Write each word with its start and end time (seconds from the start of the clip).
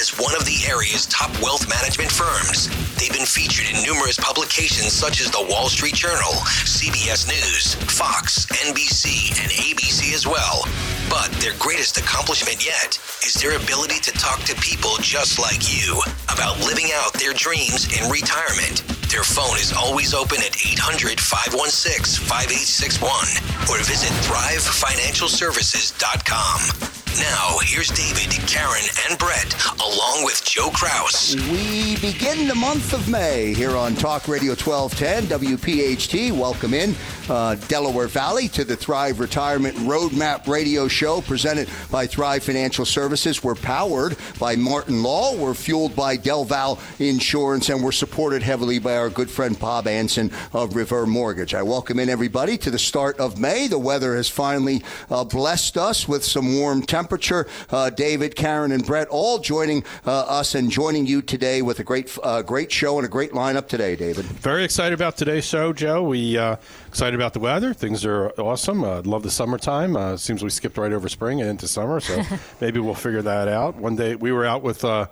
as 0.00 0.16
one 0.18 0.34
of 0.36 0.44
the 0.44 0.64
area's 0.66 1.06
top 1.06 1.30
wealth 1.42 1.68
management 1.68 2.10
firms. 2.10 2.68
They've 2.94 3.12
been 3.12 3.26
featured 3.26 3.66
in 3.66 3.82
numerous 3.82 4.16
publications 4.16 4.92
such 4.92 5.20
as 5.20 5.30
the 5.30 5.44
Wall 5.50 5.68
Street 5.68 5.94
Journal, 5.94 6.32
CBS 6.66 7.26
News, 7.26 7.74
Fox, 7.90 8.46
NBC, 8.46 9.32
and 9.42 9.50
ABC 9.50 10.14
as 10.14 10.24
well. 10.26 10.62
But 11.10 11.32
their 11.40 11.54
greatest 11.58 11.98
accomplishment 11.98 12.64
yet 12.64 12.98
is 13.26 13.34
their 13.34 13.56
ability 13.56 13.98
to 14.00 14.12
talk 14.12 14.40
to 14.44 14.54
people 14.56 14.96
just 15.00 15.38
like 15.38 15.62
you 15.66 16.00
about 16.30 16.58
living 16.60 16.90
out 16.94 17.12
their 17.14 17.32
dreams 17.32 17.86
in 17.90 18.08
retirement. 18.10 18.84
Their 19.10 19.24
phone 19.24 19.56
is 19.58 19.72
always 19.72 20.14
open 20.14 20.38
at 20.38 20.54
800 20.54 21.18
516 21.18 22.24
5861 22.26 23.42
or 23.70 23.78
visit 23.82 24.12
thrivefinancialservices.com. 24.26 26.97
Now, 27.16 27.58
here's 27.62 27.88
David, 27.88 28.30
Karen, 28.46 28.84
and 29.08 29.18
Brett, 29.18 29.54
along 29.80 30.24
with 30.24 30.44
Joe 30.44 30.70
Kraus. 30.70 31.34
We 31.50 31.96
begin 31.96 32.46
the 32.46 32.54
month 32.54 32.92
of 32.92 33.08
May 33.08 33.54
here 33.54 33.76
on 33.76 33.94
Talk 33.94 34.28
Radio 34.28 34.50
1210 34.54 35.38
WPHT. 35.40 36.32
Welcome 36.32 36.74
in 36.74 36.94
uh, 37.28 37.54
Delaware 37.68 38.06
Valley 38.06 38.48
to 38.48 38.64
the 38.64 38.76
Thrive 38.76 39.20
Retirement 39.20 39.76
Roadmap 39.76 40.46
Radio 40.46 40.88
Show 40.88 41.20
presented 41.20 41.68
by 41.90 42.06
Thrive 42.06 42.42
Financial 42.42 42.84
Services. 42.84 43.42
We're 43.42 43.54
powered 43.54 44.16
by 44.38 44.56
Martin 44.56 45.02
Law. 45.02 45.36
We're 45.36 45.54
fueled 45.54 45.94
by 45.94 46.16
DelVal 46.16 46.78
Insurance, 47.00 47.68
and 47.68 47.82
we're 47.82 47.92
supported 47.92 48.42
heavily 48.42 48.78
by 48.78 48.96
our 48.96 49.10
good 49.10 49.30
friend 49.30 49.58
Bob 49.58 49.86
Anson 49.86 50.30
of 50.52 50.74
River 50.74 51.06
Mortgage. 51.06 51.54
I 51.54 51.62
welcome 51.62 51.98
in 51.98 52.08
everybody 52.08 52.56
to 52.58 52.70
the 52.70 52.78
start 52.78 53.18
of 53.18 53.38
May. 53.38 53.66
The 53.66 53.78
weather 53.78 54.16
has 54.16 54.28
finally 54.28 54.82
uh, 55.10 55.24
blessed 55.24 55.76
us 55.76 56.08
with 56.08 56.24
some 56.24 56.58
warm 56.58 56.82
temperature. 56.82 57.46
Uh, 57.70 57.90
David, 57.90 58.36
Karen, 58.36 58.72
and 58.72 58.84
Brett 58.84 59.08
all 59.08 59.38
joining 59.38 59.84
uh, 60.06 60.20
us 60.20 60.54
and 60.54 60.70
joining 60.70 61.06
you 61.06 61.22
today 61.22 61.62
with 61.62 61.78
a 61.78 61.84
great, 61.84 62.16
uh, 62.22 62.42
great 62.42 62.72
show 62.72 62.96
and 62.98 63.04
a 63.04 63.08
great 63.08 63.32
lineup 63.32 63.68
today, 63.68 63.96
David. 63.96 64.24
Very 64.24 64.64
excited 64.64 64.94
about 64.94 65.16
today's 65.16 65.44
show, 65.44 65.72
Joe. 65.72 66.02
We 66.02 66.38
uh, 66.38 66.56
excited 66.86 67.17
about 67.18 67.32
the 67.32 67.40
weather. 67.40 67.74
Things 67.74 68.04
are 68.04 68.30
awesome. 68.38 68.84
Uh, 68.84 69.02
love 69.02 69.24
the 69.24 69.30
summertime. 69.30 69.96
Uh, 69.96 70.16
seems 70.16 70.42
we 70.42 70.50
skipped 70.50 70.78
right 70.78 70.92
over 70.92 71.08
spring 71.08 71.40
and 71.40 71.50
into 71.50 71.66
summer, 71.66 71.98
so 71.98 72.22
maybe 72.60 72.78
we'll 72.78 72.94
figure 72.94 73.22
that 73.22 73.48
out. 73.48 73.74
One 73.76 73.96
day 73.96 74.14
we 74.14 74.30
were 74.30 74.44
out 74.44 74.62
with 74.62 74.84
our 74.84 75.08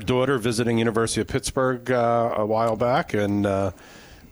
daughter 0.00 0.38
visiting 0.38 0.78
University 0.78 1.20
of 1.20 1.28
Pittsburgh 1.28 1.90
a 1.90 2.46
while 2.46 2.76
back, 2.76 3.12
and 3.12 3.46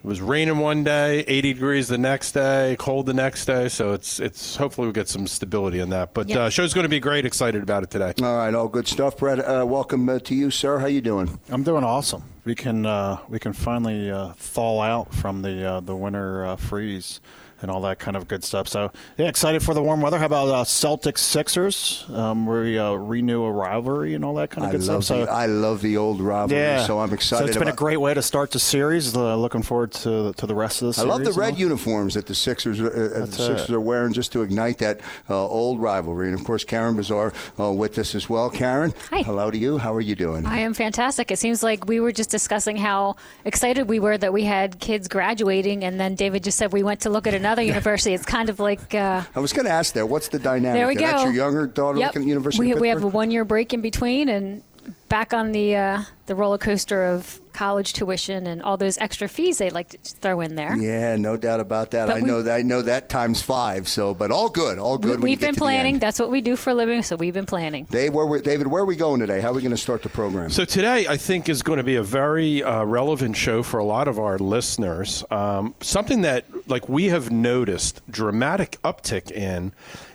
it 0.03 0.07
was 0.07 0.23
raining 0.23 0.59
one 0.59 0.83
day, 0.83 1.21
80 1.29 1.53
degrees 1.53 1.89
the 1.89 1.99
next 1.99 2.33
day, 2.33 2.75
cold 2.79 3.05
the 3.05 3.13
next 3.13 3.45
day. 3.45 3.69
So 3.69 3.93
it's 3.93 4.19
it's 4.19 4.57
hopefully 4.57 4.87
we'll 4.87 4.95
get 4.95 5.09
some 5.09 5.27
stability 5.27 5.79
in 5.79 5.91
that. 5.91 6.15
But 6.15 6.31
yep. 6.31 6.39
uh, 6.39 6.51
show's 6.51 6.73
going 6.73 6.85
to 6.85 6.89
be 6.89 7.01
great. 7.01 7.27
Excited 7.27 7.63
about 7.63 7.83
it 7.83 7.91
today. 7.91 8.15
All 8.23 8.37
right, 8.39 8.55
all 8.55 8.69
good 8.69 8.89
stuff, 8.89 9.19
Brett. 9.19 9.41
Uh, 9.41 9.67
welcome 9.67 10.09
uh, 10.09 10.19
to 10.21 10.35
you, 10.35 10.51
sir. 10.51 10.79
How 10.79 10.87
you 10.87 11.03
doing? 11.03 11.39
I'm 11.51 11.65
doing 11.65 11.85
awesome. 11.85 12.25
We 12.47 12.55
can 12.55 12.87
uh, 12.87 13.19
we 13.29 13.39
can 13.39 13.53
finally 13.53 14.11
uh, 14.11 14.33
thaw 14.39 14.81
out 14.81 15.13
from 15.13 15.43
the 15.43 15.65
uh, 15.65 15.81
the 15.81 15.95
winter 15.95 16.57
freeze 16.57 17.21
and 17.63 17.71
all 17.71 17.81
that 17.83 17.99
kind 17.99 18.17
of 18.17 18.29
good 18.29 18.45
stuff. 18.45 18.69
So, 18.69 18.91
yeah, 19.17 19.29
excited 19.29 19.63
for 19.63 19.75
the 19.75 19.83
warm 19.83 20.01
weather. 20.01 20.19
How 20.19 20.27
about 20.27 20.49
uh, 20.49 20.65
Celtics 20.65 21.19
Sixers? 21.19 22.05
Um, 22.13 22.47
we 22.47 22.79
uh, 22.79 22.93
renew 22.93 23.45
a 23.45 23.53
rivalry 23.53 24.15
and 24.15 24.25
all 24.25 24.35
that 24.35 24.51
kind 24.51 24.65
of 24.65 24.71
I 24.71 24.73
good 24.73 24.85
stuff. 24.85 25.01
The, 25.01 25.05
so, 25.05 25.25
I 25.25 25.47
love 25.47 25.83
the 25.83 25.97
old 25.97 26.21
rivalry, 26.21 26.61
yeah. 26.61 26.87
so 26.87 27.01
I'm 27.01 27.13
excited. 27.13 27.45
So 27.45 27.49
it's 27.49 27.59
been 27.59 27.69
a 27.69 27.73
great 27.73 27.99
way 27.99 28.15
to 28.15 28.23
start 28.23 28.51
the 28.51 28.59
series. 28.59 29.15
Uh, 29.15 29.37
looking 29.37 29.63
forward 29.63 29.93
to 29.93 30.33
to 30.33 30.47
the 30.47 30.55
rest 30.55 30.83
of 30.83 30.89
the 30.89 30.95
series. 30.95 31.11
I 31.11 31.15
love 31.15 31.25
the 31.25 31.33
red 31.33 31.59
uniforms 31.59 32.15
that 32.15 32.27
the 32.27 32.35
Sixers 32.35 32.81
uh, 32.81 32.87
uh, 32.87 33.27
the 33.27 33.33
Sixers 33.33 33.71
are 33.71 33.81
wearing 33.81 34.13
just 34.13 34.33
to 34.33 34.43
ignite 34.43 34.79
that 34.79 35.01
uh, 35.29 35.47
old 35.47 35.81
rivalry. 35.81 36.29
And 36.29 36.39
of 36.39 36.45
course, 36.45 36.65
Karen 36.65 36.97
Bazaar 36.97 37.33
with 37.59 37.99
us 37.99 38.15
as 38.15 38.29
well. 38.29 38.51
Karen, 38.51 38.95
hi. 39.11 39.23
Hello 39.23 39.51
to 39.51 39.59
you. 39.59 39.79
How 39.79 39.95
are 39.95 40.01
you 40.01 40.15
doing? 40.15 40.47
I 40.47 40.59
am 40.59 40.75
fantastic. 40.75 41.31
It 41.31 41.39
seems 41.39 41.63
like 41.63 41.87
we 41.87 42.01
were 42.01 42.13
just 42.13 42.31
discussing 42.31 42.77
how 42.77 43.17
excited 43.45 43.89
we 43.89 44.01
were 44.01 44.17
that 44.19 44.33
we 44.33 44.45
had 44.45 44.81
kids 44.81 45.09
graduating, 45.09 45.85
and 45.85 46.01
then 46.01 46.15
David 46.15 46.43
just 46.45 46.59
said 46.59 46.73
we 46.73 46.83
went 46.83 47.01
to 47.01 47.11
look 47.11 47.27
at 47.27 47.35
another 47.35 47.50
university. 47.59 48.15
It's 48.15 48.25
kind 48.25 48.49
of 48.49 48.61
like. 48.61 48.95
Uh, 48.95 49.23
I 49.35 49.41
was 49.41 49.53
going 49.53 49.67
to 49.67 49.73
ask 49.73 49.95
that. 49.95 50.09
What's 50.09 50.29
the 50.29 50.39
dynamic? 50.39 50.79
There 50.79 50.89
we 50.89 50.95
go. 50.95 51.07
That's 51.07 51.25
your 51.25 51.33
younger 51.33 51.67
daughter 51.67 51.99
yep. 51.99 52.09
looking 52.09 52.23
at 52.23 52.29
University. 52.29 52.75
We, 52.75 52.81
we 52.81 52.89
have 52.89 53.03
a 53.03 53.09
one 53.09 53.31
year 53.31 53.45
break 53.45 53.75
in 53.75 53.81
between, 53.81 54.29
and 54.29 54.63
back 55.09 55.33
on 55.35 55.53
the 55.53 55.77
uh, 55.77 56.03
the 56.27 56.35
roller 56.35 56.59
coaster 56.59 57.05
of 57.05 57.40
college 57.53 57.93
tuition 57.93 58.47
and 58.47 58.63
all 58.63 58.77
those 58.77 58.99
extra 58.99 59.29
fees 59.29 59.59
they 59.59 59.71
like 59.71 59.89
to 59.91 59.99
throw 59.99 60.41
in 60.41 60.55
there. 60.55 60.77
Yeah, 60.77 61.17
no 61.17 61.37
doubt 61.37 61.61
about 61.61 61.91
that. 61.93 62.07
But 62.07 62.17
I 62.17 62.21
we, 62.21 62.27
know 62.27 62.43
that 62.43 62.57
I 62.57 62.63
know 62.63 62.83
that 62.83 63.09
times 63.09 63.43
five. 63.43 63.89
So, 63.89 64.15
but 64.15 64.31
all 64.31 64.49
good, 64.49 64.79
all 64.79 64.99
good. 64.99 65.21
We, 65.21 65.33
have 65.33 65.41
been 65.41 65.55
planning. 65.55 65.99
That's 65.99 66.19
what 66.19 66.31
we 66.31 66.41
do 66.41 66.57
for 66.57 66.71
a 66.71 66.75
living. 66.75 67.03
So 67.03 67.17
we've 67.17 67.35
been 67.35 67.47
planning. 67.47 67.85
Dave, 67.91 68.15
where 68.15 68.27
we, 68.27 68.41
David, 68.41 68.67
where 68.67 68.83
are 68.83 68.87
we 68.87 68.97
going 68.97 69.21
today? 69.21 69.41
How 69.41 69.51
are 69.51 69.55
we 69.55 69.63
going 69.63 69.71
to 69.71 69.77
start 69.77 70.03
the 70.03 70.09
program? 70.09 70.51
So 70.51 70.65
today, 70.65 71.07
I 71.09 71.17
think 71.17 71.49
is 71.49 71.63
going 71.63 71.79
to 71.79 71.85
be 71.85 71.97
a 71.97 72.03
very 72.03 72.63
uh, 72.63 72.85
relevant 72.85 73.37
show 73.37 73.63
for 73.63 73.79
a 73.79 73.85
lot 73.85 74.09
of 74.09 74.19
our 74.19 74.39
listeners. 74.39 75.25
Um, 75.31 75.75
something 75.81 76.23
that 76.23 76.45
like 76.69 76.89
we 76.89 77.07
have 77.07 77.31
noticed 77.31 78.03
dramatic 78.11 78.79
uptick 78.83 79.31
in 79.31 79.73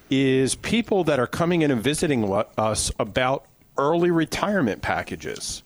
is 0.09 0.56
people 0.56 1.03
that 1.06 1.19
are 1.19 1.28
coming 1.28 1.62
in 1.62 1.72
and 1.72 1.81
visiting 1.81 2.31
us 2.57 2.91
about 3.00 3.45
early 3.78 4.12
retirement 4.12 4.81
packages. 4.81 5.63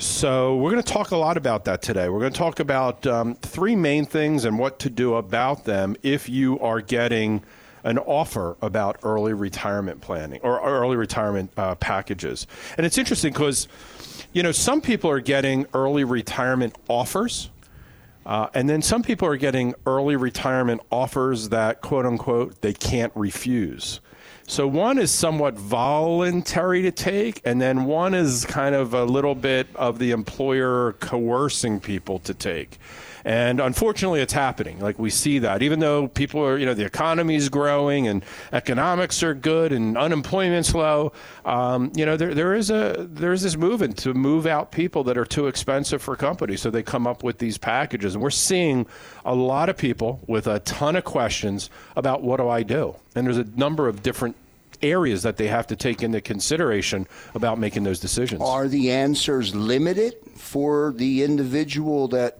So, 0.00 0.56
we're 0.56 0.70
going 0.70 0.82
to 0.82 0.92
talk 0.92 1.10
a 1.10 1.16
lot 1.18 1.36
about 1.36 1.66
that 1.66 1.82
today. 1.82 2.08
We're 2.08 2.20
going 2.20 2.32
to 2.32 2.38
talk 2.38 2.58
about 2.58 3.06
um, 3.06 3.34
three 3.34 3.76
main 3.76 4.06
things 4.06 4.46
and 4.46 4.58
what 4.58 4.78
to 4.78 4.88
do 4.88 5.16
about 5.16 5.66
them 5.66 5.94
if 6.02 6.26
you 6.26 6.58
are 6.60 6.80
getting 6.80 7.42
an 7.84 7.98
offer 7.98 8.56
about 8.62 8.96
early 9.02 9.34
retirement 9.34 10.00
planning 10.00 10.40
or 10.42 10.58
early 10.62 10.96
retirement 10.96 11.52
uh, 11.58 11.74
packages. 11.74 12.46
And 12.78 12.86
it's 12.86 12.96
interesting 12.96 13.34
because, 13.34 13.68
you 14.32 14.42
know, 14.42 14.52
some 14.52 14.80
people 14.80 15.10
are 15.10 15.20
getting 15.20 15.66
early 15.74 16.04
retirement 16.04 16.78
offers. 16.88 17.50
Uh, 18.24 18.48
and 18.54 18.70
then 18.70 18.80
some 18.80 19.02
people 19.02 19.28
are 19.28 19.36
getting 19.36 19.74
early 19.84 20.16
retirement 20.16 20.80
offers 20.90 21.50
that, 21.50 21.82
quote 21.82 22.06
unquote, 22.06 22.62
they 22.62 22.72
can't 22.72 23.12
refuse. 23.14 24.00
So 24.50 24.66
one 24.66 24.98
is 24.98 25.12
somewhat 25.12 25.54
voluntary 25.54 26.82
to 26.82 26.90
take, 26.90 27.40
and 27.44 27.62
then 27.62 27.84
one 27.84 28.14
is 28.14 28.44
kind 28.44 28.74
of 28.74 28.94
a 28.94 29.04
little 29.04 29.36
bit 29.36 29.68
of 29.76 30.00
the 30.00 30.10
employer 30.10 30.96
coercing 30.98 31.78
people 31.78 32.18
to 32.18 32.34
take. 32.34 32.80
And 33.24 33.60
unfortunately, 33.60 34.20
it's 34.20 34.32
happening. 34.32 34.80
Like 34.80 34.98
we 34.98 35.10
see 35.10 35.40
that, 35.40 35.62
even 35.62 35.80
though 35.80 36.08
people 36.08 36.44
are, 36.44 36.56
you 36.58 36.66
know, 36.66 36.74
the 36.74 36.84
economy 36.84 37.34
is 37.34 37.48
growing 37.48 38.08
and 38.08 38.24
economics 38.52 39.22
are 39.22 39.34
good 39.34 39.72
and 39.72 39.96
unemployment's 39.96 40.74
low. 40.74 41.12
Um, 41.44 41.92
you 41.94 42.06
know, 42.06 42.16
there, 42.16 42.34
there 42.34 42.54
is 42.54 42.70
a 42.70 43.08
there 43.10 43.32
is 43.32 43.42
this 43.42 43.56
movement 43.56 43.98
to 43.98 44.14
move 44.14 44.46
out 44.46 44.72
people 44.72 45.04
that 45.04 45.18
are 45.18 45.24
too 45.24 45.46
expensive 45.46 46.02
for 46.02 46.16
companies, 46.16 46.60
so 46.60 46.70
they 46.70 46.82
come 46.82 47.06
up 47.06 47.22
with 47.22 47.38
these 47.38 47.58
packages, 47.58 48.14
and 48.14 48.22
we're 48.22 48.30
seeing 48.30 48.86
a 49.24 49.34
lot 49.34 49.68
of 49.68 49.76
people 49.76 50.20
with 50.26 50.46
a 50.46 50.60
ton 50.60 50.96
of 50.96 51.04
questions 51.04 51.70
about 51.96 52.22
what 52.22 52.38
do 52.38 52.48
I 52.48 52.62
do, 52.62 52.96
and 53.14 53.26
there's 53.26 53.38
a 53.38 53.44
number 53.44 53.88
of 53.88 54.02
different 54.02 54.36
areas 54.82 55.22
that 55.22 55.36
they 55.36 55.46
have 55.46 55.66
to 55.66 55.76
take 55.76 56.02
into 56.02 56.20
consideration 56.20 57.06
about 57.34 57.58
making 57.58 57.84
those 57.84 58.00
decisions. 58.00 58.40
Are 58.40 58.68
the 58.68 58.90
answers 58.90 59.54
limited 59.54 60.14
for 60.36 60.94
the 60.96 61.22
individual 61.22 62.08
that 62.08 62.39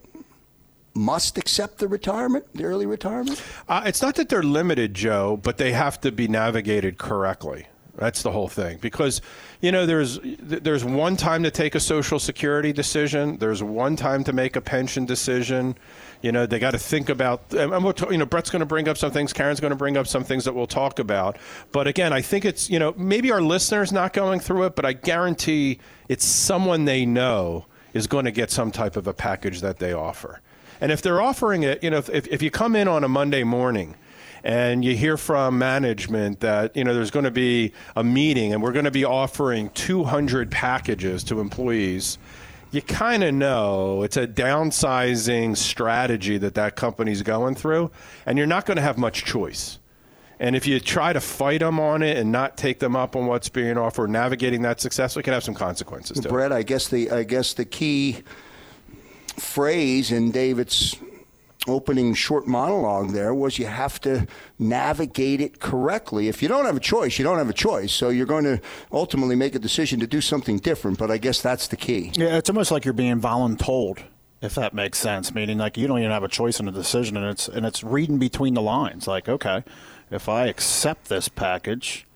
must 0.95 1.39
accept 1.39 1.79
the 1.79 1.89
retirement, 1.89 2.47
the 2.55 2.65
early 2.65 2.87
retirement? 2.87 3.43
Uh, 3.69 3.83
it's 3.87 4.03
not 4.03 4.17
that 4.17 4.29
they're 4.29 4.43
limited, 4.43 4.95
Joe, 4.95 5.39
but 5.43 5.59
they 5.59 5.73
have 5.73 6.01
to 6.03 6.13
be 6.13 6.29
navigated 6.29 6.99
correctly. 6.99 7.67
That's 7.97 8.23
the 8.23 8.31
whole 8.31 8.49
thing. 8.49 8.79
Because, 8.81 9.21
you 9.61 9.71
know, 9.71 9.85
there's 9.85 10.19
there's 10.23 10.85
one 10.85 11.17
time 11.17 11.43
to 11.43 11.51
take 11.51 11.75
a 11.75 11.81
social 11.81 12.19
security 12.19 12.73
decision. 12.73 13.37
There's 13.37 13.63
one 13.63 13.95
time 13.95 14.25
to 14.25 14.33
make 14.33 14.57
a 14.57 14.61
pension 14.61 15.05
decision. 15.05 15.77
You 16.23 16.33
know, 16.33 16.47
they 16.47 16.59
got 16.59 16.71
to 16.71 16.79
think 16.79 17.11
about. 17.11 17.43
You 17.53 17.69
know, 17.69 18.27
Brett's 18.27 18.49
going 18.49 18.61
to 18.61 18.67
bring 18.67 18.89
up 18.89 18.97
some 18.97 19.11
things. 19.11 19.35
Karen's 19.35 19.61
going 19.61 19.73
to 19.73 19.77
bring 19.77 19.99
up 19.99 20.07
some 20.07 20.25
things 20.25 20.45
that 20.45 20.55
we'll 20.55 20.67
talk 20.67 20.99
about. 20.99 21.37
But 21.73 21.87
again, 21.87 22.13
I 22.13 22.23
think 22.23 22.47
it's 22.47 22.71
you 22.71 22.79
know 22.79 22.95
maybe 22.97 23.31
our 23.33 23.43
listeners 23.43 23.93
not 23.93 24.15
going 24.15 24.41
through 24.41 24.65
it, 24.65 24.77
but 24.77 24.87
I 24.87 24.95
guarantee 24.95 25.79
it's 26.09 26.25
someone 26.25 26.87
they 26.87 27.05
know 27.05 27.67
is 27.93 28.07
going 28.07 28.25
to 28.25 28.31
get 28.31 28.51
some 28.51 28.71
type 28.71 28.97
of 28.97 29.07
a 29.09 29.13
package 29.13 29.61
that 29.61 29.79
they 29.79 29.93
offer. 29.93 30.41
And 30.81 30.91
if 30.91 31.03
they're 31.03 31.21
offering 31.21 31.63
it, 31.63 31.83
you 31.83 31.91
know, 31.91 31.99
if, 31.99 32.27
if 32.29 32.43
you 32.43 32.51
come 32.51 32.75
in 32.75 32.89
on 32.89 33.05
a 33.05 33.09
Monday 33.09 33.45
morning 33.45 33.97
and 34.43 34.85
you 34.85 34.97
hear 34.97 35.17
from 35.17 35.59
management 35.59 36.41
that 36.41 36.75
you 36.75 36.83
know 36.83 36.95
there's 36.95 37.11
going 37.11 37.27
to 37.27 37.31
be 37.31 37.73
a 37.97 38.03
meeting 38.03 38.55
and 38.55 38.63
we're 38.63 38.73
going 38.73 38.87
to 38.87 38.91
be 38.91 39.05
offering 39.05 39.69
200 39.71 40.51
packages 40.51 41.23
to 41.25 41.41
employees 41.41 42.17
you 42.71 42.81
kind 42.81 43.25
of 43.25 43.35
know 43.35 44.03
it's 44.03 44.17
a 44.17 44.27
downsizing 44.27 45.57
strategy 45.57 46.39
that 46.39 46.55
that 46.55 46.77
company's 46.77 47.23
going 47.23 47.55
through 47.55 47.91
and 48.27 48.39
you're 48.39 48.47
not 48.47 48.67
going 48.67 48.77
to 48.77 48.83
have 48.83 48.97
much 48.97 49.25
choice. 49.25 49.79
And 50.39 50.57
if 50.57 50.67
you 50.67 50.81
try 50.81 51.13
to 51.13 51.21
fight 51.21 51.61
them 51.61 51.79
on 51.79 52.03
it 52.03 52.17
and 52.17 52.33
not 52.33 52.57
take 52.57 52.79
them 52.79 52.97
up 52.97 53.15
on 53.15 53.27
what's 53.27 53.51
being 53.51 53.77
offered 53.77 54.09
navigating 54.09 54.63
that 54.63 54.81
successfully 54.81 55.23
can 55.23 55.35
have 55.35 55.45
some 55.45 55.55
consequences 55.55 56.21
Brett, 56.21 56.53
I 56.53 56.63
guess 56.63 56.89
the 56.89 57.11
I 57.11 57.25
guess 57.25 57.55
the 57.55 57.65
key 57.65 58.23
phrase 59.41 60.13
in 60.13 60.31
David's 60.31 60.97
opening 61.69 62.15
short 62.15 62.47
monologue 62.47 63.11
there 63.11 63.35
was 63.35 63.59
you 63.59 63.67
have 63.67 64.01
to 64.01 64.27
navigate 64.59 65.41
it 65.41 65.61
correctly. 65.61 66.29
If 66.29 66.43
you 66.43 66.49
don't 66.49 66.65
have 66.65 66.77
a 66.77 66.81
choice, 66.81 67.19
you 67.19 67.25
don't 67.25 67.39
have 67.39 67.51
a 67.51 67.55
choice. 67.55 67.93
So 67.93 68.09
you're 68.09 68.27
going 68.27 68.45
to 68.45 68.61
ultimately 68.93 69.37
make 69.37 69.55
a 69.55 69.59
decision 69.59 70.01
to 70.01 70.07
do 70.07 70.21
something 70.21 70.59
different. 70.59 70.99
But 70.99 71.11
I 71.11 71.19
guess 71.19 71.43
that's 71.43 71.69
the 71.69 71.77
key. 71.77 72.13
Yeah, 72.15 72.37
it's 72.37 72.49
almost 72.49 72.71
like 72.71 72.85
you're 72.85 72.95
being 72.95 73.21
voluntold, 73.21 74.03
if 74.41 74.55
that 74.55 74.73
makes 74.75 74.99
sense. 74.99 75.35
Meaning, 75.35 75.59
like 75.59 75.77
you 75.77 75.87
don't 75.87 75.99
even 75.99 76.11
have 76.11 76.25
a 76.25 76.29
choice 76.29 76.61
in 76.61 76.69
a 76.69 76.73
decision, 76.73 77.17
and 77.17 77.27
it's 77.27 77.49
and 77.49 77.67
it's 77.67 77.85
reading 77.85 78.19
between 78.19 78.55
the 78.55 78.63
lines. 78.63 79.07
Like, 79.07 79.29
okay, 79.29 79.65
if 80.11 80.29
I 80.29 80.47
accept 80.47 81.09
this 81.09 81.29
package, 81.29 82.07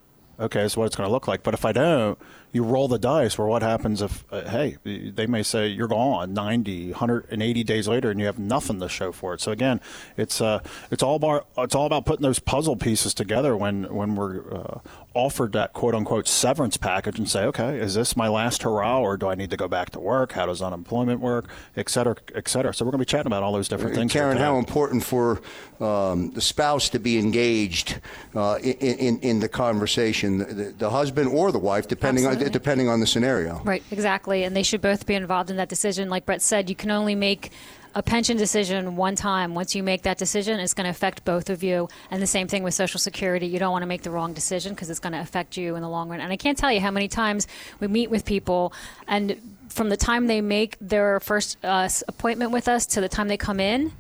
okay, 0.41 0.62
is 0.62 0.77
what 0.77 0.87
it's 0.87 0.97
going 0.97 1.09
to 1.09 1.12
look 1.12 1.29
like. 1.29 1.43
But 1.43 1.55
if 1.55 1.65
I 1.65 1.73
don't, 1.73 2.19
you 2.55 2.62
roll 2.62 2.87
the 2.87 3.01
dice 3.01 3.37
where 3.37 3.49
what 3.49 3.62
happens 3.62 4.01
if, 4.01 4.25
uh, 4.33 4.49
hey, 4.49 4.77
they 4.85 5.27
may 5.27 5.43
say 5.43 5.67
you're 5.67 5.89
gone 5.89 6.33
90, 6.33 6.93
180 6.93 7.65
days 7.65 7.89
later 7.89 8.12
and 8.12 8.21
you 8.21 8.27
have 8.27 8.39
nothing 8.39 8.79
to 8.79 8.89
show 8.89 9.11
for 9.11 9.35
it. 9.35 9.41
So 9.41 9.51
again, 9.51 9.81
it's 10.17 10.41
uh, 10.41 10.61
it's 10.89 11.03
all 11.03 11.17
about 11.17 11.49
it's 11.59 11.75
all 11.75 11.85
about 11.85 12.06
putting 12.06 12.23
those 12.23 12.39
puzzle 12.39 12.77
pieces 12.77 13.12
together 13.12 13.56
when 13.56 13.93
when 13.93 14.15
we're 14.15 14.55
uh, 14.55 14.79
offered 15.15 15.53
that 15.53 15.73
quote 15.73 15.95
unquote 15.95 16.29
severance 16.29 16.77
package 16.77 17.19
and 17.19 17.29
say, 17.29 17.45
okay, 17.45 17.79
is 17.79 17.95
this 17.95 18.17
my 18.17 18.29
last 18.29 18.63
hurrah 18.63 19.01
or 19.01 19.17
do 19.17 19.29
I 19.29 19.35
need 19.35 19.51
to 19.51 19.57
go 19.57 19.69
back 19.69 19.91
to 19.91 20.01
work? 20.01 20.33
How 20.33 20.47
does 20.47 20.61
unemployment 20.61 21.21
work, 21.21 21.49
et 21.77 21.89
cetera, 21.89 22.17
et 22.35 22.49
cetera. 22.49 22.75
So 22.75 22.85
we're 22.85 22.91
going 22.91 23.01
to 23.01 23.07
be 23.07 23.11
chatting 23.11 23.29
about 23.29 23.43
all 23.43 23.53
those 23.53 23.69
different 23.69 23.95
things. 23.95 24.13
Karen, 24.13 24.37
how 24.37 24.59
important 24.59 25.05
for 25.05 25.41
um, 25.81 26.31
the 26.33 26.41
spouse 26.41 26.89
to 26.91 26.99
be 26.99 27.19
engaged 27.19 28.01
uh, 28.35 28.59
in, 28.63 28.99
in, 28.99 29.19
in 29.21 29.41
the 29.41 29.49
conversation, 29.49 30.39
the, 30.39 30.75
the, 30.77 30.91
husband 30.91 31.29
or 31.29 31.51
the 31.51 31.59
wife, 31.59 31.89
depending 31.89 32.25
Absolutely. 32.25 32.47
on 32.47 32.53
depending 32.53 32.89
on 32.89 33.01
the 33.01 33.07
scenario. 33.07 33.61
Right, 33.65 33.83
exactly, 33.91 34.45
and 34.45 34.57
they 34.57 34.63
should 34.63 34.81
both 34.81 35.07
be 35.07 35.15
involved 35.15 35.51
in 35.51 35.57
that 35.57 35.69
decision. 35.69 36.09
Like 36.09 36.27
Brett 36.27 36.43
said, 36.43 36.69
you 36.69 36.77
can 36.77 36.91
only 36.91 37.15
make 37.15 37.51
a 37.94 38.02
pension 38.02 38.37
decision 38.37 38.96
one 38.96 39.14
time. 39.14 39.55
Once 39.55 39.75
you 39.75 39.82
make 39.82 40.02
that 40.02 40.19
decision, 40.19 40.58
it's 40.61 40.75
going 40.75 40.85
to 40.85 40.91
affect 40.91 41.25
both 41.25 41.50
of 41.50 41.62
you. 41.62 41.88
And 42.11 42.23
the 42.23 42.26
same 42.26 42.49
thing 42.49 42.62
with 42.62 42.75
Social 42.75 42.99
Security. 42.99 43.46
You 43.46 43.58
don't 43.58 43.73
want 43.73 43.82
to 43.82 43.87
make 43.87 44.02
the 44.02 44.11
wrong 44.11 44.32
decision 44.32 44.75
because 44.75 44.91
it's 44.91 45.00
going 45.00 45.12
to 45.12 45.20
affect 45.20 45.56
you 45.56 45.76
in 45.76 45.82
the 45.82 45.88
long 45.88 46.08
run. 46.08 46.20
And 46.20 46.32
I 46.32 46.37
can't 46.37 46.58
tell 46.58 46.73
you 46.73 46.81
how 46.81 46.91
many 46.91 47.08
times 47.08 47.46
we 47.81 47.87
meet 47.87 48.11
with 48.11 48.25
people 48.25 48.73
and 49.06 49.41
from 49.69 49.88
the 49.88 49.96
time 49.96 50.29
they 50.29 50.41
make 50.41 50.76
their 50.81 51.19
first 51.20 51.58
uh, 51.64 51.88
appointment 52.06 52.52
with 52.52 52.69
us 52.69 52.87
to 52.87 53.00
the 53.00 53.08
time 53.08 53.26
they 53.29 53.37
come 53.37 53.58
in, 53.58 53.93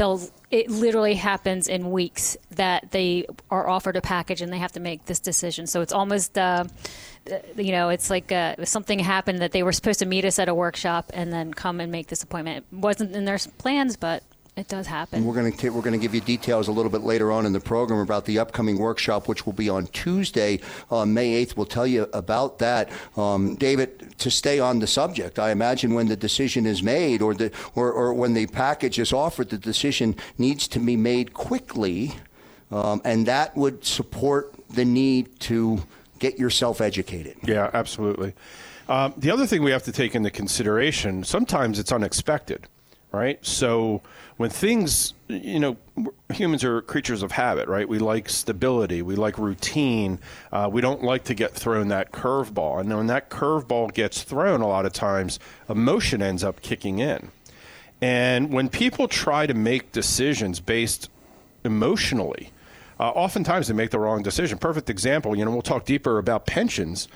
they'll 0.00 0.18
it 0.50 0.70
literally 0.70 1.14
happens 1.14 1.68
in 1.68 1.90
weeks 1.90 2.36
that 2.52 2.90
they 2.90 3.26
are 3.50 3.68
offered 3.68 3.96
a 3.96 4.00
package 4.00 4.40
and 4.40 4.50
they 4.50 4.58
have 4.58 4.72
to 4.72 4.80
make 4.80 5.04
this 5.04 5.20
decision. 5.20 5.66
So 5.66 5.82
it's 5.82 5.92
almost, 5.92 6.36
uh, 6.36 6.64
you 7.54 7.70
know, 7.70 7.90
it's 7.90 8.08
like 8.08 8.32
uh, 8.32 8.64
something 8.64 8.98
happened 8.98 9.40
that 9.40 9.52
they 9.52 9.62
were 9.62 9.72
supposed 9.72 9.98
to 9.98 10.06
meet 10.06 10.24
us 10.24 10.38
at 10.38 10.48
a 10.48 10.54
workshop 10.54 11.10
and 11.14 11.32
then 11.32 11.52
come 11.52 11.80
and 11.80 11.92
make 11.92 12.08
this 12.08 12.22
appointment. 12.22 12.64
It 12.72 12.76
wasn't 12.76 13.14
in 13.14 13.26
their 13.26 13.38
plans, 13.58 13.96
but 13.96 14.24
it 14.56 14.68
does 14.68 14.86
happen. 14.86 15.24
We're 15.24 15.34
going 15.34 15.52
to 15.52 15.70
we're 15.70 15.82
going 15.82 15.98
to 15.98 15.98
give 15.98 16.14
you 16.14 16.20
details 16.20 16.68
a 16.68 16.72
little 16.72 16.90
bit 16.90 17.02
later 17.02 17.30
on 17.32 17.46
in 17.46 17.52
the 17.52 17.60
program 17.60 18.00
about 18.00 18.24
the 18.24 18.38
upcoming 18.38 18.78
workshop, 18.78 19.28
which 19.28 19.46
will 19.46 19.52
be 19.52 19.68
on 19.68 19.86
Tuesday, 19.88 20.60
uh, 20.90 21.06
May 21.06 21.44
8th. 21.44 21.56
We'll 21.56 21.66
tell 21.66 21.86
you 21.86 22.08
about 22.12 22.58
that. 22.58 22.90
Um, 23.16 23.54
David, 23.54 24.18
to 24.18 24.30
stay 24.30 24.58
on 24.58 24.80
the 24.80 24.86
subject, 24.86 25.38
I 25.38 25.50
imagine 25.50 25.94
when 25.94 26.08
the 26.08 26.16
decision 26.16 26.66
is 26.66 26.82
made 26.82 27.22
or 27.22 27.34
the 27.34 27.52
or, 27.74 27.92
or 27.92 28.12
when 28.12 28.34
the 28.34 28.46
package 28.48 28.98
is 28.98 29.12
offered, 29.12 29.50
the 29.50 29.58
decision 29.58 30.16
needs 30.36 30.66
to 30.68 30.80
be 30.80 30.96
made 30.96 31.32
quickly, 31.32 32.14
um, 32.70 33.00
and 33.04 33.26
that 33.26 33.56
would 33.56 33.84
support 33.84 34.54
the 34.68 34.84
need 34.84 35.38
to 35.40 35.82
get 36.18 36.38
yourself 36.38 36.80
educated. 36.80 37.36
Yeah, 37.42 37.70
absolutely. 37.72 38.34
Um, 38.88 39.14
the 39.16 39.30
other 39.30 39.46
thing 39.46 39.62
we 39.62 39.70
have 39.70 39.84
to 39.84 39.92
take 39.92 40.14
into 40.14 40.30
consideration 40.30 41.22
sometimes 41.22 41.78
it's 41.78 41.92
unexpected, 41.92 42.66
right? 43.12 43.44
So 43.46 44.02
when 44.40 44.48
things, 44.48 45.12
you 45.28 45.60
know, 45.60 45.76
humans 46.32 46.64
are 46.64 46.80
creatures 46.80 47.22
of 47.22 47.30
habit, 47.30 47.68
right? 47.68 47.86
We 47.86 47.98
like 47.98 48.30
stability, 48.30 49.02
we 49.02 49.14
like 49.14 49.36
routine. 49.36 50.18
Uh, 50.50 50.66
we 50.72 50.80
don't 50.80 51.02
like 51.02 51.24
to 51.24 51.34
get 51.34 51.52
thrown 51.52 51.88
that 51.88 52.10
curveball. 52.10 52.80
And 52.80 52.88
when 52.96 53.06
that 53.08 53.28
curveball 53.28 53.92
gets 53.92 54.22
thrown, 54.22 54.62
a 54.62 54.66
lot 54.66 54.86
of 54.86 54.94
times 54.94 55.40
emotion 55.68 56.22
ends 56.22 56.42
up 56.42 56.62
kicking 56.62 57.00
in. 57.00 57.30
And 58.00 58.50
when 58.50 58.70
people 58.70 59.08
try 59.08 59.46
to 59.46 59.52
make 59.52 59.92
decisions 59.92 60.58
based 60.58 61.10
emotionally, 61.62 62.50
uh, 62.98 63.10
oftentimes 63.10 63.68
they 63.68 63.74
make 63.74 63.90
the 63.90 63.98
wrong 63.98 64.22
decision. 64.22 64.56
Perfect 64.56 64.88
example, 64.88 65.36
you 65.36 65.44
know, 65.44 65.50
we'll 65.50 65.60
talk 65.60 65.84
deeper 65.84 66.16
about 66.16 66.46
pensions, 66.46 67.08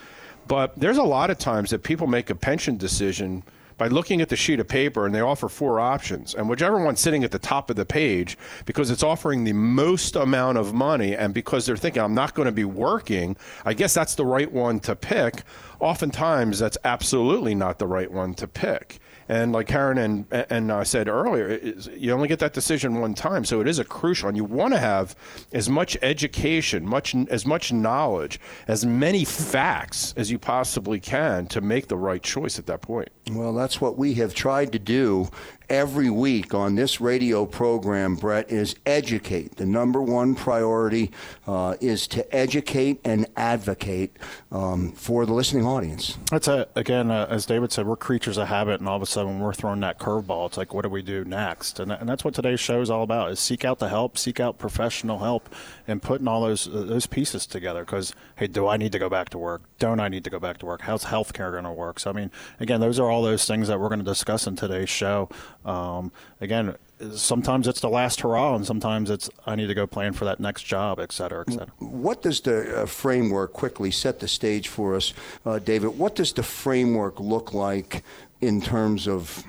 but 0.46 0.78
there's 0.78 0.98
a 0.98 1.02
lot 1.02 1.30
of 1.30 1.38
times 1.38 1.70
that 1.70 1.84
people 1.84 2.06
make 2.06 2.28
a 2.28 2.34
pension 2.34 2.76
decision 2.76 3.44
by 3.76 3.88
looking 3.88 4.20
at 4.20 4.28
the 4.28 4.36
sheet 4.36 4.60
of 4.60 4.68
paper 4.68 5.06
and 5.06 5.14
they 5.14 5.20
offer 5.20 5.48
four 5.48 5.80
options. 5.80 6.34
And 6.34 6.48
whichever 6.48 6.82
one's 6.82 7.00
sitting 7.00 7.24
at 7.24 7.30
the 7.30 7.38
top 7.38 7.70
of 7.70 7.76
the 7.76 7.84
page 7.84 8.38
because 8.64 8.90
it's 8.90 9.02
offering 9.02 9.44
the 9.44 9.52
most 9.52 10.16
amount 10.16 10.58
of 10.58 10.72
money 10.72 11.14
and 11.16 11.34
because 11.34 11.66
they're 11.66 11.76
thinking 11.76 12.02
i'm 12.02 12.14
not 12.14 12.34
going 12.34 12.46
to 12.46 12.52
be 12.52 12.64
working 12.64 13.36
i 13.64 13.74
guess 13.74 13.94
that's 13.94 14.14
the 14.14 14.24
right 14.24 14.50
one 14.50 14.80
to 14.80 14.94
pick. 14.96 15.42
Oftentimes 15.80 16.58
that's 16.58 16.78
absolutely 16.84 17.54
not 17.54 17.78
the 17.78 17.86
right 17.86 18.10
one 18.10 18.34
to 18.34 18.46
pick 18.46 19.00
and 19.34 19.52
like 19.52 19.66
Karen 19.66 19.98
and 19.98 20.26
and 20.50 20.70
I 20.70 20.84
said 20.84 21.08
earlier, 21.08 21.58
you 21.96 22.12
only 22.12 22.28
get 22.28 22.38
that 22.38 22.52
decision 22.52 23.00
one 23.00 23.14
time, 23.14 23.44
so 23.44 23.60
it 23.60 23.66
is 23.66 23.80
a 23.80 23.84
crucial. 23.84 24.28
And 24.28 24.36
you 24.36 24.44
want 24.44 24.74
to 24.74 24.78
have 24.78 25.16
as 25.52 25.68
much 25.68 25.96
education, 26.02 26.86
much 26.86 27.16
as 27.28 27.44
much 27.44 27.72
knowledge, 27.72 28.38
as 28.68 28.86
many 28.86 29.24
facts 29.24 30.14
as 30.16 30.30
you 30.30 30.38
possibly 30.38 31.00
can 31.00 31.46
to 31.48 31.60
make 31.60 31.88
the 31.88 31.96
right 31.96 32.22
choice 32.22 32.60
at 32.60 32.66
that 32.66 32.80
point. 32.80 33.08
Well, 33.28 33.52
that's 33.52 33.80
what 33.80 33.98
we 33.98 34.14
have 34.14 34.34
tried 34.34 34.70
to 34.72 34.78
do 34.78 35.28
every 35.68 36.10
week 36.10 36.54
on 36.54 36.74
this 36.74 37.00
radio 37.00 37.46
program, 37.46 38.16
Brett, 38.16 38.50
is 38.50 38.74
educate. 38.86 39.56
The 39.56 39.66
number 39.66 40.00
one 40.00 40.34
priority 40.34 41.10
uh, 41.46 41.76
is 41.80 42.06
to 42.08 42.34
educate 42.34 43.00
and 43.04 43.26
advocate 43.36 44.16
um, 44.52 44.92
for 44.92 45.26
the 45.26 45.32
listening 45.32 45.66
audience. 45.66 46.18
That's 46.30 46.48
a, 46.48 46.68
again, 46.74 47.10
uh, 47.10 47.26
as 47.30 47.46
David 47.46 47.72
said, 47.72 47.86
we're 47.86 47.96
creatures 47.96 48.38
of 48.38 48.48
habit, 48.48 48.80
and 48.80 48.88
all 48.88 48.96
of 48.96 49.02
a 49.02 49.06
sudden 49.06 49.40
we're 49.40 49.54
throwing 49.54 49.80
that 49.80 49.98
curveball. 49.98 50.46
It's 50.46 50.56
like, 50.56 50.74
what 50.74 50.82
do 50.82 50.88
we 50.88 51.02
do 51.02 51.24
next? 51.24 51.80
And, 51.80 51.92
and 51.92 52.08
that's 52.08 52.24
what 52.24 52.34
today's 52.34 52.60
show 52.60 52.80
is 52.80 52.90
all 52.90 53.02
about: 53.02 53.30
is 53.30 53.40
seek 53.40 53.64
out 53.64 53.78
the 53.78 53.88
help, 53.88 54.18
seek 54.18 54.40
out 54.40 54.58
professional 54.58 55.18
help, 55.18 55.48
and 55.86 56.02
putting 56.02 56.28
all 56.28 56.42
those 56.42 56.66
uh, 56.66 56.82
those 56.82 57.06
pieces 57.06 57.46
together. 57.46 57.84
Because 57.84 58.14
hey, 58.36 58.46
do 58.46 58.68
I 58.68 58.76
need 58.76 58.92
to 58.92 58.98
go 58.98 59.08
back 59.08 59.28
to 59.30 59.38
work? 59.38 59.62
Don't 59.78 60.00
I 60.00 60.08
need 60.08 60.24
to 60.24 60.30
go 60.30 60.38
back 60.38 60.58
to 60.58 60.66
work? 60.66 60.82
How's 60.82 61.04
healthcare 61.04 61.52
going 61.52 61.64
to 61.64 61.72
work? 61.72 62.00
So 62.00 62.10
I 62.10 62.12
mean, 62.12 62.30
again, 62.60 62.80
those 62.80 62.98
are 62.98 63.10
all 63.10 63.22
those 63.22 63.44
things 63.44 63.68
that 63.68 63.80
we're 63.80 63.88
going 63.88 64.00
to 64.00 64.04
discuss 64.04 64.46
in 64.46 64.56
today's 64.56 64.90
show. 64.90 65.28
Um, 65.64 66.12
again, 66.40 66.76
sometimes 67.14 67.68
it's 67.68 67.80
the 67.80 67.88
last 67.88 68.20
hurrah, 68.20 68.54
and 68.54 68.66
sometimes 68.66 69.10
it's 69.10 69.28
I 69.46 69.56
need 69.56 69.66
to 69.66 69.74
go 69.74 69.86
plan 69.86 70.12
for 70.12 70.24
that 70.24 70.40
next 70.40 70.62
job, 70.62 71.00
et 71.00 71.12
cetera, 71.12 71.44
et 71.46 71.52
cetera. 71.52 71.72
What 71.78 72.22
does 72.22 72.40
the 72.40 72.82
uh, 72.82 72.86
framework 72.86 73.52
quickly 73.52 73.90
set 73.90 74.20
the 74.20 74.28
stage 74.28 74.68
for 74.68 74.94
us, 74.94 75.12
uh, 75.44 75.58
David? 75.58 75.98
What 75.98 76.14
does 76.14 76.32
the 76.32 76.42
framework 76.42 77.20
look 77.20 77.52
like 77.52 78.02
in 78.40 78.60
terms 78.60 79.08
of 79.08 79.44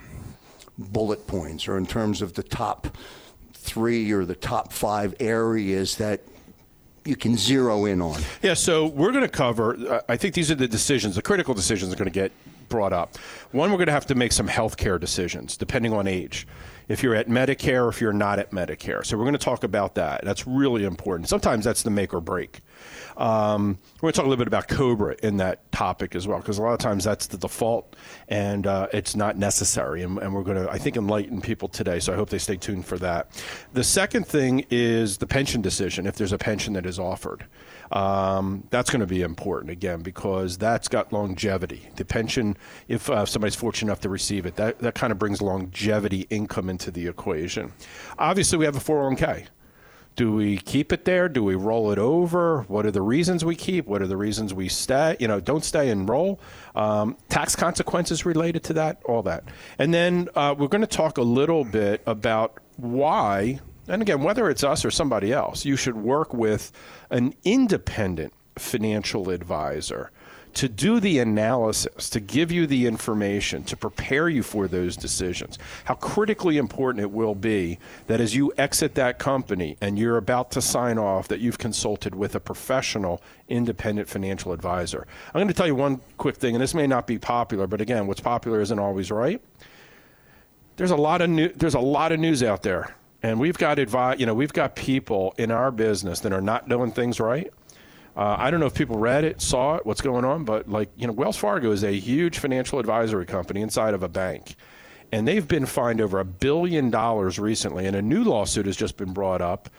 bullet 0.77 1.27
points 1.27 1.67
or 1.67 1.77
in 1.77 1.85
terms 1.85 2.21
of 2.21 2.33
the 2.33 2.43
top 2.43 2.97
three 3.65 4.11
or 4.11 4.25
the 4.25 4.35
top 4.35 4.71
five 4.71 5.15
areas 5.19 5.97
that 5.97 6.21
you 7.03 7.15
can 7.15 7.35
zero 7.35 7.85
in 7.85 8.01
on? 8.01 8.21
Yeah, 8.41 8.53
so 8.53 8.85
we're 8.85 9.11
going 9.11 9.23
to 9.23 9.29
cover, 9.29 9.75
uh, 9.75 10.01
I 10.07 10.17
think 10.17 10.33
these 10.33 10.49
are 10.51 10.55
the 10.55 10.67
decisions, 10.67 11.15
the 11.15 11.21
critical 11.21 11.53
decisions 11.53 11.91
are 11.93 11.95
going 11.95 12.11
to 12.11 12.11
get 12.11 12.31
brought 12.69 12.93
up. 12.93 13.17
One, 13.51 13.71
we're 13.71 13.77
going 13.77 13.87
to 13.87 13.93
have 13.93 14.07
to 14.07 14.15
make 14.15 14.31
some 14.31 14.47
health 14.47 14.77
care 14.77 14.97
decisions 14.97 15.57
depending 15.57 15.93
on 15.93 16.07
age. 16.07 16.47
If 16.87 17.01
you're 17.01 17.15
at 17.15 17.27
Medicare, 17.27 17.89
if 17.89 17.99
you're 17.99 18.13
not 18.13 18.37
at 18.37 18.51
Medicare. 18.51 19.05
So 19.05 19.17
we're 19.17 19.23
going 19.23 19.33
to 19.33 19.39
talk 19.39 19.63
about 19.63 19.95
that. 19.95 20.23
That's 20.23 20.45
really 20.45 20.83
important. 20.83 21.29
Sometimes 21.29 21.65
that's 21.65 21.83
the 21.83 21.89
make 21.89 22.13
or 22.13 22.21
break. 22.21 22.59
Um, 23.17 23.77
we're 23.95 24.07
going 24.07 24.13
to 24.13 24.17
talk 24.17 24.25
a 24.25 24.29
little 24.29 24.43
bit 24.43 24.47
about 24.47 24.67
COBRA 24.67 25.15
in 25.23 25.37
that 25.37 25.71
topic 25.71 26.15
as 26.15 26.27
well, 26.27 26.39
because 26.39 26.57
a 26.57 26.61
lot 26.61 26.73
of 26.73 26.79
times 26.79 27.03
that's 27.03 27.27
the 27.27 27.37
default 27.37 27.95
and 28.27 28.67
uh, 28.67 28.87
it's 28.93 29.15
not 29.15 29.37
necessary. 29.37 30.03
And, 30.03 30.17
and 30.19 30.33
we're 30.33 30.43
going 30.43 30.63
to, 30.63 30.69
I 30.69 30.77
think, 30.77 30.97
enlighten 30.97 31.41
people 31.41 31.67
today. 31.67 31.99
So 31.99 32.13
I 32.13 32.15
hope 32.15 32.29
they 32.29 32.37
stay 32.37 32.57
tuned 32.57 32.85
for 32.85 32.97
that. 32.99 33.31
The 33.73 33.83
second 33.83 34.27
thing 34.27 34.65
is 34.69 35.17
the 35.17 35.27
pension 35.27 35.61
decision, 35.61 36.07
if 36.07 36.15
there's 36.15 36.33
a 36.33 36.37
pension 36.37 36.73
that 36.73 36.85
is 36.85 36.99
offered. 36.99 37.45
Um, 37.91 38.67
that's 38.71 38.89
going 38.89 39.01
to 39.01 39.07
be 39.07 39.21
important 39.21 39.71
again 39.71 40.01
because 40.01 40.57
that's 40.57 40.87
got 40.87 41.13
longevity. 41.13 41.87
The 41.95 42.05
pension, 42.05 42.57
if 42.87 43.09
uh, 43.09 43.25
somebody's 43.25 43.55
fortunate 43.55 43.89
enough 43.89 44.01
to 44.01 44.09
receive 44.09 44.45
it, 44.45 44.55
that, 44.55 44.79
that 44.79 44.95
kind 44.95 45.11
of 45.11 45.19
brings 45.19 45.41
longevity 45.41 46.25
income 46.29 46.69
into 46.69 46.91
the 46.91 47.07
equation. 47.07 47.71
Obviously, 48.17 48.57
we 48.57 48.65
have 48.65 48.75
a 48.75 48.79
401k 48.79 49.47
do 50.15 50.31
we 50.31 50.57
keep 50.57 50.93
it 50.93 51.05
there? 51.05 51.27
Do 51.27 51.43
we 51.43 51.55
roll 51.55 51.91
it 51.91 51.99
over? 51.99 52.61
What 52.67 52.85
are 52.85 52.91
the 52.91 53.01
reasons 53.01 53.43
we 53.43 53.55
keep? 53.55 53.85
What 53.85 54.01
are 54.01 54.07
the 54.07 54.17
reasons 54.17 54.53
we 54.53 54.69
stay? 54.69 55.17
You 55.19 55.27
know, 55.27 55.39
don't 55.39 55.63
stay 55.63 55.89
and 55.89 56.07
roll. 56.07 56.39
Um, 56.73 57.17
tax 57.29 57.55
consequences 57.55 58.25
related 58.25 58.63
to 58.65 58.73
that, 58.73 59.01
all 59.05 59.23
that. 59.23 59.43
And 59.77 59.93
then 59.93 60.29
uh, 60.35 60.55
we're 60.57 60.67
going 60.67 60.81
to 60.81 60.87
talk 60.87 61.17
a 61.17 61.23
little 61.23 61.65
bit 61.65 62.01
about 62.05 62.59
why, 62.77 63.59
and 63.87 64.01
again, 64.01 64.23
whether 64.23 64.49
it's 64.49 64.63
us 64.63 64.85
or 64.85 64.91
somebody 64.91 65.33
else, 65.33 65.65
you 65.65 65.75
should 65.75 65.97
work 65.97 66.33
with 66.33 66.71
an 67.09 67.33
independent 67.43 68.33
financial 68.57 69.29
advisor 69.29 70.11
to 70.55 70.69
do 70.69 71.01
the 71.01 71.19
analysis, 71.19 72.09
to 72.09 72.19
give 72.21 72.49
you 72.49 72.65
the 72.65 72.87
information, 72.87 73.63
to 73.65 73.75
prepare 73.75 74.29
you 74.29 74.41
for 74.41 74.67
those 74.67 74.95
decisions. 74.95 75.59
How 75.83 75.95
critically 75.95 76.57
important 76.57 77.01
it 77.01 77.11
will 77.11 77.35
be 77.35 77.77
that 78.07 78.21
as 78.21 78.33
you 78.33 78.53
exit 78.57 78.95
that 78.95 79.19
company 79.19 79.77
and 79.81 79.99
you're 79.99 80.15
about 80.15 80.51
to 80.51 80.61
sign 80.61 80.97
off, 80.97 81.27
that 81.27 81.41
you've 81.41 81.57
consulted 81.57 82.15
with 82.15 82.35
a 82.35 82.39
professional, 82.39 83.21
independent 83.49 84.07
financial 84.07 84.53
advisor. 84.53 85.05
I'm 85.27 85.39
going 85.39 85.49
to 85.49 85.53
tell 85.53 85.67
you 85.67 85.75
one 85.75 85.99
quick 86.17 86.37
thing, 86.37 86.55
and 86.55 86.61
this 86.61 86.73
may 86.73 86.87
not 86.87 87.05
be 87.05 87.19
popular, 87.19 87.67
but 87.67 87.81
again, 87.81 88.07
what's 88.07 88.21
popular 88.21 88.61
isn't 88.61 88.79
always 88.79 89.11
right. 89.11 89.41
There's 90.77 90.91
a 90.91 90.95
lot 90.95 91.21
of 91.21 91.29
new, 91.29 91.49
there's 91.49 91.75
a 91.75 91.79
lot 91.79 92.13
of 92.13 92.19
news 92.19 92.41
out 92.43 92.63
there, 92.63 92.95
and 93.21 93.41
we've 93.41 93.57
got 93.57 93.77
advice. 93.77 94.19
You 94.19 94.25
know, 94.25 94.33
we've 94.33 94.53
got 94.53 94.75
people 94.75 95.33
in 95.37 95.51
our 95.51 95.71
business 95.71 96.21
that 96.21 96.31
are 96.31 96.41
not 96.41 96.69
doing 96.69 96.91
things 96.91 97.19
right 97.19 97.51
uh, 98.15 98.35
I 98.39 98.49
don't 98.49 98.59
know 98.59 98.65
if 98.65 98.73
people 98.73 98.97
read 98.97 99.23
it, 99.25 99.41
saw 99.41 99.75
it, 99.75 99.85
what's 99.85 100.01
going 100.01 100.23
on, 100.23 100.45
but 100.45 100.69
like, 100.69 100.89
you 100.95 101.05
know, 101.05 101.13
Wells 101.13 101.37
Fargo 101.37 101.71
is 101.71 101.83
a 101.83 101.91
huge 101.91 102.39
financial 102.39 102.79
advisory 102.79 103.25
company 103.25 103.61
inside 103.61 103.93
of 103.93 104.03
a 104.03 104.07
bank. 104.07 104.55
And 105.11 105.27
they've 105.27 105.47
been 105.47 105.65
fined 105.65 106.01
over 106.01 106.19
a 106.19 106.25
billion 106.25 106.89
dollars 106.89 107.37
recently. 107.39 107.85
And 107.85 107.95
a 107.95 108.01
new 108.01 108.23
lawsuit 108.23 108.65
has 108.65 108.75
just 108.75 108.97
been 108.97 109.13
brought 109.13 109.41
up 109.41 109.69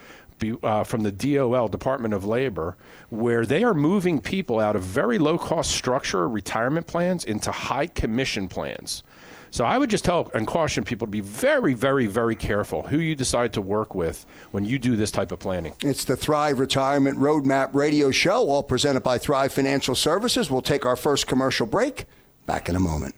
uh, 0.63 0.85
from 0.85 1.03
the 1.03 1.13
DOL, 1.13 1.69
Department 1.69 2.13
of 2.15 2.25
Labor, 2.25 2.77
where 3.09 3.47
they 3.47 3.65
are 3.65 3.75
moving 3.75 4.21
people 4.21 4.61
out 4.61 4.77
of 4.77 4.83
very 4.83 5.19
low 5.19 5.39
cost 5.39 5.71
structure 5.71 6.29
retirement 6.29 6.87
plans 6.87 7.25
into 7.25 7.51
high 7.51 7.87
commission 7.87 8.49
plans. 8.49 9.03
So 9.51 9.65
I 9.65 9.79
would 9.79 9.91
just 9.91 10.05
tell 10.05 10.31
and 10.35 10.47
caution 10.47 10.85
people 10.85 11.07
to 11.07 11.11
be 11.11 11.21
very, 11.21 11.75
very, 11.75 12.07
very 12.07 12.37
careful 12.37 12.83
who 12.83 12.99
you 12.99 13.15
decide 13.15 13.53
to 13.55 13.61
work 13.61 13.95
with 13.95 14.27
when 14.51 14.65
you 14.65 14.79
do 14.79 14.97
this 14.97 15.11
type 15.11 15.33
of 15.33 15.39
planning. 15.39 15.75
It's 15.81 16.05
the 16.05 16.17
Thrive 16.17 16.59
Retirement 16.59 17.19
Roadmap 17.19 17.75
Radio 17.75 18.11
Show, 18.11 18.49
all 18.49 18.63
presented 18.63 19.03
by 19.03 19.19
Thrive 19.19 19.53
Financial 19.53 19.95
Services. 19.95 20.51
We'll 20.51 20.63
take 20.63 20.85
our 20.85 20.97
first 20.97 21.27
commercial 21.27 21.67
break. 21.67 22.07
Back 22.47 22.69
in 22.69 22.77
a 22.77 22.81
moment. 22.81 23.15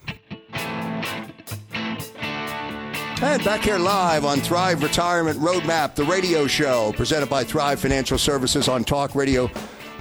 And 3.21 3.45
back 3.45 3.63
here 3.63 3.79
live 3.79 4.25
on 4.25 4.39
Thrive 4.41 4.81
Retirement 4.81 5.41
Roadmap, 5.41 5.97
the 5.97 6.05
radio 6.05 6.47
show 6.47 6.93
presented 6.93 7.29
by 7.29 7.43
Thrive 7.43 7.81
Financial 7.81 8.17
Services 8.17 8.69
on 8.69 8.85
Talk 8.85 9.17
Radio 9.17 9.51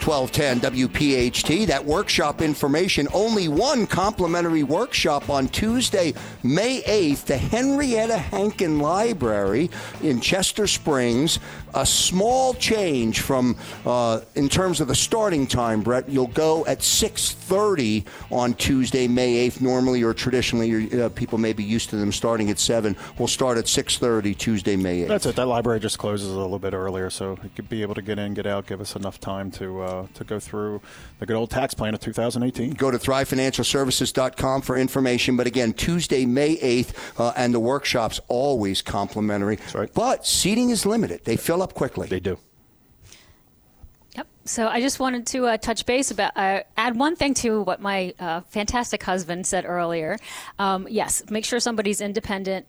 1210 0.08 0.88
WPHT. 0.88 1.68
That 1.68 1.84
workshop 1.84 2.42
information, 2.42 3.10
only 3.14 3.50
one 3.50 3.86
complimentary 3.86 4.64
workshop 4.64 5.30
on 5.30 5.50
Tuesday, 5.50 6.14
May 6.44 6.82
8th, 6.84 7.26
the 7.26 7.36
Henrietta 7.36 8.18
Hankin 8.18 8.80
Library 8.80 9.70
in 10.02 10.22
Chester 10.22 10.66
Springs. 10.66 11.40
A 11.74 11.86
small 11.86 12.54
change 12.54 13.20
from 13.20 13.58
uh, 13.86 14.22
in 14.36 14.48
terms 14.48 14.80
of 14.80 14.88
the 14.88 14.96
starting 14.96 15.46
time, 15.46 15.82
Brett. 15.82 16.08
You'll 16.08 16.28
go 16.28 16.66
at 16.66 16.80
6:30 16.80 18.06
on 18.32 18.54
Tuesday, 18.54 19.10
May 19.10 19.50
8th. 19.50 19.60
Normally 19.60 20.04
or 20.04 20.14
traditionally, 20.14 21.02
uh, 21.02 21.10
people 21.10 21.38
may 21.38 21.52
be 21.52 21.66
used 21.66 21.90
to 21.90 21.98
them 21.98 22.14
starting 22.14 22.50
at 22.50 22.60
7. 22.60 22.96
We'll 23.20 23.28
start 23.28 23.58
at 23.58 23.66
6:30 23.66 24.38
Tuesday, 24.38 24.78
May 24.78 25.02
8th. 25.02 25.08
That's 25.10 25.26
it. 25.26 25.36
That 25.36 25.48
library 25.48 25.82
just 25.82 26.00
closes 26.00 26.32
a 26.32 26.40
little 26.40 26.60
bit 26.60 26.74
earlier, 26.74 27.10
so 27.10 27.38
you 27.44 27.50
could 27.56 27.68
be 27.68 27.82
able 27.82 27.96
to 27.96 28.02
get 28.02 28.18
in, 28.18 28.34
get 28.34 28.48
out, 28.48 28.68
give 28.68 28.80
us 28.80 28.96
enough 28.96 29.20
time 29.20 29.52
to. 29.52 29.82
Uh, 29.82 29.97
uh, 29.98 30.08
to 30.14 30.24
go 30.24 30.40
through 30.40 30.82
the 31.20 31.26
good 31.26 31.36
old 31.36 31.50
tax 31.50 31.74
plan 31.74 31.94
of 31.94 32.00
2018. 32.00 32.72
Go 32.74 32.92
to 32.92 32.98
thrivefinancialservices.com 32.98 34.62
for 34.62 34.78
information. 34.78 35.38
But 35.38 35.48
again, 35.48 35.74
Tuesday, 35.74 36.26
May 36.26 36.58
8th, 36.58 37.20
uh, 37.20 37.34
and 37.36 37.54
the 37.54 37.60
workshop's 37.60 38.20
always 38.28 38.82
complimentary. 38.82 39.60
Right. 39.74 39.94
But 39.94 40.26
seating 40.26 40.70
is 40.70 40.86
limited. 40.86 41.26
They 41.26 41.38
fill 41.38 41.62
up 41.62 41.74
quickly. 41.74 42.08
They 42.08 42.20
do. 42.20 42.38
Yep. 44.16 44.28
So 44.46 44.68
I 44.68 44.82
just 44.82 45.00
wanted 45.00 45.28
to 45.28 45.46
uh, 45.46 45.58
touch 45.58 45.86
base 45.86 46.12
about, 46.12 46.36
uh, 46.36 46.64
add 46.76 46.98
one 46.98 47.16
thing 47.16 47.34
to 47.36 47.62
what 47.62 47.82
my 47.82 48.14
uh, 48.20 48.42
fantastic 48.42 49.04
husband 49.04 49.46
said 49.46 49.66
earlier. 49.66 50.18
Um, 50.58 50.88
yes, 50.90 51.24
make 51.30 51.46
sure 51.46 51.60
somebody's 51.60 52.02
independent, 52.02 52.68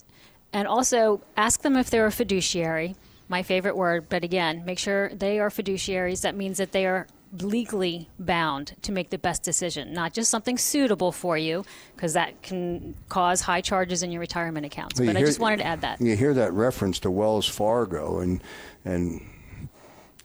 and 0.52 0.68
also 0.68 1.22
ask 1.36 1.62
them 1.62 1.76
if 1.76 1.90
they're 1.90 2.06
a 2.06 2.12
fiduciary. 2.12 2.96
My 3.30 3.42
favorite 3.42 3.76
word, 3.76 4.08
but 4.08 4.24
again, 4.24 4.64
make 4.64 4.78
sure 4.78 5.10
they 5.10 5.38
are 5.38 5.50
fiduciaries. 5.50 6.22
That 6.22 6.34
means 6.34 6.56
that 6.56 6.72
they 6.72 6.86
are 6.86 7.06
legally 7.32 8.08
bound 8.18 8.74
to 8.82 8.92
make 8.92 9.10
the 9.10 9.18
best 9.18 9.42
decision, 9.42 9.92
not 9.92 10.12
just 10.12 10.30
something 10.30 10.58
suitable 10.58 11.12
for 11.12 11.36
you, 11.36 11.64
because 11.94 12.12
that 12.14 12.40
can 12.42 12.94
cause 13.08 13.42
high 13.42 13.60
charges 13.60 14.02
in 14.02 14.10
your 14.10 14.20
retirement 14.20 14.64
accounts. 14.64 14.98
Well, 14.98 15.06
but 15.06 15.16
I 15.16 15.20
hear, 15.20 15.26
just 15.26 15.40
wanted 15.40 15.58
to 15.58 15.66
add 15.66 15.80
that. 15.82 16.00
You 16.00 16.16
hear 16.16 16.34
that 16.34 16.52
reference 16.52 16.98
to 17.00 17.10
Wells 17.10 17.46
Fargo, 17.46 18.20
and 18.20 18.42
and 18.84 19.20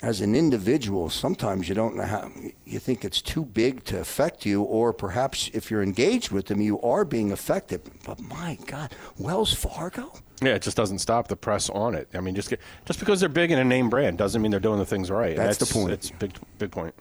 as 0.02 0.20
an 0.20 0.36
individual, 0.36 1.10
sometimes 1.10 1.70
you 1.70 1.76
don't 1.76 1.96
know 1.96 2.04
how 2.04 2.30
you 2.66 2.80
think 2.80 3.06
it's 3.06 3.22
too 3.22 3.46
big 3.46 3.84
to 3.86 4.00
affect 4.00 4.46
you, 4.46 4.62
or 4.62 4.92
perhaps 4.92 5.50
if 5.54 5.72
you're 5.72 5.84
engaged 5.84 6.32
with 6.32 6.48
them, 6.48 6.60
you 6.62 6.80
are 6.82 7.06
being 7.06 7.32
affected. 7.32 7.82
But 8.06 8.20
my 8.20 8.58
God, 8.66 8.94
Wells 9.18 9.54
Fargo. 9.54 10.14
Yeah, 10.42 10.56
it 10.56 10.62
just 10.62 10.76
doesn't 10.76 11.00
stop 11.00 11.28
the 11.28 11.36
press 11.36 11.70
on 11.70 11.96
it. 11.96 12.10
I 12.14 12.20
mean, 12.20 12.36
just 12.36 12.50
get, 12.50 12.60
just 12.86 13.00
because 13.00 13.20
they're 13.20 13.30
big 13.30 13.52
and 13.52 13.60
a 13.60 13.64
name 13.64 13.90
brand 13.90 14.18
doesn't 14.18 14.42
mean 14.42 14.52
they're 14.52 14.60
doing 14.60 14.80
the 14.80 14.86
things 14.86 15.10
right. 15.12 15.36
That's, 15.36 15.58
That's 15.58 15.72
the 15.72 15.80
point. 15.80 15.92
It's 15.92 16.12
big, 16.12 16.34
big 16.58 16.72
point. 16.72 16.94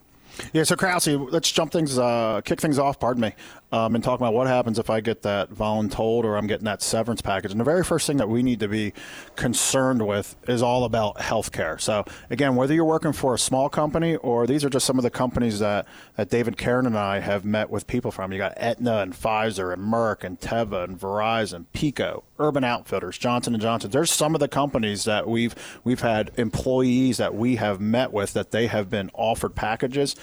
Yeah, 0.52 0.64
so 0.64 0.76
Krause, 0.76 1.08
let's 1.08 1.50
jump 1.50 1.72
things, 1.72 1.98
uh, 1.98 2.40
kick 2.44 2.60
things 2.60 2.78
off, 2.78 2.98
pardon 2.98 3.20
me, 3.20 3.34
um, 3.72 3.94
and 3.94 4.04
talking 4.04 4.24
about 4.24 4.34
what 4.34 4.46
happens 4.46 4.78
if 4.78 4.90
I 4.90 5.00
get 5.00 5.22
that 5.22 5.50
voluntold 5.50 6.24
or 6.24 6.36
I'm 6.36 6.46
getting 6.46 6.66
that 6.66 6.82
severance 6.82 7.22
package. 7.22 7.50
And 7.50 7.58
the 7.58 7.64
very 7.64 7.82
first 7.82 8.06
thing 8.06 8.18
that 8.18 8.28
we 8.28 8.42
need 8.42 8.60
to 8.60 8.68
be 8.68 8.92
concerned 9.34 10.06
with 10.06 10.36
is 10.46 10.62
all 10.62 10.84
about 10.84 11.16
healthcare. 11.16 11.80
So, 11.80 12.04
again, 12.28 12.54
whether 12.54 12.74
you're 12.74 12.84
working 12.84 13.12
for 13.12 13.34
a 13.34 13.38
small 13.38 13.70
company 13.70 14.16
or 14.16 14.46
these 14.46 14.62
are 14.62 14.68
just 14.68 14.84
some 14.84 14.98
of 14.98 15.02
the 15.02 15.10
companies 15.10 15.58
that, 15.60 15.88
that 16.16 16.28
David 16.28 16.58
Karen 16.58 16.86
and 16.86 16.98
I 16.98 17.20
have 17.20 17.46
met 17.46 17.70
with 17.70 17.86
people 17.86 18.10
from. 18.10 18.30
You 18.30 18.38
got 18.38 18.52
Aetna 18.58 18.98
and 18.98 19.14
Pfizer 19.14 19.72
and 19.72 19.82
Merck 19.82 20.22
and 20.22 20.38
Teva 20.38 20.84
and 20.84 21.00
Verizon, 21.00 21.64
PECO, 21.72 22.24
Urban 22.38 22.64
Outfitters, 22.64 23.16
Johnson 23.16 23.58
& 23.58 23.60
Johnson. 23.60 23.90
There's 23.90 24.10
some 24.10 24.34
of 24.34 24.40
the 24.40 24.48
companies 24.48 25.04
that 25.04 25.26
we've, 25.26 25.54
we've 25.82 26.00
had 26.00 26.30
employees 26.36 27.16
that 27.16 27.34
we 27.34 27.56
have 27.56 27.80
met 27.80 28.12
with 28.12 28.34
that 28.34 28.50
they 28.50 28.66
have 28.66 28.90
been 28.90 29.10
offered 29.14 29.54
packages 29.54 30.14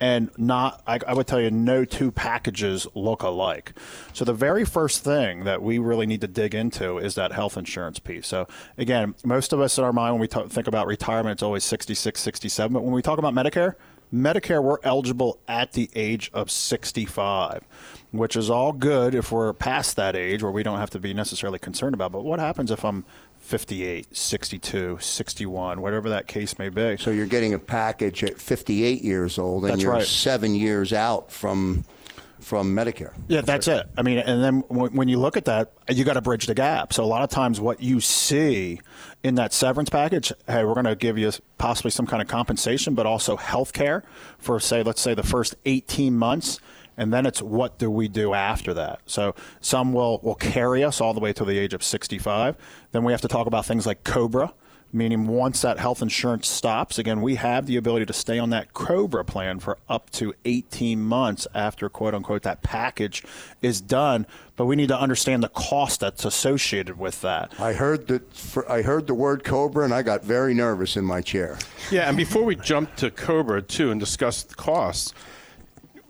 and 0.00 0.30
not 0.36 0.82
I, 0.86 0.98
I, 1.06 1.14
would 1.14 1.26
tell 1.26 1.40
you 1.40 1.50
no 1.50 1.84
two 1.84 2.10
packages 2.10 2.86
look 2.94 3.22
alike. 3.22 3.72
So 4.12 4.24
the 4.24 4.32
very 4.32 4.64
first 4.64 5.04
thing 5.04 5.44
that 5.44 5.62
we 5.62 5.78
really 5.78 6.06
need 6.06 6.20
to 6.20 6.28
dig 6.28 6.54
into 6.54 6.98
is 6.98 7.14
that 7.16 7.32
health 7.32 7.56
insurance 7.56 7.98
piece. 7.98 8.26
So 8.26 8.46
again 8.76 9.14
most 9.24 9.52
of 9.52 9.60
us 9.60 9.78
in 9.78 9.84
our 9.84 9.92
mind 9.92 10.14
when 10.14 10.20
we 10.20 10.28
talk, 10.28 10.48
think 10.48 10.66
about 10.66 10.86
retirement 10.86 11.34
it's 11.34 11.42
always 11.42 11.64
66 11.64 12.20
67 12.20 12.72
but 12.72 12.82
when 12.82 12.92
we 12.92 13.02
talk 13.02 13.18
about 13.18 13.34
medicare 13.34 13.74
Medicare, 14.12 14.62
we're 14.62 14.78
eligible 14.84 15.38
at 15.46 15.72
the 15.72 15.90
age 15.94 16.30
of 16.32 16.50
65, 16.50 17.64
which 18.10 18.36
is 18.36 18.48
all 18.48 18.72
good 18.72 19.14
if 19.14 19.30
we're 19.30 19.52
past 19.52 19.96
that 19.96 20.16
age 20.16 20.42
where 20.42 20.52
we 20.52 20.62
don't 20.62 20.78
have 20.78 20.90
to 20.90 20.98
be 20.98 21.12
necessarily 21.12 21.58
concerned 21.58 21.94
about. 21.94 22.12
But 22.12 22.24
what 22.24 22.40
happens 22.40 22.70
if 22.70 22.84
I'm 22.84 23.04
58, 23.48 24.14
62, 24.14 24.98
61, 25.00 25.80
whatever 25.80 26.10
that 26.10 26.26
case 26.26 26.58
may 26.58 26.68
be? 26.68 26.98
So 26.98 27.10
you're 27.10 27.24
getting 27.24 27.54
a 27.54 27.58
package 27.58 28.22
at 28.22 28.38
58 28.38 29.00
years 29.00 29.38
old, 29.38 29.64
and 29.64 29.72
That's 29.72 29.82
you're 29.82 29.92
right. 29.92 30.06
seven 30.06 30.54
years 30.54 30.92
out 30.92 31.32
from 31.32 31.86
from 32.40 32.76
Medicare. 32.76 33.12
Yeah, 33.26 33.40
that's 33.40 33.66
it. 33.66 33.88
I 33.96 34.02
mean, 34.02 34.18
and 34.18 34.44
then 34.44 34.60
when, 34.68 34.92
when 34.92 35.08
you 35.08 35.18
look 35.18 35.38
at 35.38 35.46
that, 35.46 35.72
you 35.88 36.04
got 36.04 36.12
to 36.14 36.20
bridge 36.20 36.46
the 36.46 36.54
gap. 36.54 36.92
So 36.92 37.02
a 37.02 37.06
lot 37.06 37.22
of 37.22 37.30
times, 37.30 37.58
what 37.58 37.82
you 37.82 38.00
see 38.00 38.80
in 39.24 39.36
that 39.36 39.54
severance 39.54 39.88
package, 39.88 40.30
hey, 40.46 40.62
we're 40.64 40.74
going 40.74 40.84
to 40.84 40.94
give 40.94 41.16
you 41.16 41.32
possibly 41.56 41.90
some 41.90 42.06
kind 42.06 42.20
of 42.20 42.28
compensation, 42.28 42.94
but 42.94 43.06
also 43.06 43.36
health 43.36 43.72
care 43.72 44.04
for, 44.38 44.60
say, 44.60 44.82
let's 44.82 45.00
say 45.00 45.14
the 45.14 45.22
first 45.22 45.56
18 45.64 46.16
months. 46.16 46.60
And 46.98 47.12
then 47.12 47.24
it's 47.24 47.40
what 47.40 47.78
do 47.78 47.90
we 47.90 48.08
do 48.08 48.34
after 48.34 48.74
that? 48.74 49.00
So 49.06 49.34
some 49.60 49.92
will, 49.92 50.18
will 50.18 50.34
carry 50.34 50.82
us 50.82 51.00
all 51.00 51.14
the 51.14 51.20
way 51.20 51.32
to 51.32 51.44
the 51.44 51.56
age 51.56 51.72
of 51.72 51.82
65. 51.82 52.56
Then 52.90 53.04
we 53.04 53.12
have 53.12 53.20
to 53.22 53.28
talk 53.28 53.46
about 53.46 53.64
things 53.64 53.86
like 53.86 54.02
COBRA, 54.02 54.52
meaning 54.92 55.28
once 55.28 55.62
that 55.62 55.78
health 55.78 56.02
insurance 56.02 56.48
stops, 56.48 56.98
again, 56.98 57.22
we 57.22 57.36
have 57.36 57.66
the 57.66 57.76
ability 57.76 58.06
to 58.06 58.12
stay 58.12 58.38
on 58.38 58.50
that 58.50 58.72
COBRA 58.72 59.24
plan 59.24 59.60
for 59.60 59.78
up 59.88 60.10
to 60.10 60.34
18 60.44 61.00
months 61.00 61.46
after, 61.54 61.88
quote 61.88 62.14
unquote, 62.14 62.42
that 62.42 62.62
package 62.62 63.22
is 63.62 63.80
done. 63.80 64.26
But 64.56 64.66
we 64.66 64.74
need 64.74 64.88
to 64.88 64.98
understand 64.98 65.44
the 65.44 65.50
cost 65.50 66.00
that's 66.00 66.24
associated 66.24 66.98
with 66.98 67.20
that. 67.20 67.52
I 67.60 67.74
heard 67.74 68.08
the 68.08 68.18
for, 68.32 68.68
I 68.68 68.82
heard 68.82 69.06
the 69.06 69.14
word 69.14 69.44
Cobra, 69.44 69.84
and 69.84 69.94
I 69.94 70.02
got 70.02 70.24
very 70.24 70.52
nervous 70.52 70.96
in 70.96 71.04
my 71.04 71.20
chair. 71.20 71.58
Yeah, 71.92 72.08
and 72.08 72.16
before 72.16 72.42
we 72.42 72.56
jump 72.56 72.96
to 72.96 73.12
Cobra 73.12 73.62
too 73.62 73.92
and 73.92 74.00
discuss 74.00 74.42
the 74.42 74.56
costs, 74.56 75.14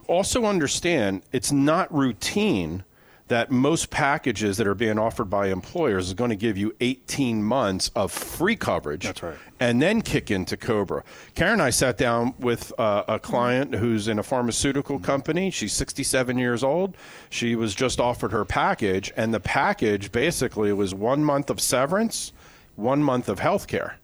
also 0.08 0.44
understand 0.44 1.22
it's 1.32 1.52
not 1.52 1.92
routine 1.94 2.84
that 3.28 3.50
most 3.50 3.90
packages 3.90 4.56
that 4.56 4.66
are 4.66 4.74
being 4.74 4.98
offered 4.98 5.26
by 5.26 5.48
employers 5.48 6.08
is 6.08 6.14
going 6.14 6.30
to 6.30 6.36
give 6.36 6.56
you 6.56 6.74
18 6.80 7.42
months 7.42 7.90
of 7.94 8.10
free 8.10 8.56
coverage. 8.56 9.04
That's 9.04 9.22
right. 9.22 9.36
And 9.60 9.80
then 9.80 10.02
kick 10.02 10.30
into 10.30 10.56
Cobra. 10.56 11.04
Karen 11.34 11.54
and 11.54 11.62
I 11.62 11.70
sat 11.70 11.98
down 11.98 12.34
with 12.38 12.72
uh, 12.78 13.04
a 13.06 13.18
client 13.18 13.74
who's 13.74 14.08
in 14.08 14.18
a 14.18 14.22
pharmaceutical 14.22 14.98
company. 14.98 15.50
She's 15.50 15.74
67 15.74 16.38
years 16.38 16.64
old. 16.64 16.96
She 17.28 17.54
was 17.54 17.74
just 17.74 18.00
offered 18.00 18.32
her 18.32 18.44
package, 18.44 19.12
and 19.16 19.32
the 19.32 19.40
package 19.40 20.10
basically 20.10 20.72
was 20.72 20.94
one 20.94 21.22
month 21.22 21.50
of 21.50 21.60
severance, 21.60 22.32
one 22.76 23.02
month 23.02 23.28
of 23.28 23.40
health 23.40 23.66
care. 23.66 23.98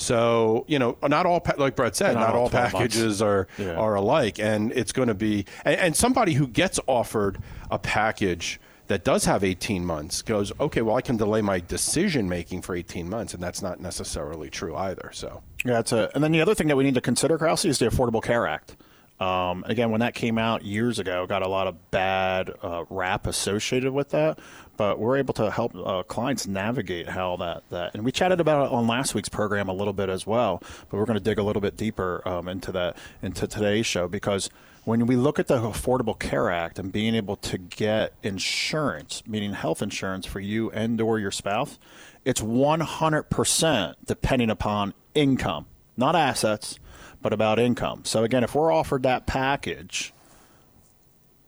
So 0.00 0.64
you 0.66 0.78
know, 0.78 0.96
not 1.06 1.26
all 1.26 1.44
like 1.58 1.76
Brett 1.76 1.94
said, 1.94 2.14
Not 2.14 2.20
not, 2.20 2.34
all 2.34 2.42
all 2.42 2.48
12 2.50 2.72
months. 2.72 2.72
packages 2.96 3.22
are 3.22 3.46
Yeah. 3.58 3.74
are 3.76 3.94
alike, 3.94 4.38
and 4.38 4.72
it's 4.72 4.92
going 4.92 5.08
to 5.08 5.14
be 5.14 5.44
and, 5.64 5.76
and 5.78 5.96
somebody 5.96 6.32
who 6.34 6.46
gets 6.46 6.80
offered 6.86 7.38
a 7.70 7.78
package 7.78 8.58
that 8.86 9.04
does 9.04 9.24
have 9.24 9.44
18 9.44 9.84
months 9.84 10.20
goes, 10.20 10.50
okay, 10.58 10.82
well, 10.82 10.96
I 10.96 11.00
can 11.00 11.16
delay 11.16 11.42
my 11.42 11.60
decision 11.60 12.28
making 12.28 12.62
for 12.62 12.74
18 12.74 13.08
months, 13.08 13.34
and 13.34 13.40
that's 13.42 13.62
not 13.62 13.78
necessarily 13.78 14.50
true 14.50 14.74
either. 14.74 15.10
So 15.12 15.42
Yeah, 15.64 15.74
that's 15.74 15.92
a. 15.92 16.10
And 16.14 16.24
then 16.24 16.32
the 16.32 16.40
other 16.40 16.56
thing 16.56 16.66
that 16.68 16.76
we 16.76 16.82
need 16.82 16.94
to 16.94 17.00
consider, 17.00 17.38
Krause, 17.38 17.64
is 17.64 17.78
the 17.78 17.86
Affordable 17.86 18.20
Care 18.22 18.48
Act. 18.48 18.76
Um, 19.20 19.64
again, 19.68 19.90
when 19.90 20.00
that 20.00 20.14
came 20.14 20.38
out 20.38 20.64
years 20.64 20.98
ago, 20.98 21.26
got 21.26 21.42
a 21.42 21.48
lot 21.48 21.66
of 21.68 21.90
bad 21.90 22.50
uh, 22.62 22.84
rap 22.88 23.26
associated 23.26 23.92
with 23.92 24.08
that. 24.10 24.38
But 24.80 24.98
we're 24.98 25.18
able 25.18 25.34
to 25.34 25.50
help 25.50 25.76
uh, 25.76 26.04
clients 26.04 26.46
navigate 26.46 27.06
how 27.06 27.36
that, 27.36 27.64
that. 27.68 27.94
And 27.94 28.02
we 28.02 28.12
chatted 28.12 28.40
about 28.40 28.64
it 28.64 28.72
on 28.72 28.86
last 28.86 29.14
week's 29.14 29.28
program 29.28 29.68
a 29.68 29.74
little 29.74 29.92
bit 29.92 30.08
as 30.08 30.26
well. 30.26 30.62
But 30.88 30.96
we're 30.96 31.04
going 31.04 31.18
to 31.18 31.22
dig 31.22 31.38
a 31.38 31.42
little 31.42 31.60
bit 31.60 31.76
deeper 31.76 32.26
um, 32.26 32.48
into 32.48 32.72
that 32.72 32.96
into 33.20 33.46
today's 33.46 33.84
show 33.84 34.08
because 34.08 34.48
when 34.84 35.04
we 35.04 35.16
look 35.16 35.38
at 35.38 35.48
the 35.48 35.58
Affordable 35.58 36.18
Care 36.18 36.50
Act 36.50 36.78
and 36.78 36.90
being 36.90 37.14
able 37.14 37.36
to 37.36 37.58
get 37.58 38.14
insurance, 38.22 39.22
meaning 39.26 39.52
health 39.52 39.82
insurance 39.82 40.24
for 40.24 40.40
you 40.40 40.70
and 40.70 40.98
or 40.98 41.18
your 41.18 41.30
spouse, 41.30 41.78
it's 42.24 42.40
100% 42.40 43.94
depending 44.06 44.48
upon 44.48 44.94
income, 45.14 45.66
not 45.98 46.16
assets, 46.16 46.78
but 47.20 47.34
about 47.34 47.58
income. 47.58 48.06
So 48.06 48.24
again, 48.24 48.44
if 48.44 48.54
we're 48.54 48.72
offered 48.72 49.02
that 49.02 49.26
package, 49.26 50.14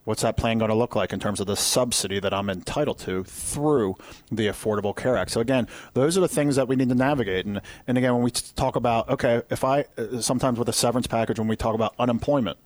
what's 0.05 0.23
that 0.23 0.37
plan 0.37 0.59
going 0.59 0.71
to 0.71 0.75
look 0.75 0.97
like 0.97 1.13
in 1.13 1.21
terms 1.21 1.41
of 1.41 1.47
the 1.47 1.57
subsidy 1.57 2.19
that 2.21 2.35
I'm 2.35 2.51
entitled 2.51 2.99
to 3.01 3.25
through 3.25 3.97
the 4.31 4.47
Affordable 4.47 4.97
Care 4.97 5.17
Act? 5.17 5.31
So 5.31 5.41
again, 5.41 5.69
those 5.95 6.17
are 6.19 6.21
the 6.21 6.29
things 6.29 6.57
that 6.57 6.69
we 6.69 6.77
need 6.77 6.89
to 6.89 6.95
navigate. 6.95 7.47
And 7.47 7.61
and 7.87 7.99
again, 7.99 8.15
when 8.15 8.23
we 8.23 8.31
talk 8.31 8.77
about 8.77 9.09
okay, 9.09 9.43
if 9.51 9.65
I 9.65 9.87
uh, 9.97 10.21
sometimes 10.21 10.59
with 10.59 10.69
a 10.69 10.73
severance 10.73 11.07
package, 11.07 11.39
when 11.39 11.49
we 11.49 11.57
talk 11.57 11.75
about 11.75 11.95
unemployment. 11.99 12.59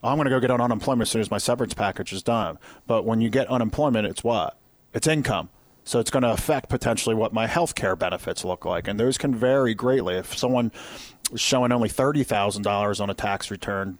I'm 0.00 0.16
going 0.16 0.26
to 0.26 0.30
go 0.30 0.38
get 0.38 0.52
on 0.52 0.60
unemployment 0.60 1.02
as 1.02 1.10
soon 1.10 1.22
as 1.22 1.28
my 1.28 1.38
severance 1.38 1.74
package 1.74 2.12
is 2.12 2.22
done. 2.22 2.58
But 2.86 3.04
when 3.04 3.20
you 3.20 3.30
get 3.30 3.48
unemployment, 3.48 4.06
it's 4.06 4.22
what? 4.22 4.56
It's 4.94 5.08
income. 5.08 5.50
So 5.88 5.98
it's 5.98 6.10
going 6.10 6.22
to 6.22 6.30
affect 6.30 6.68
potentially 6.68 7.14
what 7.14 7.32
my 7.32 7.46
health 7.46 7.74
care 7.74 7.96
benefits 7.96 8.44
look 8.44 8.64
like. 8.66 8.86
And 8.88 9.00
those 9.00 9.16
can 9.16 9.34
vary 9.34 9.74
greatly. 9.74 10.16
If 10.16 10.36
someone 10.36 10.70
is 11.32 11.40
showing 11.40 11.72
only 11.72 11.88
$30,000 11.88 13.00
on 13.00 13.10
a 13.10 13.14
tax 13.14 13.50
return 13.50 13.98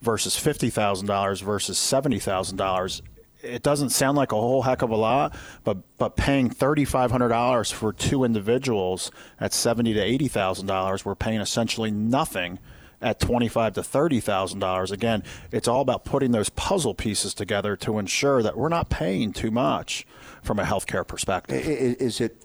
versus 0.00 0.34
$50,000 0.36 1.42
versus 1.42 1.78
$70,000, 1.78 3.02
it 3.42 3.62
doesn't 3.62 3.90
sound 3.90 4.16
like 4.16 4.32
a 4.32 4.36
whole 4.36 4.62
heck 4.62 4.82
of 4.82 4.90
a 4.90 4.96
lot, 4.96 5.34
but 5.64 5.78
but 5.96 6.16
paying 6.16 6.50
thirty 6.50 6.84
five 6.84 7.10
hundred 7.10 7.28
dollars 7.28 7.70
for 7.70 7.92
two 7.92 8.24
individuals 8.24 9.10
at 9.40 9.52
seventy 9.52 9.94
to 9.94 10.00
eighty 10.00 10.28
thousand 10.28 10.66
dollars, 10.66 11.04
we're 11.04 11.14
paying 11.14 11.40
essentially 11.40 11.90
nothing 11.90 12.58
at 13.00 13.20
twenty-five 13.20 13.74
to 13.74 13.82
thirty 13.82 14.20
thousand 14.20 14.58
dollars. 14.58 14.90
Again, 14.90 15.22
it's 15.52 15.68
all 15.68 15.80
about 15.80 16.04
putting 16.04 16.32
those 16.32 16.48
puzzle 16.48 16.94
pieces 16.94 17.32
together 17.32 17.76
to 17.76 17.98
ensure 17.98 18.42
that 18.42 18.56
we're 18.56 18.68
not 18.68 18.90
paying 18.90 19.32
too 19.32 19.50
much 19.50 20.06
from 20.42 20.58
a 20.58 20.64
healthcare 20.64 21.06
perspective. 21.06 21.64
Is 21.64 22.20
it 22.20 22.42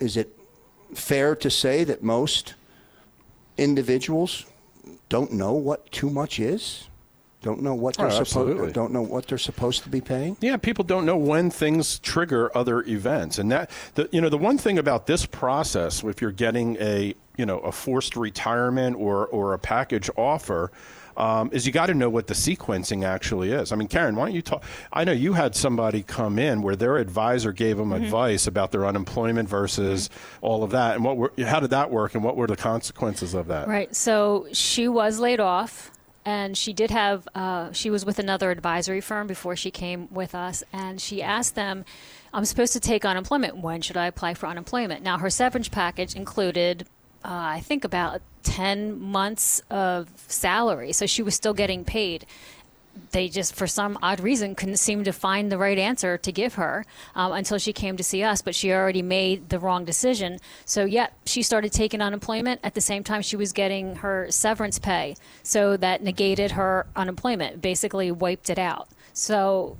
is 0.00 0.16
it 0.16 0.36
fair 0.94 1.34
to 1.36 1.50
say 1.50 1.84
that 1.84 2.02
most 2.02 2.54
individuals 3.56 4.44
don't 5.08 5.32
know 5.32 5.52
what 5.52 5.90
too 5.92 6.10
much 6.10 6.38
is? 6.38 6.88
Don't 7.42 7.62
know 7.62 7.74
what 7.74 7.96
they're 7.96 8.06
Oh, 8.08 8.24
supposed 8.24 8.74
don't 8.74 8.92
know 8.92 9.02
what 9.02 9.28
they're 9.28 9.38
supposed 9.38 9.84
to 9.84 9.88
be 9.88 10.00
paying? 10.00 10.36
Yeah, 10.40 10.56
people 10.56 10.84
don't 10.84 11.06
know 11.06 11.16
when 11.16 11.50
things 11.50 12.00
trigger 12.00 12.50
other 12.56 12.82
events, 12.82 13.38
and 13.38 13.52
that 13.52 13.70
the 13.94 14.08
you 14.10 14.20
know 14.20 14.28
the 14.28 14.38
one 14.38 14.58
thing 14.58 14.78
about 14.78 15.06
this 15.06 15.26
process, 15.26 16.02
if 16.02 16.20
you're 16.20 16.32
getting 16.32 16.76
a 16.80 17.14
you 17.36 17.46
know 17.46 17.58
a 17.60 17.70
forced 17.70 18.16
retirement 18.16 18.96
or 18.96 19.26
or 19.26 19.52
a 19.52 19.58
package 19.58 20.10
offer. 20.16 20.72
Um, 21.16 21.48
is 21.52 21.66
you 21.66 21.72
got 21.72 21.86
to 21.86 21.94
know 21.94 22.10
what 22.10 22.26
the 22.26 22.34
sequencing 22.34 23.04
actually 23.04 23.50
is. 23.50 23.72
I 23.72 23.76
mean, 23.76 23.88
Karen, 23.88 24.16
why 24.16 24.26
don't 24.26 24.34
you 24.34 24.42
talk? 24.42 24.62
I 24.92 25.04
know 25.04 25.12
you 25.12 25.32
had 25.32 25.54
somebody 25.54 26.02
come 26.02 26.38
in 26.38 26.60
where 26.60 26.76
their 26.76 26.98
advisor 26.98 27.52
gave 27.52 27.78
them 27.78 27.92
advice 27.92 28.46
about 28.46 28.70
their 28.70 28.84
unemployment 28.84 29.48
versus 29.48 30.10
all 30.42 30.62
of 30.62 30.72
that, 30.72 30.96
and 30.96 31.04
what 31.04 31.16
were, 31.16 31.32
how 31.44 31.60
did 31.60 31.70
that 31.70 31.90
work, 31.90 32.14
and 32.14 32.22
what 32.22 32.36
were 32.36 32.46
the 32.46 32.56
consequences 32.56 33.32
of 33.32 33.46
that? 33.46 33.66
Right. 33.66 33.94
So 33.96 34.46
she 34.52 34.88
was 34.88 35.18
laid 35.18 35.40
off, 35.40 35.90
and 36.24 36.56
she 36.56 36.72
did 36.72 36.90
have. 36.90 37.26
Uh, 37.34 37.72
she 37.72 37.88
was 37.88 38.04
with 38.04 38.18
another 38.18 38.50
advisory 38.50 39.00
firm 39.00 39.26
before 39.26 39.56
she 39.56 39.70
came 39.70 40.12
with 40.12 40.34
us, 40.34 40.62
and 40.72 41.00
she 41.00 41.22
asked 41.22 41.54
them, 41.54 41.84
"I'm 42.34 42.44
supposed 42.44 42.74
to 42.74 42.80
take 42.80 43.04
unemployment. 43.04 43.56
When 43.56 43.80
should 43.80 43.96
I 43.96 44.06
apply 44.06 44.34
for 44.34 44.46
unemployment?" 44.46 45.02
Now 45.02 45.18
her 45.18 45.30
severance 45.30 45.68
package 45.68 46.14
included. 46.14 46.86
Uh, 47.26 47.56
I 47.56 47.60
think 47.60 47.84
about 47.84 48.22
10 48.44 49.00
months 49.00 49.60
of 49.68 50.08
salary. 50.28 50.92
So 50.92 51.06
she 51.06 51.22
was 51.22 51.34
still 51.34 51.54
getting 51.54 51.84
paid 51.84 52.24
they 53.12 53.28
just, 53.28 53.54
for 53.54 53.66
some 53.66 53.98
odd 54.02 54.20
reason, 54.20 54.54
couldn't 54.54 54.78
seem 54.78 55.04
to 55.04 55.12
find 55.12 55.50
the 55.50 55.58
right 55.58 55.78
answer 55.78 56.16
to 56.18 56.32
give 56.32 56.54
her 56.54 56.84
um, 57.14 57.32
until 57.32 57.58
she 57.58 57.72
came 57.72 57.96
to 57.96 58.04
see 58.04 58.22
us. 58.22 58.42
But 58.42 58.54
she 58.54 58.72
already 58.72 59.02
made 59.02 59.48
the 59.48 59.58
wrong 59.58 59.84
decision. 59.84 60.38
So, 60.64 60.84
yeah, 60.84 61.08
she 61.24 61.42
started 61.42 61.72
taking 61.72 62.00
unemployment 62.00 62.60
at 62.62 62.74
the 62.74 62.80
same 62.80 63.04
time 63.04 63.22
she 63.22 63.36
was 63.36 63.52
getting 63.52 63.96
her 63.96 64.26
severance 64.30 64.78
pay. 64.78 65.16
So 65.42 65.76
that 65.76 66.02
negated 66.02 66.52
her 66.52 66.86
unemployment, 66.96 67.60
basically 67.60 68.10
wiped 68.10 68.50
it 68.50 68.58
out. 68.58 68.88
So, 69.12 69.76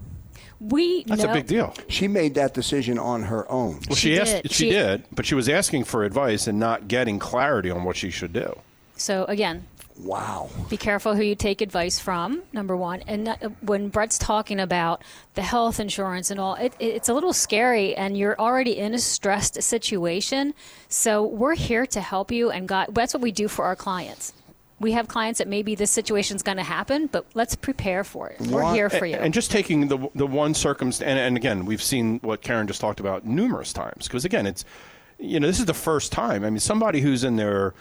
we 0.61 1.05
That's 1.05 1.23
know, 1.23 1.31
a 1.31 1.35
big 1.35 1.47
deal. 1.47 1.75
She 1.89 2.09
made 2.09 2.35
that 2.35 2.55
decision 2.55 2.99
on 2.99 3.25
her 3.25 3.51
own. 3.51 3.81
Well, 3.89 3.97
she, 3.97 4.15
She 4.15 4.21
asked, 4.21 4.43
did. 4.43 4.53
she, 4.53 4.65
She- 4.65 4.71
did, 4.71 5.05
but 5.13 5.27
she 5.27 5.35
was 5.35 5.49
asking 5.49 5.85
for 5.85 6.05
advice 6.05 6.47
and 6.47 6.59
not 6.59 6.89
getting 6.89 7.19
clarity 7.19 7.71
on 7.71 7.85
what 7.85 7.97
she 7.97 8.11
should 8.11 8.33
do. 8.33 8.59
So, 8.97 9.25
again, 9.27 9.67
Wow. 9.99 10.51
be 10.69 10.77
careful 10.77 11.15
who 11.15 11.23
you 11.23 11.35
take 11.35 11.63
advice 11.63 11.99
from 11.99 12.43
number 12.53 12.77
one 12.77 13.03
and 13.07 13.29
uh, 13.29 13.37
when 13.63 13.89
brett's 13.89 14.19
talking 14.19 14.61
about 14.61 15.01
the 15.35 15.41
health 15.41 15.81
insurance 15.81 16.31
and 16.31 16.39
all 16.39 16.55
it, 16.57 16.75
it's 16.79 17.09
a 17.09 17.15
little 17.15 17.33
scary 17.33 17.95
and 17.97 18.15
you're 18.15 18.39
already 18.39 18.77
in 18.77 18.93
a 18.93 18.99
stressed 18.99 19.63
situation 19.63 20.53
so 20.91 21.23
we're 21.25 21.55
here 21.55 21.87
to 21.87 22.03
help 22.03 22.31
you 22.31 22.51
and 22.51 22.69
God, 22.69 22.89
that's 22.95 23.15
what 23.15 23.23
we 23.23 23.33
do 23.33 23.49
for 23.49 23.65
our 23.65 23.75
clients 23.75 24.35
we 24.79 24.93
have 24.93 25.09
clients 25.09 25.39
that 25.39 25.49
maybe 25.49 25.75
this 25.75 25.91
situation's 25.91 26.43
going 26.43 26.59
to 26.59 26.63
happen 26.63 27.07
but 27.07 27.25
let's 27.35 27.55
prepare 27.55 28.05
for 28.05 28.29
it 28.29 28.41
we're 28.43 28.73
here 28.75 28.91
for 28.91 29.07
you 29.07 29.17
And 29.17 29.33
just 29.33 29.51
taking 29.51 29.89
the 29.89 29.99
the 30.15 30.27
one 30.27 30.55
circumstance, 30.55 31.09
and, 31.09 31.19
and 31.19 31.37
again, 31.37 31.65
we've 31.67 31.83
seen 31.83 32.19
what 32.23 32.43
Karen 32.43 32.67
just 32.67 32.81
talked 32.81 33.01
about 33.01 33.25
numerous 33.25 33.73
times. 33.73 34.07
Because 34.07 34.25
again, 34.25 34.47
it's 34.47 34.65
you 35.19 35.41
know 35.41 35.47
this 35.47 35.59
is 35.59 35.65
the 35.67 35.75
first 35.75 36.13
time. 36.13 36.45
I 36.45 36.51
mean, 36.51 36.61
somebody 36.61 37.01
who's 37.01 37.25
in 37.25 37.37
their 37.37 37.73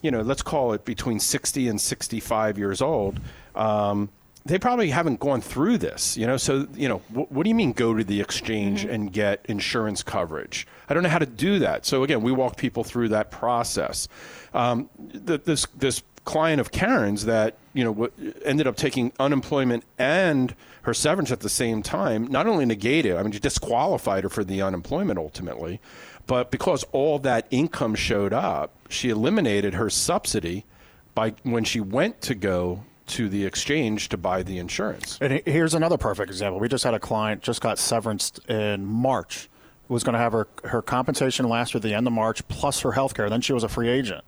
you 0.00 0.10
know, 0.12 0.22
let's 0.22 0.42
call 0.42 0.72
it 0.74 0.84
between 0.84 1.18
60 1.18 1.66
and 1.68 1.80
65 1.80 2.56
years 2.56 2.80
old. 2.80 3.18
Um, 3.56 4.08
they 4.46 4.56
probably 4.58 4.90
haven't 4.90 5.18
gone 5.18 5.40
through 5.40 5.78
this, 5.78 6.16
you 6.16 6.24
know. 6.26 6.36
So, 6.36 6.68
you 6.74 6.88
know, 6.88 6.98
wh- 7.12 7.30
what 7.32 7.42
do 7.42 7.48
you 7.50 7.54
mean 7.56 7.72
go 7.72 7.92
to 7.94 8.04
the 8.04 8.20
exchange 8.20 8.82
Mm-hmm. 8.84 8.94
and 8.94 9.12
get 9.12 9.44
insurance 9.48 10.02
coverage? 10.04 10.66
I 10.88 10.94
don't 10.94 11.02
know 11.02 11.08
how 11.08 11.18
to 11.18 11.26
do 11.26 11.58
that. 11.58 11.84
So 11.84 12.04
again, 12.04 12.22
we 12.22 12.30
walk 12.32 12.56
people 12.56 12.84
through 12.84 13.08
that 13.10 13.30
process. 13.32 14.06
Um, 14.54 14.88
th- 15.26 15.42
this 15.44 15.66
this 15.76 16.02
client 16.28 16.60
of 16.60 16.70
Karen's 16.70 17.24
that 17.24 17.56
you 17.72 17.82
know 17.82 17.94
w- 17.94 18.34
ended 18.44 18.66
up 18.66 18.76
taking 18.76 19.12
unemployment 19.18 19.82
and 19.98 20.54
her 20.82 20.92
severance 20.92 21.32
at 21.32 21.40
the 21.40 21.48
same 21.48 21.82
time, 21.82 22.26
not 22.26 22.46
only 22.46 22.66
negated, 22.66 23.16
I 23.16 23.22
mean, 23.22 23.32
you 23.32 23.40
disqualified 23.40 24.24
her 24.24 24.28
for 24.28 24.44
the 24.44 24.60
unemployment 24.60 25.18
ultimately, 25.18 25.80
but 26.26 26.50
because 26.50 26.84
all 26.92 27.18
that 27.20 27.46
income 27.50 27.94
showed 27.94 28.34
up, 28.34 28.74
she 28.90 29.08
eliminated 29.08 29.74
her 29.74 29.88
subsidy 29.88 30.66
by 31.14 31.34
when 31.44 31.64
she 31.64 31.80
went 31.80 32.20
to 32.22 32.34
go 32.34 32.84
to 33.06 33.30
the 33.30 33.46
exchange 33.46 34.10
to 34.10 34.18
buy 34.18 34.42
the 34.42 34.58
insurance. 34.58 35.18
And 35.22 35.42
here's 35.46 35.72
another 35.72 35.96
perfect 35.96 36.28
example. 36.30 36.60
We 36.60 36.68
just 36.68 36.84
had 36.84 36.92
a 36.92 37.00
client 37.00 37.42
just 37.42 37.62
got 37.62 37.78
severance 37.78 38.32
in 38.48 38.84
March. 38.84 39.48
Was 39.88 40.04
going 40.04 40.12
to 40.12 40.18
have 40.18 40.32
her 40.32 40.46
her 40.64 40.82
compensation 40.82 41.48
last 41.48 41.70
through 41.70 41.80
the 41.80 41.94
end 41.94 42.06
of 42.06 42.12
March 42.12 42.46
plus 42.48 42.80
her 42.80 42.92
health 42.92 43.14
care. 43.14 43.30
Then 43.30 43.40
she 43.40 43.54
was 43.54 43.64
a 43.64 43.68
free 43.68 43.88
agent. 43.88 44.22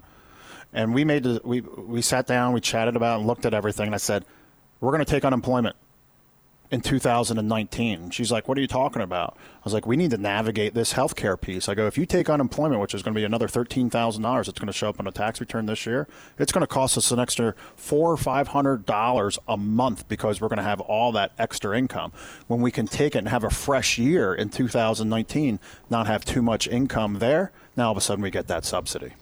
And 0.73 0.95
we 0.95 1.05
made 1.05 1.27
we 1.45 1.61
we 1.61 2.03
sat 2.03 2.27
down, 2.27 2.53
we 2.53 2.61
chatted 2.61 2.97
about, 2.97 3.19
and 3.19 3.27
looked 3.27 3.45
at 3.45 3.55
everything. 3.55 3.87
And 3.87 3.95
I 3.95 3.99
said, 3.99 4.25
we're 4.81 4.93
going 4.93 5.05
to 5.05 5.11
take 5.11 5.25
unemployment 5.25 5.77
in 6.71 6.81
2019. 6.81 8.11
She's 8.11 8.31
like, 8.31 8.47
what 8.47 8.57
are 8.57 8.61
you 8.61 8.69
talking 8.69 9.03
about? 9.03 9.37
I 9.37 9.61
was 9.65 9.75
like, 9.75 9.87
we 9.87 9.97
need 9.97 10.11
to 10.13 10.19
navigate 10.19 10.73
this 10.73 10.93
healthcare 10.93 11.39
piece. 11.41 11.69
I 11.69 11.75
go, 11.75 11.87
if 11.87 11.99
you 11.99 12.07
take 12.07 12.31
unemployment, 12.31 12.81
which 12.81 12.95
is 12.95 13.03
going 13.03 13.13
to 13.13 13.19
be 13.19 13.25
another 13.25 13.49
$13,000, 13.49 14.49
it's 14.49 14.59
going 14.59 14.67
to 14.67 14.73
show 14.73 14.89
up 14.89 15.01
on 15.01 15.07
a 15.07 15.11
tax 15.11 15.41
return 15.41 15.67
this 15.67 15.85
year. 15.85 16.07
It's 16.39 16.53
going 16.53 16.63
to 16.63 16.69
cost 16.69 16.97
us 16.97 17.11
an 17.11 17.19
extra 17.19 17.55
four 17.75 18.13
or 18.13 18.17
five 18.17 18.49
hundred 18.49 18.87
dollars 18.87 19.39
a 19.49 19.57
month 19.57 20.09
because 20.09 20.41
we're 20.41 20.49
going 20.49 20.59
to 20.59 20.63
have 20.63 20.81
all 20.81 21.13
that 21.13 21.33
extra 21.39 21.77
income. 21.77 22.13
When 22.47 22.61
we 22.61 22.71
can 22.71 22.87
take 22.87 23.15
it 23.15 23.19
and 23.19 23.29
have 23.29 23.45
a 23.45 23.51
fresh 23.51 23.99
year 23.99 24.33
in 24.33 24.49
2019, 24.49 25.59
not 25.89 26.07
have 26.07 26.25
too 26.25 26.43
much 26.43 26.69
income 26.69 27.19
there, 27.19 27.51
now 27.77 27.87
all 27.87 27.93
of 27.93 27.97
a 27.97 28.01
sudden 28.01 28.23
we 28.23 28.31
get 28.31 28.47
that 28.47 28.65
subsidy. 28.65 29.13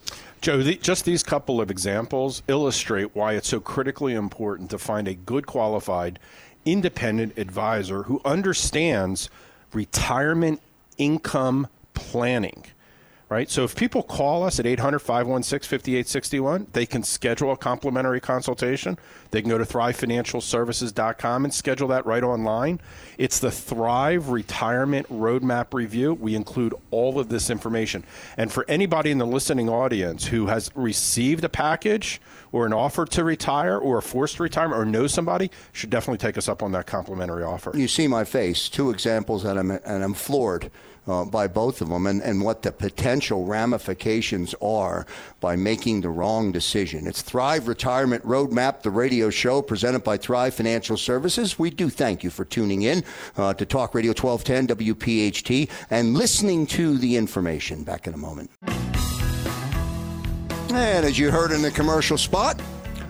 Joe, 0.40 0.62
the, 0.62 0.76
just 0.76 1.04
these 1.04 1.22
couple 1.22 1.60
of 1.60 1.70
examples 1.70 2.42
illustrate 2.48 3.14
why 3.16 3.34
it's 3.34 3.48
so 3.48 3.60
critically 3.60 4.14
important 4.14 4.70
to 4.70 4.78
find 4.78 5.08
a 5.08 5.14
good 5.14 5.46
qualified 5.46 6.18
independent 6.64 7.36
advisor 7.38 8.04
who 8.04 8.20
understands 8.24 9.30
retirement 9.72 10.60
income 10.96 11.66
planning. 11.94 12.64
Right? 13.28 13.50
So 13.50 13.62
if 13.64 13.76
people 13.76 14.02
call 14.02 14.42
us 14.42 14.58
at 14.58 14.64
800 14.64 15.00
516 15.00 15.68
5861, 15.68 16.68
they 16.72 16.86
can 16.86 17.02
schedule 17.02 17.52
a 17.52 17.58
complimentary 17.58 18.20
consultation. 18.20 18.98
They 19.32 19.42
can 19.42 19.50
go 19.50 19.58
to 19.58 19.64
thrivefinancialservices.com 19.64 21.44
and 21.44 21.52
schedule 21.52 21.88
that 21.88 22.06
right 22.06 22.22
online. 22.22 22.80
It's 23.18 23.38
the 23.38 23.50
Thrive 23.50 24.30
Retirement 24.30 25.06
Roadmap 25.10 25.74
Review. 25.74 26.14
We 26.14 26.34
include 26.34 26.72
all 26.90 27.18
of 27.18 27.28
this 27.28 27.50
information. 27.50 28.02
And 28.38 28.50
for 28.50 28.64
anybody 28.66 29.10
in 29.10 29.18
the 29.18 29.26
listening 29.26 29.68
audience 29.68 30.28
who 30.28 30.46
has 30.46 30.70
received 30.74 31.44
a 31.44 31.50
package 31.50 32.22
or 32.50 32.64
an 32.64 32.72
offer 32.72 33.04
to 33.04 33.24
retire 33.24 33.76
or 33.76 33.98
a 33.98 34.02
forced 34.02 34.40
retirement 34.40 34.80
or 34.80 34.86
knows 34.86 35.12
somebody, 35.12 35.50
should 35.72 35.90
definitely 35.90 36.18
take 36.18 36.38
us 36.38 36.48
up 36.48 36.62
on 36.62 36.72
that 36.72 36.86
complimentary 36.86 37.42
offer. 37.42 37.72
You 37.74 37.88
see 37.88 38.08
my 38.08 38.24
face. 38.24 38.70
Two 38.70 38.88
examples, 38.88 39.44
and 39.44 39.58
I'm 39.58 39.70
and 39.70 40.02
I'm 40.02 40.14
floored. 40.14 40.70
Uh, 41.08 41.24
by 41.24 41.46
both 41.46 41.80
of 41.80 41.88
them, 41.88 42.06
and, 42.06 42.20
and 42.20 42.44
what 42.44 42.60
the 42.60 42.70
potential 42.70 43.46
ramifications 43.46 44.54
are 44.60 45.06
by 45.40 45.56
making 45.56 46.02
the 46.02 46.10
wrong 46.10 46.52
decision. 46.52 47.06
It's 47.06 47.22
Thrive 47.22 47.66
Retirement 47.66 48.22
Roadmap, 48.26 48.82
the 48.82 48.90
radio 48.90 49.30
show 49.30 49.62
presented 49.62 50.04
by 50.04 50.18
Thrive 50.18 50.52
Financial 50.52 50.98
Services. 50.98 51.58
We 51.58 51.70
do 51.70 51.88
thank 51.88 52.22
you 52.22 52.28
for 52.28 52.44
tuning 52.44 52.82
in 52.82 53.04
uh, 53.38 53.54
to 53.54 53.64
Talk 53.64 53.94
Radio 53.94 54.10
1210 54.10 54.76
WPHT 54.76 55.70
and 55.88 56.12
listening 56.12 56.66
to 56.66 56.98
the 56.98 57.16
information. 57.16 57.84
Back 57.84 58.06
in 58.06 58.12
a 58.12 58.18
moment. 58.18 58.50
And 60.70 61.06
as 61.06 61.18
you 61.18 61.30
heard 61.30 61.52
in 61.52 61.62
the 61.62 61.70
commercial 61.70 62.18
spot, 62.18 62.60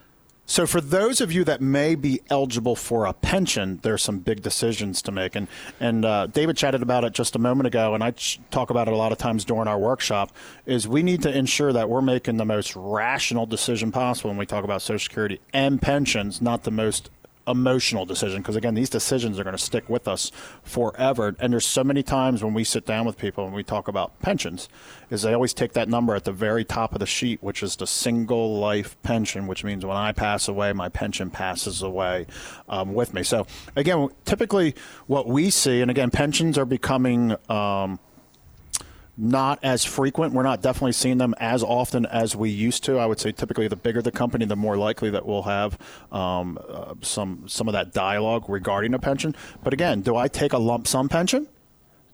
so 0.47 0.67
for 0.67 0.80
those 0.80 1.21
of 1.21 1.32
you 1.32 1.43
that 1.45 1.60
may 1.60 1.95
be 1.95 2.21
eligible 2.30 2.75
for 2.75 3.06
a 3.06 3.13
pension, 3.13 3.80
there's 3.82 4.04
some 4.04 4.19
big 4.19 4.43
decisions 4.43 5.01
to 5.04 5.12
make, 5.12 5.36
and 5.36 5.47
and 5.80 6.06
uh, 6.06 6.28
David 6.28 6.56
chatted 6.56 6.84
about 6.84 7.04
it 7.04 7.13
just 7.13 7.36
a 7.36 7.39
moment 7.39 7.65
ago, 7.65 7.95
and 7.95 8.04
I 8.04 8.12
ch- 8.12 8.39
talk 8.51 8.69
about 8.69 8.88
it 8.88 8.93
a 8.93 8.97
lot 8.97 9.12
of 9.12 9.17
times 9.17 9.43
during 9.43 9.67
our 9.67 9.80
workshop. 9.80 10.32
Is 10.67 10.88
we 10.88 11.01
need 11.01 11.23
to 11.23 11.36
ensure 11.36 11.73
that 11.73 11.89
we're 11.89 12.01
making 12.01 12.38
the 12.38 12.45
most 12.45 12.75
rational 12.75 13.47
decision 13.47 13.91
possible 13.91 14.30
when 14.30 14.38
we 14.38 14.45
talk 14.45 14.63
about 14.63 14.84
Social 14.84 15.04
Security 15.04 15.39
and 15.51 15.82
pensions, 15.82 16.43
not 16.43 16.63
the 16.63 16.71
most 16.71 17.10
emotional 17.47 18.05
decision 18.05 18.41
because 18.41 18.55
again 18.55 18.73
these 18.73 18.89
decisions 18.89 19.39
are 19.39 19.43
going 19.43 19.55
to 19.55 19.62
stick 19.62 19.89
with 19.89 20.08
us 20.08 20.31
forever. 20.63 21.36
And 21.39 21.53
there's 21.53 21.65
so 21.65 21.84
many 21.84 22.03
times 22.03 22.43
when 22.43 22.53
we 22.53 22.63
sit 22.63 22.86
down 22.86 23.05
with 23.05 23.17
people 23.17 23.45
and 23.45 23.53
we 23.53 23.63
talk 23.63 23.88
about 23.88 24.19
pensions 24.19 24.67
is 25.10 25.21
they 25.21 25.34
always 25.34 25.53
take 25.53 25.73
that 25.73 25.88
number 25.88 26.15
at 26.15 26.23
the 26.23 26.31
very 26.31 26.65
top 26.65 26.93
of 26.93 26.99
the 26.99 27.05
sheet 27.05 27.41
which 27.43 27.62
is 27.62 27.75
the 27.75 27.88
single 27.88 28.58
life 28.58 29.01
pension 29.03 29.47
which 29.47 29.63
means 29.63 29.86
when 29.86 29.97
i 29.97 30.12
pass 30.12 30.47
away 30.47 30.73
my 30.73 30.89
pension 30.89 31.29
passes 31.29 31.81
away 31.81 32.25
um, 32.69 32.93
with 32.93 33.13
me. 33.13 33.23
So 33.23 33.45
again 33.75 34.10
typically 34.25 34.75
what 35.08 35.27
we 35.27 35.49
see 35.49 35.81
and 35.81 35.91
again 35.91 36.12
pensions 36.12 36.58
are 36.58 36.65
becoming 36.65 37.36
um, 37.49 37.99
not 39.17 39.60
as 39.63 39.86
frequent. 39.86 40.34
We're 40.34 40.43
not 40.43 40.62
definitely 40.62 40.91
seeing 40.91 41.17
them 41.17 41.34
as 41.39 41.63
often 41.63 42.06
as 42.06 42.36
we 42.36 42.49
used 42.49 42.84
to. 42.86 42.97
I 42.97 43.06
would 43.06 43.19
say 43.19 43.32
typically 43.32 43.67
the 43.67 43.75
bigger 43.75 44.01
the 44.01 44.12
company, 44.12 44.45
the 44.45 44.56
more 44.56 44.78
likely 44.78 45.10
that 45.12 45.25
we'll 45.25 45.43
have 45.43 45.78
um, 46.12 46.60
uh, 46.67 46.95
some 47.01 47.47
some 47.47 47.67
of 47.67 47.73
that 47.73 47.93
dialogue 47.93 48.49
regarding 48.49 48.93
a 48.93 48.99
pension. 48.99 49.36
But 49.63 49.73
again, 49.73 50.01
do 50.01 50.15
I 50.15 50.28
take 50.28 50.54
a 50.54 50.58
lump 50.58 50.88
sum 50.88 51.08
pension? 51.10 51.47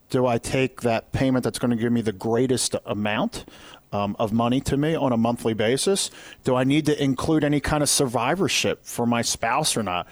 Do 0.10 0.28
I 0.28 0.38
take 0.38 0.82
that 0.82 1.12
payment 1.12 1.44
that's 1.44 1.58
going 1.58 1.72
to 1.72 1.78
give 1.78 1.92
me 1.92 2.02
the 2.02 2.12
greatest 2.12 2.76
amount? 2.86 3.46
Um, 3.94 4.16
of 4.20 4.32
money 4.32 4.62
to 4.62 4.78
me 4.78 4.96
on 4.96 5.12
a 5.12 5.18
monthly 5.18 5.54
basis? 5.54 6.12
Do 6.46 6.56
I 6.56 6.64
need 6.64 6.86
to 6.86 7.04
include 7.04 7.44
any 7.44 7.60
kind 7.60 7.84
of 7.84 7.90
survivorship 7.90 8.86
for 8.86 9.06
my 9.06 9.22
spouse 9.22 9.76
or 9.76 9.84
not? 9.84 10.08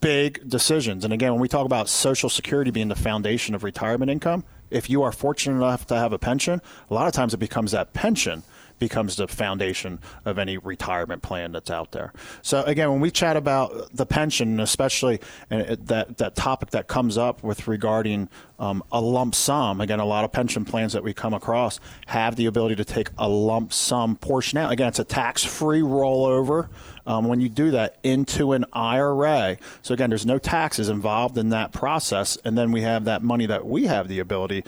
Big 0.00 0.48
decisions. 0.48 1.02
And 1.02 1.12
again, 1.12 1.32
when 1.32 1.40
we 1.40 1.48
talk 1.48 1.66
about 1.66 1.88
Social 1.88 2.30
Security 2.30 2.70
being 2.70 2.86
the 2.86 2.94
foundation 2.94 3.56
of 3.56 3.64
retirement 3.64 4.12
income, 4.12 4.44
if 4.70 4.90
you 4.90 5.02
are 5.02 5.12
fortunate 5.12 5.56
enough 5.56 5.86
to 5.86 5.96
have 5.96 6.12
a 6.12 6.18
pension, 6.18 6.60
a 6.90 6.94
lot 6.94 7.06
of 7.06 7.12
times 7.12 7.34
it 7.34 7.38
becomes 7.38 7.72
that 7.72 7.92
pension 7.92 8.42
becomes 8.78 9.16
the 9.16 9.26
foundation 9.26 9.98
of 10.24 10.38
any 10.38 10.58
retirement 10.58 11.22
plan 11.22 11.52
that's 11.52 11.70
out 11.70 11.92
there. 11.92 12.12
So 12.42 12.62
again, 12.64 12.90
when 12.90 13.00
we 13.00 13.10
chat 13.10 13.36
about 13.36 13.94
the 13.94 14.06
pension, 14.06 14.60
especially 14.60 15.20
that 15.48 16.18
that 16.18 16.36
topic 16.36 16.70
that 16.70 16.86
comes 16.86 17.16
up 17.16 17.42
with 17.42 17.66
regarding 17.68 18.28
um, 18.58 18.82
a 18.92 19.00
lump 19.00 19.34
sum, 19.34 19.80
again, 19.80 20.00
a 20.00 20.04
lot 20.04 20.24
of 20.24 20.32
pension 20.32 20.64
plans 20.64 20.92
that 20.92 21.02
we 21.02 21.14
come 21.14 21.34
across 21.34 21.80
have 22.06 22.36
the 22.36 22.46
ability 22.46 22.76
to 22.76 22.84
take 22.84 23.10
a 23.18 23.28
lump 23.28 23.72
sum 23.72 24.16
portion 24.16 24.58
out. 24.58 24.72
Again, 24.72 24.88
it's 24.88 24.98
a 24.98 25.04
tax-free 25.04 25.80
rollover 25.80 26.68
um, 27.06 27.26
when 27.26 27.40
you 27.40 27.48
do 27.48 27.70
that 27.72 27.98
into 28.02 28.52
an 28.52 28.64
IRA. 28.72 29.58
So 29.82 29.94
again, 29.94 30.10
there's 30.10 30.26
no 30.26 30.38
taxes 30.38 30.88
involved 30.88 31.38
in 31.38 31.50
that 31.50 31.72
process, 31.72 32.36
and 32.44 32.56
then 32.56 32.72
we 32.72 32.82
have 32.82 33.04
that 33.04 33.22
money 33.22 33.46
that 33.46 33.66
we 33.66 33.86
have 33.86 34.08
the 34.08 34.18
ability 34.18 34.64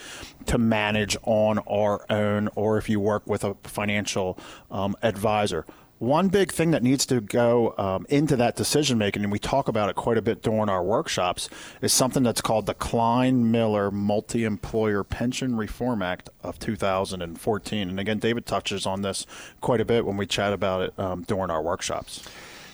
to 0.46 0.59
manage 0.59 1.16
on 1.22 1.59
our 1.61 2.05
own, 2.11 2.48
or 2.55 2.79
if 2.79 2.88
you 2.88 3.01
work 3.01 3.27
with 3.27 3.44
a 3.44 3.55
financial 3.64 4.38
um, 4.70 4.96
advisor. 5.03 5.64
One 5.99 6.29
big 6.29 6.53
thing 6.53 6.71
that 6.71 6.85
needs 6.85 7.05
to 7.07 7.21
go 7.21 7.75
um, 7.77 8.07
into 8.09 8.37
that 8.37 8.55
decision 8.55 8.99
making, 8.99 9.25
and 9.25 9.33
we 9.33 9.41
talk 9.41 9.67
about 9.67 9.91
it 9.91 9.97
quite 9.97 10.17
a 10.17 10.23
bit 10.23 10.43
during 10.43 10.69
our 10.69 10.83
workshops, 10.83 11.49
is 11.83 11.93
something 11.93 12.23
that's 12.23 12.41
called 12.41 12.67
the 12.67 12.75
Kline 12.75 13.51
Miller 13.51 13.91
Multi 13.91 14.45
Employer 14.45 15.03
Pension 15.03 15.57
Reform 15.57 16.01
Act 16.01 16.31
of 16.41 16.61
2014. 16.61 17.89
And 17.89 17.99
again, 17.99 18.21
David 18.21 18.47
touches 18.47 18.87
on 18.87 19.03
this 19.03 19.27
quite 19.61 19.81
a 19.81 19.85
bit 19.85 20.07
when 20.07 20.17
we 20.17 20.25
chat 20.25 20.53
about 20.53 20.83
it 20.83 20.99
um, 21.01 21.23
during 21.23 21.51
our 21.51 21.63
workshops. 21.63 22.23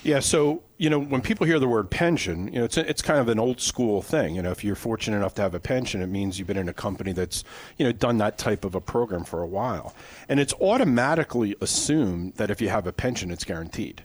Yeah, 0.04 0.20
so 0.20 0.62
you 0.76 0.90
know 0.90 0.98
when 0.98 1.22
people 1.22 1.46
hear 1.46 1.58
the 1.58 1.66
word 1.66 1.90
pension, 1.90 2.52
you 2.52 2.58
know 2.58 2.66
it's 2.66 2.76
it's 2.76 3.00
kind 3.00 3.18
of 3.18 3.28
an 3.28 3.38
old 3.38 3.58
school 3.58 4.02
thing. 4.02 4.34
You 4.34 4.42
know, 4.42 4.50
if 4.50 4.62
you're 4.62 4.74
fortunate 4.74 5.16
enough 5.16 5.34
to 5.36 5.42
have 5.42 5.54
a 5.54 5.60
pension, 5.60 6.02
it 6.02 6.08
means 6.08 6.38
you've 6.38 6.46
been 6.46 6.58
in 6.58 6.68
a 6.68 6.74
company 6.74 7.12
that's 7.12 7.42
you 7.78 7.86
know 7.86 7.92
done 7.92 8.18
that 8.18 8.36
type 8.36 8.66
of 8.66 8.74
a 8.74 8.82
program 8.82 9.24
for 9.24 9.40
a 9.40 9.46
while, 9.46 9.94
and 10.28 10.38
it's 10.38 10.52
automatically 10.60 11.56
assumed 11.62 12.34
that 12.34 12.50
if 12.50 12.60
you 12.60 12.68
have 12.68 12.86
a 12.86 12.92
pension, 12.92 13.30
it's 13.30 13.44
guaranteed. 13.44 14.04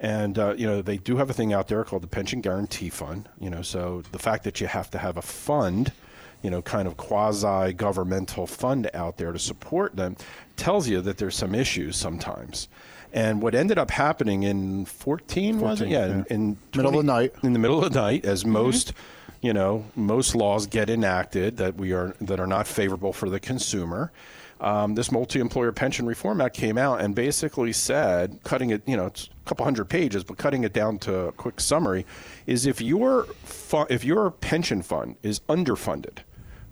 And 0.00 0.38
uh, 0.38 0.54
you 0.56 0.66
know 0.66 0.80
they 0.80 0.96
do 0.96 1.18
have 1.18 1.28
a 1.28 1.34
thing 1.34 1.52
out 1.52 1.68
there 1.68 1.84
called 1.84 2.02
the 2.02 2.08
Pension 2.08 2.40
Guarantee 2.40 2.88
Fund. 2.88 3.28
You 3.38 3.50
know, 3.50 3.60
so 3.60 4.02
the 4.12 4.18
fact 4.18 4.44
that 4.44 4.62
you 4.62 4.66
have 4.66 4.90
to 4.92 4.98
have 4.98 5.18
a 5.18 5.22
fund, 5.22 5.92
you 6.40 6.48
know, 6.48 6.62
kind 6.62 6.88
of 6.88 6.96
quasi 6.96 7.74
governmental 7.74 8.46
fund 8.46 8.88
out 8.94 9.18
there 9.18 9.32
to 9.32 9.38
support 9.38 9.94
them, 9.94 10.16
tells 10.56 10.88
you 10.88 11.02
that 11.02 11.18
there's 11.18 11.36
some 11.36 11.54
issues 11.54 11.96
sometimes. 11.96 12.68
And 13.12 13.40
what 13.40 13.54
ended 13.54 13.78
up 13.78 13.90
happening 13.90 14.42
in 14.42 14.84
14, 14.84 15.60
was 15.60 15.80
it? 15.80 15.88
Yeah, 15.88 16.06
yeah. 16.06 16.12
in, 16.12 16.26
in 16.28 16.58
Middle 16.74 16.98
of 16.98 17.06
the 17.06 17.12
night. 17.12 17.34
In 17.42 17.52
the 17.52 17.58
middle 17.58 17.82
of 17.82 17.92
the 17.92 18.00
night, 18.00 18.24
as 18.24 18.44
most, 18.44 18.92
you 19.40 19.52
know, 19.52 19.84
most 19.96 20.34
laws 20.34 20.66
get 20.66 20.90
enacted 20.90 21.56
that 21.56 21.76
we 21.76 21.92
are 21.92 22.14
that 22.20 22.38
are 22.40 22.46
not 22.46 22.66
favorable 22.66 23.12
for 23.12 23.30
the 23.30 23.40
consumer. 23.40 24.12
Um, 24.60 24.96
this 24.96 25.12
multi-employer 25.12 25.70
pension 25.70 26.04
reform 26.04 26.40
act 26.40 26.56
came 26.56 26.76
out 26.76 27.00
and 27.00 27.14
basically 27.14 27.72
said, 27.72 28.40
cutting 28.42 28.70
it, 28.70 28.82
you 28.86 28.96
know, 28.96 29.06
it's 29.06 29.28
a 29.46 29.48
couple 29.48 29.64
hundred 29.64 29.84
pages, 29.88 30.24
but 30.24 30.36
cutting 30.36 30.64
it 30.64 30.72
down 30.72 30.98
to 31.00 31.16
a 31.26 31.32
quick 31.32 31.60
summary, 31.60 32.04
is 32.46 32.66
if 32.66 32.80
your 32.80 33.24
fu- 33.44 33.86
if 33.88 34.04
your 34.04 34.30
pension 34.32 34.82
fund 34.82 35.14
is 35.22 35.40
underfunded 35.48 36.18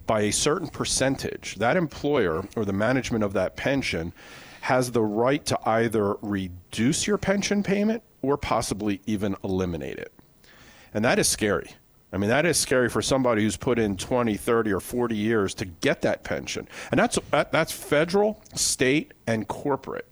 by 0.07 0.23
a 0.23 0.33
certain 0.33 0.69
percentage, 0.69 1.57
that 1.57 1.77
employer 1.77 2.45
or 2.57 2.65
the 2.65 2.73
management 2.73 3.23
of 3.23 3.33
that 3.35 3.57
pension 3.57 4.13
has 4.67 4.91
the 4.91 5.03
right 5.03 5.47
to 5.47 5.57
either 5.69 6.17
reduce 6.23 7.07
your 7.07 7.17
pension 7.17 7.63
payment 7.63 8.03
or 8.21 8.37
possibly 8.37 9.01
even 9.07 9.37
eliminate 9.45 9.97
it. 9.97 10.13
And 10.93 11.05
that 11.05 11.21
is 11.21 11.29
scary. 11.29 11.71
I 12.13 12.17
mean, 12.17 12.31
that 12.31 12.45
is 12.45 12.59
scary 12.59 12.89
for 12.89 13.01
somebody 13.01 13.43
who's 13.43 13.57
put 13.57 13.79
in 13.79 13.97
20, 13.97 14.37
30, 14.37 14.73
or 14.73 14.81
40 14.81 15.15
years 15.15 15.55
to 15.55 15.67
get 15.67 16.03
that 16.03 16.25
pension. 16.25 16.67
And 16.91 16.99
that's, 16.99 17.17
that's 17.31 17.71
federal, 17.71 18.43
state, 18.57 19.15
and 19.29 19.47
corporate. 19.47 20.09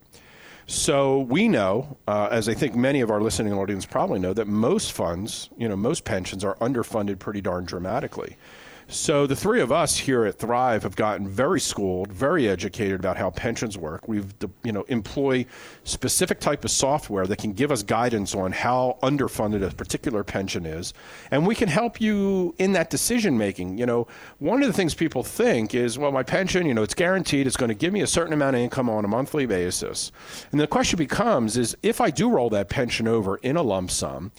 So 0.68 1.18
we 1.22 1.48
know, 1.48 1.96
uh, 2.06 2.28
as 2.30 2.48
I 2.48 2.54
think 2.54 2.76
many 2.76 3.00
of 3.00 3.10
our 3.10 3.20
listening 3.20 3.54
audience 3.54 3.84
probably 3.84 4.20
know, 4.20 4.34
that 4.34 4.46
most 4.46 4.92
funds, 4.92 5.50
you 5.58 5.68
know, 5.68 5.74
most 5.74 6.04
pensions 6.04 6.44
are 6.44 6.54
underfunded 6.58 7.18
pretty 7.18 7.40
darn 7.40 7.64
dramatically. 7.64 8.36
So 8.88 9.26
the 9.26 9.34
three 9.34 9.60
of 9.60 9.72
us 9.72 9.96
here 9.96 10.26
at 10.26 10.38
Thrive 10.38 10.82
have 10.82 10.94
gotten 10.94 11.26
very 11.26 11.58
schooled, 11.58 12.12
very 12.12 12.48
educated 12.48 13.00
about 13.00 13.16
how 13.16 13.30
pensions 13.30 13.78
work. 13.78 14.06
We've 14.06 14.32
you 14.62 14.72
know 14.72 14.82
employ 14.82 15.46
specific 15.84 16.38
type 16.38 16.64
of 16.64 16.70
software 16.70 17.26
that 17.26 17.38
can 17.38 17.52
give 17.52 17.72
us 17.72 17.82
guidance 17.82 18.34
on 18.34 18.52
how 18.52 18.98
underfunded 19.02 19.66
a 19.66 19.74
particular 19.74 20.22
pension 20.22 20.66
is, 20.66 20.92
and 21.30 21.46
we 21.46 21.54
can 21.54 21.68
help 21.68 22.00
you 22.00 22.54
in 22.58 22.72
that 22.72 22.90
decision 22.90 23.38
making. 23.38 23.78
You 23.78 23.86
know, 23.86 24.06
one 24.38 24.62
of 24.62 24.66
the 24.66 24.74
things 24.74 24.94
people 24.94 25.22
think 25.22 25.74
is, 25.74 25.98
well, 25.98 26.12
my 26.12 26.22
pension, 26.22 26.66
you 26.66 26.74
know, 26.74 26.82
it's 26.82 26.94
guaranteed, 26.94 27.46
it's 27.46 27.56
going 27.56 27.70
to 27.70 27.74
give 27.74 27.92
me 27.92 28.02
a 28.02 28.06
certain 28.06 28.34
amount 28.34 28.56
of 28.56 28.62
income 28.62 28.90
on 28.90 29.04
a 29.04 29.08
monthly 29.08 29.46
basis, 29.46 30.12
and 30.52 30.60
the 30.60 30.66
question 30.66 30.98
becomes, 30.98 31.56
is 31.56 31.74
if 31.82 32.00
I 32.02 32.10
do 32.10 32.28
roll 32.28 32.50
that 32.50 32.68
pension 32.68 33.08
over 33.08 33.36
in 33.38 33.56
a 33.56 33.62
lump 33.62 33.90
sum, 33.90 34.30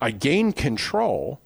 I 0.00 0.12
gain 0.12 0.52
control 0.52 1.40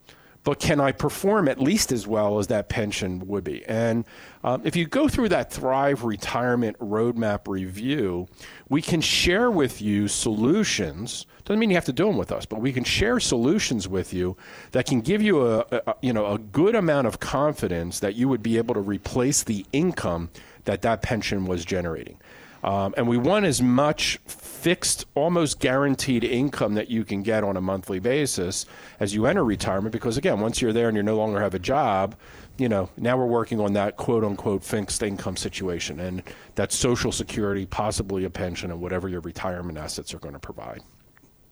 but 0.46 0.60
can 0.60 0.78
I 0.78 0.92
perform 0.92 1.48
at 1.48 1.60
least 1.60 1.90
as 1.90 2.06
well 2.06 2.38
as 2.38 2.46
that 2.46 2.68
pension 2.68 3.26
would 3.26 3.42
be? 3.42 3.64
And 3.64 4.04
um, 4.44 4.62
if 4.64 4.76
you 4.76 4.86
go 4.86 5.08
through 5.08 5.30
that 5.30 5.52
Thrive 5.52 6.04
Retirement 6.04 6.78
Roadmap 6.78 7.48
review, 7.48 8.28
we 8.68 8.80
can 8.80 9.00
share 9.00 9.50
with 9.50 9.82
you 9.82 10.06
solutions. 10.06 11.26
Doesn't 11.44 11.58
mean 11.58 11.70
you 11.70 11.76
have 11.76 11.84
to 11.86 11.92
do 11.92 12.06
them 12.06 12.16
with 12.16 12.30
us, 12.30 12.46
but 12.46 12.60
we 12.60 12.72
can 12.72 12.84
share 12.84 13.18
solutions 13.18 13.88
with 13.88 14.14
you 14.14 14.36
that 14.70 14.86
can 14.86 15.00
give 15.00 15.20
you 15.20 15.44
a, 15.44 15.66
a 15.72 15.96
you 16.00 16.12
know 16.12 16.26
a 16.26 16.38
good 16.38 16.76
amount 16.76 17.08
of 17.08 17.18
confidence 17.18 17.98
that 17.98 18.14
you 18.14 18.28
would 18.28 18.44
be 18.44 18.56
able 18.56 18.74
to 18.74 18.80
replace 18.80 19.42
the 19.42 19.66
income 19.72 20.30
that 20.62 20.82
that 20.82 21.02
pension 21.02 21.46
was 21.46 21.64
generating. 21.64 22.20
Um, 22.66 22.94
and 22.96 23.06
we 23.06 23.16
want 23.16 23.46
as 23.46 23.62
much 23.62 24.18
fixed, 24.26 25.06
almost 25.14 25.60
guaranteed 25.60 26.24
income 26.24 26.74
that 26.74 26.90
you 26.90 27.04
can 27.04 27.22
get 27.22 27.44
on 27.44 27.56
a 27.56 27.60
monthly 27.60 28.00
basis 28.00 28.66
as 28.98 29.14
you 29.14 29.26
enter 29.26 29.44
retirement. 29.44 29.92
Because 29.92 30.16
again, 30.16 30.40
once 30.40 30.60
you're 30.60 30.72
there 30.72 30.88
and 30.88 30.96
you 30.96 31.02
no 31.04 31.16
longer 31.16 31.40
have 31.40 31.54
a 31.54 31.60
job, 31.60 32.16
you 32.58 32.68
know, 32.68 32.90
now 32.96 33.16
we're 33.16 33.26
working 33.26 33.60
on 33.60 33.74
that 33.74 33.96
quote 33.96 34.24
unquote 34.24 34.64
fixed 34.64 35.04
income 35.04 35.36
situation. 35.36 36.00
And 36.00 36.24
that's 36.56 36.74
Social 36.74 37.12
Security, 37.12 37.66
possibly 37.66 38.24
a 38.24 38.30
pension, 38.30 38.72
and 38.72 38.80
whatever 38.80 39.08
your 39.08 39.20
retirement 39.20 39.78
assets 39.78 40.12
are 40.12 40.18
going 40.18 40.34
to 40.34 40.40
provide. 40.40 40.82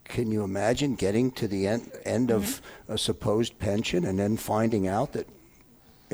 Can 0.06 0.32
you 0.32 0.42
imagine 0.42 0.96
getting 0.96 1.30
to 1.32 1.46
the 1.46 1.68
end, 1.68 1.92
end 2.04 2.32
of 2.32 2.60
a 2.88 2.98
supposed 2.98 3.58
pension 3.60 4.04
and 4.04 4.18
then 4.18 4.36
finding 4.36 4.88
out 4.88 5.12
that 5.12 5.28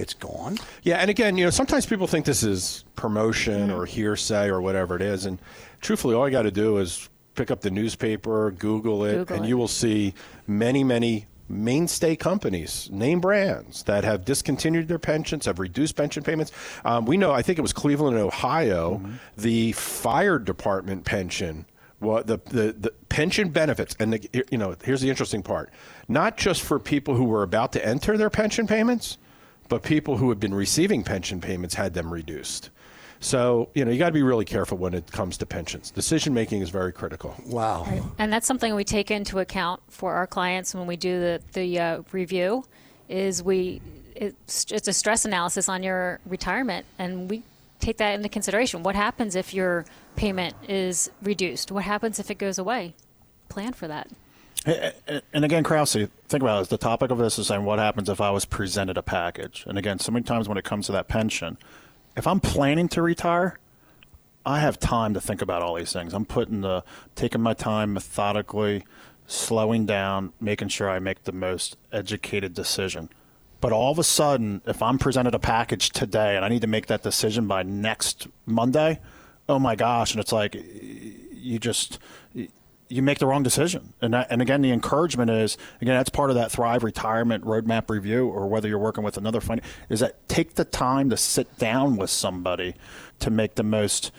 it's 0.01 0.15
gone? 0.15 0.59
Yeah, 0.83 0.97
and 0.97 1.11
again, 1.11 1.37
you 1.37 1.45
know, 1.45 1.51
sometimes 1.51 1.87
people 1.87 2.07
think 2.07 2.27
this 2.27 2.43
is 2.43 2.85
promotion 2.97 3.71
or 3.71 3.87
hearsay 3.87 4.49
or 4.49 4.61
whatever 4.61 4.97
it 4.97 5.03
is, 5.03 5.27
and 5.27 5.39
truthfully, 5.81 6.15
all 6.15 6.29
you 6.29 6.33
got 6.33 6.43
to 6.43 6.51
do 6.51 6.79
is 6.79 7.09
pick 7.35 7.51
up 7.51 7.61
the 7.61 7.71
newspaper, 7.71 8.51
Google 8.51 9.05
it, 9.05 9.15
Google 9.19 9.37
and 9.37 9.45
it. 9.45 9.49
you 9.49 9.57
will 9.57 9.69
see 9.69 10.15
many, 10.47 10.85
many 10.85 11.27
mainstay 11.49 12.15
companies, 12.17 12.89
name 12.93 13.21
brands 13.21 13.83
that 13.83 14.05
have 14.05 14.25
discontinued 14.25 14.89
their 14.89 14.99
pensions, 14.99 15.47
have 15.47 15.59
reduced 15.59 15.97
pension 15.97 16.23
payments. 16.23 16.53
Um, 16.85 17.05
we 17.05 17.17
know, 17.17 17.33
I 17.33 17.43
think 17.43 17.59
it 17.59 17.63
was 17.63 17.73
Cleveland, 17.73 18.17
Ohio, 18.17 19.03
the 19.37 19.73
fire 19.73 20.39
department 20.39 21.05
pension. 21.05 21.67
Well, 22.01 22.23
the, 22.23 22.39
the, 22.47 22.73
the 22.73 22.95
pension 23.11 23.51
benefits, 23.51 23.95
and 23.99 24.15
the, 24.15 24.45
you 24.51 24.57
know, 24.57 24.75
here's 24.83 25.03
the 25.03 25.11
interesting 25.11 25.43
part: 25.43 25.71
not 26.09 26.39
just 26.39 26.63
for 26.63 26.79
people 26.79 27.15
who 27.15 27.25
were 27.25 27.43
about 27.43 27.73
to 27.73 27.85
enter 27.85 28.17
their 28.17 28.31
pension 28.31 28.67
payments, 28.67 29.19
but 29.71 29.83
people 29.83 30.19
who 30.19 30.29
had 30.29 30.39
been 30.39 30.53
receiving 30.53 31.03
pension 31.03 31.41
payments 31.41 31.75
had 31.75 31.95
them 31.95 32.13
reduced. 32.13 32.69
So, 33.21 33.69
you 33.75 33.85
know, 33.85 33.91
you 33.91 33.99
got 33.99 34.09
to 34.09 34.13
be 34.15 34.23
really 34.23 34.45
careful 34.45 34.77
when 34.77 34.95
it 34.95 35.11
comes 35.13 35.39
to 35.39 35.47
pensions. 35.47 35.91
Decision 35.91 36.35
making 36.35 36.63
is 36.63 36.71
very 36.71 36.93
critical. 36.93 37.35
Wow. 37.47 37.87
And 38.19 38.33
that's 38.33 38.47
something 38.47 38.75
we 38.75 38.85
take 38.85 39.11
into 39.11 39.39
account 39.39 39.81
for 39.89 40.15
our 40.15 40.27
clients 40.27 40.75
when 40.75 40.87
we 40.87 40.97
do 40.97 41.21
the 41.21 41.41
the 41.53 41.79
uh, 41.79 42.03
review. 42.13 42.65
Is 43.09 43.43
we 43.43 43.81
it's, 44.15 44.67
it's 44.71 44.89
a 44.89 44.93
stress 44.93 45.25
analysis 45.25 45.69
on 45.69 45.83
your 45.83 46.21
retirement, 46.27 46.87
and 46.99 47.31
we 47.31 47.43
take 47.79 47.99
that 47.99 48.15
into 48.15 48.29
consideration. 48.29 48.83
What 48.83 48.95
happens 48.95 49.37
if 49.37 49.55
your 49.55 49.85
payment 50.17 50.55
is 50.69 51.11
reduced? 51.23 51.71
What 51.73 51.85
happens 51.85 52.19
if 52.19 52.31
it 52.31 52.39
goes 52.39 52.59
away? 52.59 52.95
Plan 53.49 53.73
for 53.73 53.89
that. 53.89 54.09
And 54.67 55.45
again, 55.45 55.63
Krause, 55.63 55.95
think 55.95 56.43
about 56.43 56.63
it. 56.63 56.69
The 56.69 56.77
topic 56.77 57.11
of 57.11 57.19
this 57.19 57.39
is 57.39 57.47
saying 57.47 57.65
what 57.65 57.79
happens 57.79 58.09
if 58.09 58.21
I 58.21 58.31
was 58.31 58.45
presented 58.45 58.99
a 58.99 59.03
package. 59.03 59.65
And 59.67 59.79
again, 59.79 59.99
so 59.99 60.13
many 60.13 60.25
times 60.25 60.49
when 60.49 60.59
it 60.59 60.65
comes 60.65 60.87
to 60.87 60.93
that 60.93 61.09
pension, 61.09 61.57
if 62.17 62.27
I'm 62.27 62.41
planning 62.41 62.89
to 62.89 63.01
retire, 63.01 63.59
I 64.45 64.61
have 64.61 64.79
time 64.79 65.15
to 65.15 65.21
think 65.21 65.41
about 65.43 65.63
all 65.63 65.75
these 65.75 65.93
things. 65.93 66.13
I'm 66.13 66.27
putting 66.27 66.61
the 66.61 66.85
taking 67.15 67.41
my 67.41 67.55
time 67.55 67.95
methodically, 67.95 68.85
slowing 69.27 69.87
down, 69.87 70.33
making 70.41 70.69
sure 70.69 70.91
I 70.91 70.99
make 70.99 71.25
the 71.25 71.33
most 71.33 71.77
educated 71.93 72.53
decision. 72.53 73.09
But 73.61 73.73
all 73.73 73.93
of 73.93 73.99
a 73.99 74.05
sudden, 74.05 74.63
if 74.67 74.83
I'm 74.83 74.99
presented 74.99 75.35
a 75.35 75.39
package 75.39 75.91
today 75.91 76.37
and 76.37 76.45
I 76.45 76.49
need 76.49 76.63
to 76.63 76.67
make 76.67 76.87
that 76.87 77.03
decision 77.03 77.47
by 77.47 77.63
next 77.63 78.27
Monday, 78.47 78.99
oh 79.49 79.59
my 79.59 79.75
gosh! 79.75 80.13
And 80.13 80.21
it's 80.21 80.33
like 80.33 80.55
you 80.55 81.59
just 81.59 81.99
you 82.91 83.03
make 83.03 83.19
the 83.19 83.27
wrong 83.27 83.43
decision. 83.43 83.95
And 84.03 84.13
that, 84.13 84.27
and 84.31 84.43
again, 84.43 84.61
the 84.61 84.73
encouragement 84.73 85.31
is 85.31 85.57
again 85.81 85.95
that's 85.95 86.11
part 86.11 86.31
of 86.31 86.37
that 86.37 86.51
Thrive 86.51 86.83
Retirement 86.83 87.45
Roadmap 87.45 87.89
review, 87.89 88.27
or 88.27 88.47
whether 88.49 88.69
you're 88.69 88.79
working 88.79 89.05
with 89.05 89.17
another 89.17 89.41
fund, 89.41 89.63
is 89.89 90.01
that 90.01 90.29
take 90.29 90.57
the 90.57 90.65
time 90.65 91.09
to 91.11 91.17
sit 91.17 91.57
down 91.59 91.97
with 91.97 92.11
somebody 92.11 92.75
to 93.21 93.31
make 93.31 93.55
the 93.55 93.63
most 93.63 94.13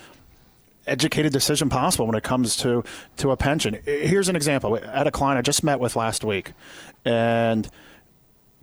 educated 0.87 1.31
decision 1.31 1.69
possible 1.69 2.07
when 2.07 2.15
it 2.15 2.23
comes 2.23 2.55
to 2.57 2.83
to 3.17 3.31
a 3.31 3.37
pension. 3.37 3.77
Here's 3.85 4.29
an 4.29 4.35
example. 4.35 4.75
Had 4.75 5.05
a 5.05 5.11
client 5.11 5.37
I 5.37 5.41
just 5.41 5.63
met 5.63 5.79
with 5.79 5.95
last 5.95 6.23
week, 6.23 6.53
and 7.05 7.69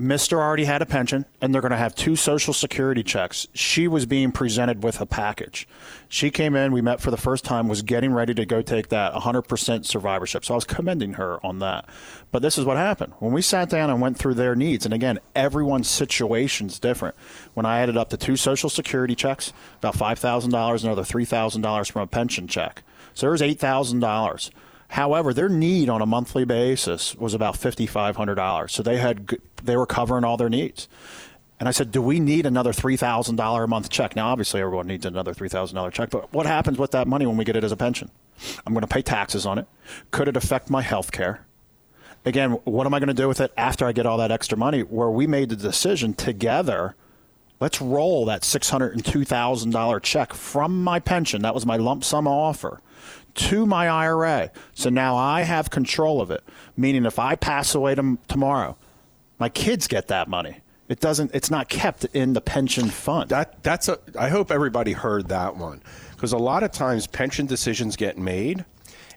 Mr. 0.00 0.34
already 0.38 0.64
had 0.64 0.80
a 0.80 0.86
pension, 0.86 1.24
and 1.40 1.52
they're 1.52 1.60
going 1.60 1.72
to 1.72 1.76
have 1.76 1.92
two 1.92 2.14
Social 2.14 2.54
Security 2.54 3.02
checks. 3.02 3.48
She 3.52 3.88
was 3.88 4.06
being 4.06 4.30
presented 4.30 4.84
with 4.84 5.00
a 5.00 5.06
package. 5.06 5.66
She 6.08 6.30
came 6.30 6.54
in, 6.54 6.70
we 6.70 6.80
met 6.80 7.00
for 7.00 7.10
the 7.10 7.16
first 7.16 7.44
time, 7.44 7.66
was 7.66 7.82
getting 7.82 8.12
ready 8.12 8.32
to 8.34 8.46
go 8.46 8.62
take 8.62 8.90
that 8.90 9.12
100% 9.12 9.84
survivorship. 9.84 10.44
So 10.44 10.54
I 10.54 10.56
was 10.56 10.64
commending 10.64 11.14
her 11.14 11.44
on 11.44 11.58
that. 11.58 11.88
But 12.30 12.42
this 12.42 12.58
is 12.58 12.64
what 12.64 12.76
happened. 12.76 13.14
When 13.18 13.32
we 13.32 13.42
sat 13.42 13.70
down 13.70 13.90
and 13.90 14.00
went 14.00 14.16
through 14.16 14.34
their 14.34 14.54
needs, 14.54 14.84
and 14.84 14.94
again, 14.94 15.18
everyone's 15.34 15.88
situation's 15.88 16.78
different. 16.78 17.16
When 17.54 17.66
I 17.66 17.80
added 17.80 17.96
up 17.96 18.10
the 18.10 18.16
two 18.16 18.36
Social 18.36 18.70
Security 18.70 19.16
checks, 19.16 19.52
about 19.78 19.96
$5,000, 19.96 20.84
another 20.84 21.02
$3,000 21.02 21.90
from 21.90 22.02
a 22.02 22.06
pension 22.06 22.46
check. 22.46 22.84
So 23.14 23.26
there 23.26 23.32
was 23.32 23.42
$8,000. 23.42 24.50
However, 24.88 25.34
their 25.34 25.48
need 25.48 25.88
on 25.88 26.00
a 26.00 26.06
monthly 26.06 26.44
basis 26.44 27.14
was 27.14 27.34
about 27.34 27.54
$5,500. 27.54 28.70
So 28.70 28.82
they 28.82 28.96
had 28.96 29.36
they 29.62 29.76
were 29.76 29.86
covering 29.86 30.24
all 30.24 30.36
their 30.36 30.48
needs. 30.48 30.88
And 31.60 31.68
I 31.68 31.72
said, 31.72 31.90
"Do 31.90 32.00
we 32.00 32.20
need 32.20 32.46
another 32.46 32.72
$3,000 32.72 33.64
a 33.64 33.66
month 33.66 33.90
check?" 33.90 34.16
Now, 34.16 34.28
obviously, 34.28 34.60
everyone 34.60 34.86
needs 34.86 35.04
another 35.04 35.34
$3,000 35.34 35.92
check, 35.92 36.10
but 36.10 36.32
what 36.32 36.46
happens 36.46 36.78
with 36.78 36.92
that 36.92 37.08
money 37.08 37.26
when 37.26 37.36
we 37.36 37.44
get 37.44 37.56
it 37.56 37.64
as 37.64 37.72
a 37.72 37.76
pension? 37.76 38.10
I'm 38.64 38.72
going 38.72 38.82
to 38.82 38.86
pay 38.86 39.02
taxes 39.02 39.44
on 39.44 39.58
it. 39.58 39.66
Could 40.10 40.28
it 40.28 40.36
affect 40.36 40.70
my 40.70 40.82
health 40.82 41.10
care? 41.10 41.44
Again, 42.24 42.52
what 42.64 42.86
am 42.86 42.94
I 42.94 43.00
going 43.00 43.08
to 43.08 43.14
do 43.14 43.26
with 43.28 43.40
it 43.40 43.52
after 43.56 43.86
I 43.86 43.92
get 43.92 44.06
all 44.06 44.18
that 44.18 44.30
extra 44.30 44.56
money? 44.56 44.82
Where 44.82 45.10
we 45.10 45.26
made 45.26 45.48
the 45.48 45.56
decision 45.56 46.14
together 46.14 46.94
let's 47.60 47.80
roll 47.80 48.24
that 48.26 48.42
$602,000 48.42 50.02
check 50.02 50.32
from 50.32 50.84
my 50.84 51.00
pension. 51.00 51.42
That 51.42 51.54
was 51.54 51.66
my 51.66 51.76
lump 51.76 52.04
sum 52.04 52.28
offer 52.28 52.80
to 53.38 53.66
my 53.66 53.88
IRA. 53.88 54.50
So 54.74 54.90
now 54.90 55.16
I 55.16 55.42
have 55.42 55.70
control 55.70 56.20
of 56.20 56.30
it, 56.30 56.42
meaning 56.76 57.04
if 57.04 57.18
I 57.18 57.36
pass 57.36 57.74
away 57.74 57.94
tomorrow, 57.94 58.76
my 59.38 59.48
kids 59.48 59.86
get 59.86 60.08
that 60.08 60.28
money. 60.28 60.60
It 60.88 61.00
doesn't. 61.00 61.34
It's 61.34 61.50
not 61.50 61.68
kept 61.68 62.04
in 62.06 62.32
the 62.32 62.40
pension 62.40 62.88
fund. 62.88 63.28
That 63.30 63.62
that's 63.62 63.88
a. 63.88 63.98
I 64.18 64.28
hope 64.30 64.50
everybody 64.50 64.92
heard 64.92 65.28
that 65.28 65.56
one 65.56 65.82
because 66.12 66.32
a 66.32 66.38
lot 66.38 66.62
of 66.62 66.72
times 66.72 67.06
pension 67.06 67.44
decisions 67.44 67.94
get 67.94 68.16
made, 68.16 68.64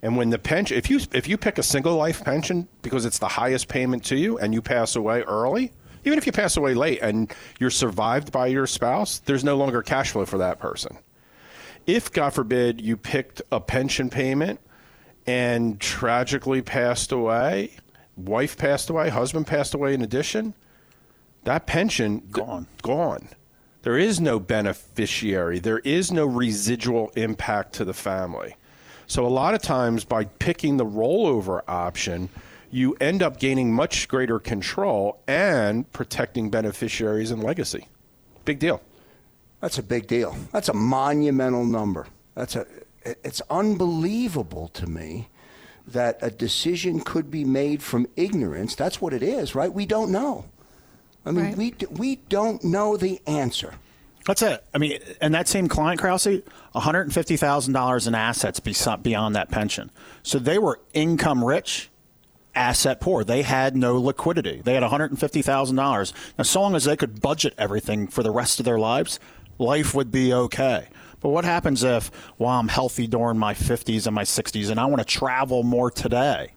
and 0.02 0.18
when 0.18 0.32
the 0.32 0.38
pension, 0.38 0.78
if 0.78 0.90
you 0.90 1.00
if 1.14 1.30
you 1.30 1.38
pick 1.38 1.58
a 1.58 1.64
single 1.64 1.96
life 1.96 2.24
pension 2.26 2.68
because 2.82 3.06
it's 3.06 3.20
the 3.20 3.28
highest 3.30 3.70
payment 3.70 4.04
to 4.06 4.18
you, 4.18 4.38
and 4.38 4.54
you 4.54 4.62
pass 4.62 4.98
away 4.98 5.22
early, 5.22 5.72
even 6.04 6.18
if 6.18 6.26
you 6.26 6.34
pass 6.34 6.58
away 6.58 6.74
late 6.74 7.00
and 7.02 7.34
you're 7.58 7.70
survived 7.70 8.34
by 8.34 8.48
your 8.48 8.68
spouse, 8.68 9.20
there's 9.20 9.46
no 9.46 9.56
longer 9.56 9.82
cash 9.82 10.12
flow 10.12 10.26
for 10.26 10.40
that 10.40 10.60
person. 10.60 10.98
If 11.88 12.12
God 12.12 12.32
forbid 12.32 12.82
you 12.82 12.98
picked 12.98 13.41
a 13.52 13.60
pension 13.60 14.10
payment 14.10 14.60
and 15.26 15.80
tragically 15.80 16.62
passed 16.62 17.12
away, 17.12 17.78
wife 18.15 18.58
passed 18.58 18.89
away, 18.89 19.10
husband 19.10 19.48
passed 19.48 19.74
away 19.74 19.94
in 19.94 20.02
addition 20.02 20.54
that 21.44 21.65
pension 21.65 22.22
gone. 22.32 22.67
gone. 22.82 23.28
There 23.82 23.98
is 23.98 24.20
no 24.20 24.39
beneficiary. 24.39 25.60
There 25.60 25.80
is 25.80 26.12
no 26.12 26.26
residual 26.26 27.12
impact 27.15 27.74
to 27.74 27.86
the 27.86 27.94
family. 27.94 28.56
So 29.08 29.26
a 29.26 29.28
lot 29.28 29.56
of 29.56 29.62
times 29.62 30.06
by 30.06 30.26
picking 30.26 30.78
the 30.78 30.86
rollover 30.86 31.62
option, 31.67 32.30
you 32.70 32.96
end 33.02 33.24
up 33.24 33.39
gaining 33.39 33.74
much 33.74 34.08
greater 34.08 34.39
control 34.39 35.20
and 35.28 35.91
protecting 35.91 36.50
beneficiaries 36.52 37.32
and 37.32 37.44
legacy. 37.44 37.88
Big 38.46 38.60
deal. 38.60 38.82
That's 39.62 39.78
a 39.78 39.84
big 39.84 40.08
deal. 40.08 40.36
That's 40.52 40.69
a 40.69 40.74
monumental 40.74 41.63
number. 41.63 42.08
That's 42.36 42.56
a 42.56 42.65
it's 43.04 43.41
unbelievable 43.50 44.67
to 44.69 44.88
me 44.88 45.30
that 45.88 46.19
a 46.21 46.30
decision 46.30 47.00
could 47.00 47.32
be 47.32 47.43
made 47.43 47.82
from 47.82 48.08
ignorance. 48.15 48.76
That's 48.76 49.02
what 49.02 49.13
it 49.13 49.24
is, 49.24 49.56
right? 49.56 49.74
We 49.74 49.86
don't 49.86 50.12
know. 50.12 50.45
I 51.26 51.32
mean, 51.32 51.45
right. 51.45 51.58
we 51.58 51.76
we 51.91 52.15
don't 52.30 52.63
know 52.63 52.97
the 52.97 53.21
answer. 53.28 53.76
That's 54.26 54.41
it. 54.43 54.63
I 54.74 54.78
mean, 54.78 55.00
and 55.19 55.34
that 55.34 55.47
same 55.47 55.67
client, 55.67 56.00
Krause, 56.00 56.26
one 56.28 56.43
hundred 56.84 57.02
and 57.04 57.13
fifty 57.13 57.38
thousand 57.38 57.74
dollars 57.74 58.08
in 58.08 58.15
assets 58.15 58.60
beyond 58.60 59.36
that 59.36 59.50
pension. 59.50 59.91
So 60.24 60.39
they 60.39 60.60
were 60.60 60.80
income 60.93 61.43
rich, 61.43 61.89
asset 62.54 63.02
poor. 63.02 63.24
They 63.24 63.41
had 63.41 63.76
no 63.76 63.97
liquidity. 63.97 64.62
They 64.63 64.74
had 64.76 64.84
one 64.84 64.91
hundred 64.91 65.12
and 65.12 65.19
fifty 65.19 65.41
thousand 65.41 65.76
dollars. 65.76 66.13
Now, 66.38 66.43
so 66.43 66.62
long 66.62 66.76
as 66.76 66.86
they 66.86 66.95
could 66.95 67.21
budget 67.21 67.54
everything 67.58 68.08
for 68.08 68.21
the 68.24 68.32
rest 68.32 68.60
of 68.60 68.65
their 68.65 68.80
lives, 68.80 69.19
life 69.62 69.93
would 69.93 70.12
be 70.12 70.34
okay. 70.34 70.88
But 71.21 71.30
what 71.30 71.45
happens 71.45 71.84
if, 71.84 72.12
while 72.38 72.60
I'm 72.60 72.67
healthy 72.67 73.08
during 73.08 73.38
my 73.38 73.54
50s 73.54 74.08
and 74.08 74.15
my 74.15 74.24
60s 74.24 74.69
and 74.69 74.80
I 74.80 74.86
want 74.86 75.00
to 75.00 75.06
travel 75.06 75.63
more 75.63 75.91
today? 75.91 76.54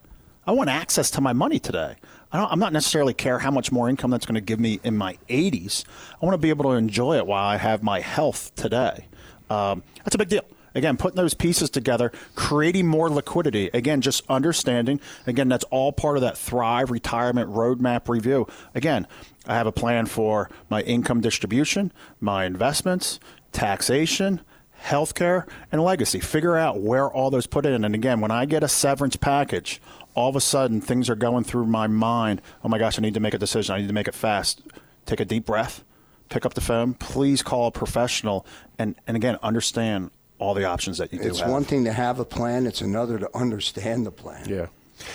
I 0.46 0.52
want 0.52 0.70
access 0.70 1.10
to 1.12 1.20
my 1.20 1.32
money 1.32 1.58
today. 1.58 1.96
I 2.32 2.52
am 2.52 2.58
not 2.58 2.72
necessarily 2.72 3.14
care 3.14 3.38
how 3.38 3.50
much 3.50 3.70
more 3.70 3.88
income 3.88 4.10
that's 4.10 4.26
going 4.26 4.34
to 4.34 4.40
give 4.40 4.58
me 4.58 4.80
in 4.82 4.96
my 4.96 5.16
80s. 5.28 5.84
I 6.20 6.26
want 6.26 6.34
to 6.34 6.38
be 6.38 6.48
able 6.48 6.64
to 6.64 6.72
enjoy 6.72 7.16
it 7.16 7.26
while 7.26 7.44
I 7.44 7.58
have 7.58 7.82
my 7.82 8.00
health 8.00 8.54
today. 8.56 9.06
Um, 9.48 9.82
that's 10.02 10.14
a 10.14 10.18
big 10.18 10.28
deal. 10.28 10.44
Again, 10.74 10.96
putting 10.96 11.16
those 11.16 11.34
pieces 11.34 11.70
together, 11.70 12.10
creating 12.34 12.86
more 12.86 13.08
liquidity. 13.08 13.70
Again, 13.72 14.00
just 14.00 14.22
understanding. 14.28 15.00
Again, 15.26 15.48
that's 15.48 15.64
all 15.64 15.92
part 15.92 16.16
of 16.16 16.22
that 16.22 16.36
Thrive 16.36 16.90
Retirement 16.90 17.50
Roadmap 17.50 18.08
review. 18.08 18.46
Again, 18.74 19.06
I 19.46 19.54
have 19.54 19.66
a 19.66 19.72
plan 19.72 20.06
for 20.06 20.50
my 20.68 20.82
income 20.82 21.20
distribution, 21.20 21.92
my 22.20 22.44
investments, 22.44 23.20
taxation, 23.52 24.40
healthcare, 24.84 25.48
and 25.70 25.82
legacy. 25.82 26.20
Figure 26.20 26.56
out 26.56 26.80
where 26.80 27.10
all 27.10 27.30
those 27.30 27.46
put 27.46 27.66
in. 27.66 27.84
And 27.84 27.94
again, 27.94 28.20
when 28.20 28.30
I 28.30 28.44
get 28.44 28.62
a 28.62 28.68
severance 28.68 29.16
package, 29.16 29.80
all 30.14 30.28
of 30.28 30.36
a 30.36 30.40
sudden 30.40 30.80
things 30.80 31.08
are 31.08 31.16
going 31.16 31.44
through 31.44 31.66
my 31.66 31.86
mind. 31.86 32.42
Oh 32.64 32.68
my 32.68 32.78
gosh, 32.78 32.98
I 32.98 33.02
need 33.02 33.14
to 33.14 33.20
make 33.20 33.34
a 33.34 33.38
decision. 33.38 33.74
I 33.74 33.78
need 33.78 33.88
to 33.88 33.94
make 33.94 34.08
it 34.08 34.14
fast. 34.14 34.60
Take 35.06 35.20
a 35.20 35.24
deep 35.24 35.44
breath, 35.46 35.84
pick 36.28 36.46
up 36.46 36.54
the 36.54 36.60
phone, 36.60 36.94
please 36.94 37.42
call 37.42 37.66
a 37.66 37.70
professional, 37.70 38.46
and, 38.78 38.94
and 39.06 39.16
again, 39.16 39.38
understand 39.42 40.10
all 40.44 40.54
the 40.54 40.64
options 40.64 40.98
that 40.98 41.12
you 41.12 41.18
do 41.18 41.28
It's 41.28 41.40
have. 41.40 41.50
one 41.50 41.64
thing 41.64 41.84
to 41.84 41.92
have 41.92 42.20
a 42.20 42.24
plan, 42.24 42.66
it's 42.66 42.80
another 42.80 43.18
to 43.18 43.36
understand 43.36 44.04
the 44.04 44.10
plan. 44.10 44.46
Yeah. 44.48 44.66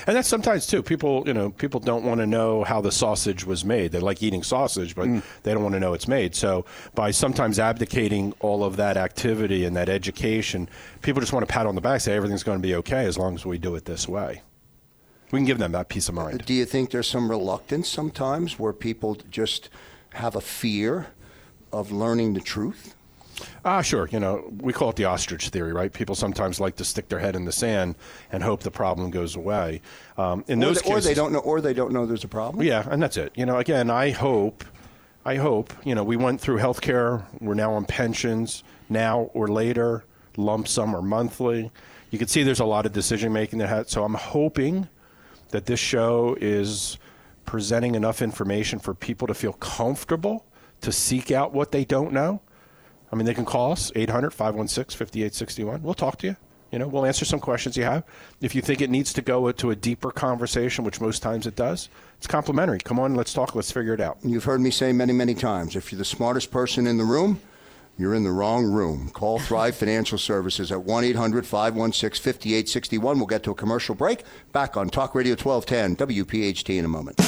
And 0.07 0.15
that's 0.15 0.27
sometimes 0.27 0.67
too. 0.67 0.83
People, 0.83 1.23
you 1.25 1.33
know, 1.33 1.51
people 1.51 1.79
don't 1.79 2.03
want 2.03 2.19
to 2.19 2.27
know 2.27 2.63
how 2.63 2.81
the 2.81 2.91
sausage 2.91 3.45
was 3.45 3.63
made. 3.63 3.91
They 3.91 3.99
like 3.99 4.21
eating 4.21 4.43
sausage, 4.43 4.93
but 4.93 5.07
mm. 5.07 5.23
they 5.43 5.53
don't 5.53 5.63
want 5.63 5.73
to 5.73 5.79
know 5.79 5.93
it's 5.93 6.07
made. 6.07 6.35
So 6.35 6.65
by 6.95 7.11
sometimes 7.11 7.59
abdicating 7.59 8.33
all 8.41 8.63
of 8.63 8.75
that 8.75 8.97
activity 8.97 9.63
and 9.65 9.75
that 9.77 9.87
education, 9.87 10.67
people 11.01 11.21
just 11.21 11.31
want 11.31 11.47
to 11.47 11.51
pat 11.51 11.65
on 11.65 11.75
the 11.75 11.81
back, 11.81 12.01
say 12.01 12.13
everything's 12.13 12.43
going 12.43 12.57
to 12.57 12.67
be 12.67 12.75
okay 12.75 13.05
as 13.05 13.17
long 13.17 13.35
as 13.35 13.45
we 13.45 13.57
do 13.57 13.75
it 13.75 13.85
this 13.85 14.07
way. 14.07 14.41
We 15.31 15.39
can 15.39 15.45
give 15.45 15.59
them 15.59 15.71
that 15.73 15.89
peace 15.89 16.09
of 16.09 16.15
mind. 16.15 16.43
Do 16.45 16.53
you 16.53 16.65
think 16.65 16.89
there's 16.89 17.07
some 17.07 17.29
reluctance 17.29 17.87
sometimes 17.87 18.57
where 18.57 18.73
people 18.73 19.15
just 19.29 19.69
have 20.13 20.35
a 20.35 20.41
fear 20.41 21.07
of 21.71 21.91
learning 21.91 22.33
the 22.33 22.41
truth? 22.41 22.95
Ah, 23.65 23.81
sure. 23.81 24.07
You 24.11 24.19
know, 24.19 24.51
we 24.59 24.73
call 24.73 24.89
it 24.89 24.95
the 24.95 25.05
ostrich 25.05 25.49
theory, 25.49 25.73
right? 25.73 25.91
People 25.91 26.15
sometimes 26.15 26.59
like 26.59 26.75
to 26.77 26.85
stick 26.85 27.09
their 27.09 27.19
head 27.19 27.35
in 27.35 27.45
the 27.45 27.51
sand 27.51 27.95
and 28.31 28.43
hope 28.43 28.63
the 28.63 28.71
problem 28.71 29.09
goes 29.09 29.35
away. 29.35 29.81
Um, 30.17 30.43
in 30.47 30.61
or 30.61 30.67
those 30.67 30.81
they, 30.81 30.89
cases, 30.89 31.05
or 31.05 31.09
they 31.09 31.15
don't 31.15 31.31
know, 31.31 31.39
or 31.39 31.61
they 31.61 31.73
don't 31.73 31.91
know 31.91 32.05
there's 32.05 32.23
a 32.23 32.29
problem. 32.29 32.65
Yeah, 32.65 32.87
and 32.89 33.01
that's 33.01 33.17
it. 33.17 33.31
You 33.35 33.45
know, 33.45 33.57
again, 33.57 33.89
I 33.89 34.11
hope, 34.11 34.63
I 35.25 35.35
hope. 35.35 35.73
You 35.83 35.95
know, 35.95 36.03
we 36.03 36.17
went 36.17 36.41
through 36.41 36.57
healthcare. 36.57 37.25
We're 37.41 37.53
now 37.53 37.73
on 37.73 37.85
pensions. 37.85 38.63
Now 38.89 39.29
or 39.33 39.47
later, 39.47 40.03
lump 40.37 40.67
sum 40.67 40.95
or 40.95 41.01
monthly. 41.01 41.71
You 42.09 42.17
can 42.17 42.27
see 42.27 42.43
there's 42.43 42.59
a 42.59 42.65
lot 42.65 42.85
of 42.85 42.93
decision 42.93 43.31
making 43.31 43.59
that 43.59 43.67
had. 43.67 43.89
So 43.89 44.03
I'm 44.03 44.15
hoping 44.15 44.89
that 45.49 45.65
this 45.65 45.79
show 45.79 46.35
is 46.41 46.97
presenting 47.45 47.95
enough 47.95 48.21
information 48.21 48.79
for 48.79 48.93
people 48.93 49.27
to 49.27 49.33
feel 49.33 49.53
comfortable 49.53 50.45
to 50.81 50.91
seek 50.91 51.31
out 51.31 51.53
what 51.53 51.71
they 51.71 51.83
don't 51.83 52.13
know. 52.13 52.41
I 53.11 53.15
mean, 53.15 53.25
they 53.25 53.33
can 53.33 53.45
call 53.45 53.71
us 53.71 53.91
800 53.95 54.31
516 54.31 54.97
5861. 54.97 55.81
We'll 55.81 55.93
talk 55.93 56.17
to 56.19 56.27
you. 56.27 56.35
You 56.71 56.77
know, 56.77 56.87
we'll 56.87 57.05
answer 57.05 57.25
some 57.25 57.39
questions 57.39 57.75
you 57.75 57.83
have. 57.83 58.03
If 58.41 58.53
you 58.53 58.61
think 58.61 58.81
it 58.81 58.91
needs 58.91 59.11
to 59.13 59.21
go 59.23 59.51
to 59.51 59.71
a 59.71 59.75
deeper 59.75 60.11
conversation, 60.11 60.85
which 60.85 61.01
most 61.01 61.23
times 61.23 61.47
it 61.47 61.55
does, 61.55 61.89
it's 62.17 62.27
complimentary. 62.27 62.77
Come 62.79 62.99
on, 62.99 63.15
let's 63.15 63.33
talk. 63.33 63.55
Let's 63.55 63.71
figure 63.71 63.93
it 63.93 64.01
out. 64.01 64.19
You've 64.23 64.43
heard 64.43 64.61
me 64.61 64.69
say 64.69 64.93
many, 64.93 65.13
many 65.13 65.33
times 65.33 65.75
if 65.75 65.91
you're 65.91 65.97
the 65.97 66.05
smartest 66.05 66.51
person 66.51 66.85
in 66.85 66.97
the 66.97 67.03
room, 67.03 67.41
you're 67.97 68.13
in 68.13 68.23
the 68.23 68.31
wrong 68.31 68.65
room. 68.65 69.09
Call 69.09 69.39
Thrive 69.39 69.75
Financial 69.75 70.19
Services 70.19 70.71
at 70.71 70.83
1 70.83 71.03
800 71.03 71.45
516 71.47 72.23
5861. 72.23 73.17
We'll 73.17 73.25
get 73.25 73.41
to 73.43 73.51
a 73.51 73.55
commercial 73.55 73.95
break. 73.95 74.23
Back 74.51 74.77
on 74.77 74.89
Talk 74.89 75.15
Radio 75.15 75.33
1210, 75.33 76.07
WPHT 76.07 76.77
in 76.77 76.85
a 76.85 76.89
moment. 76.89 77.19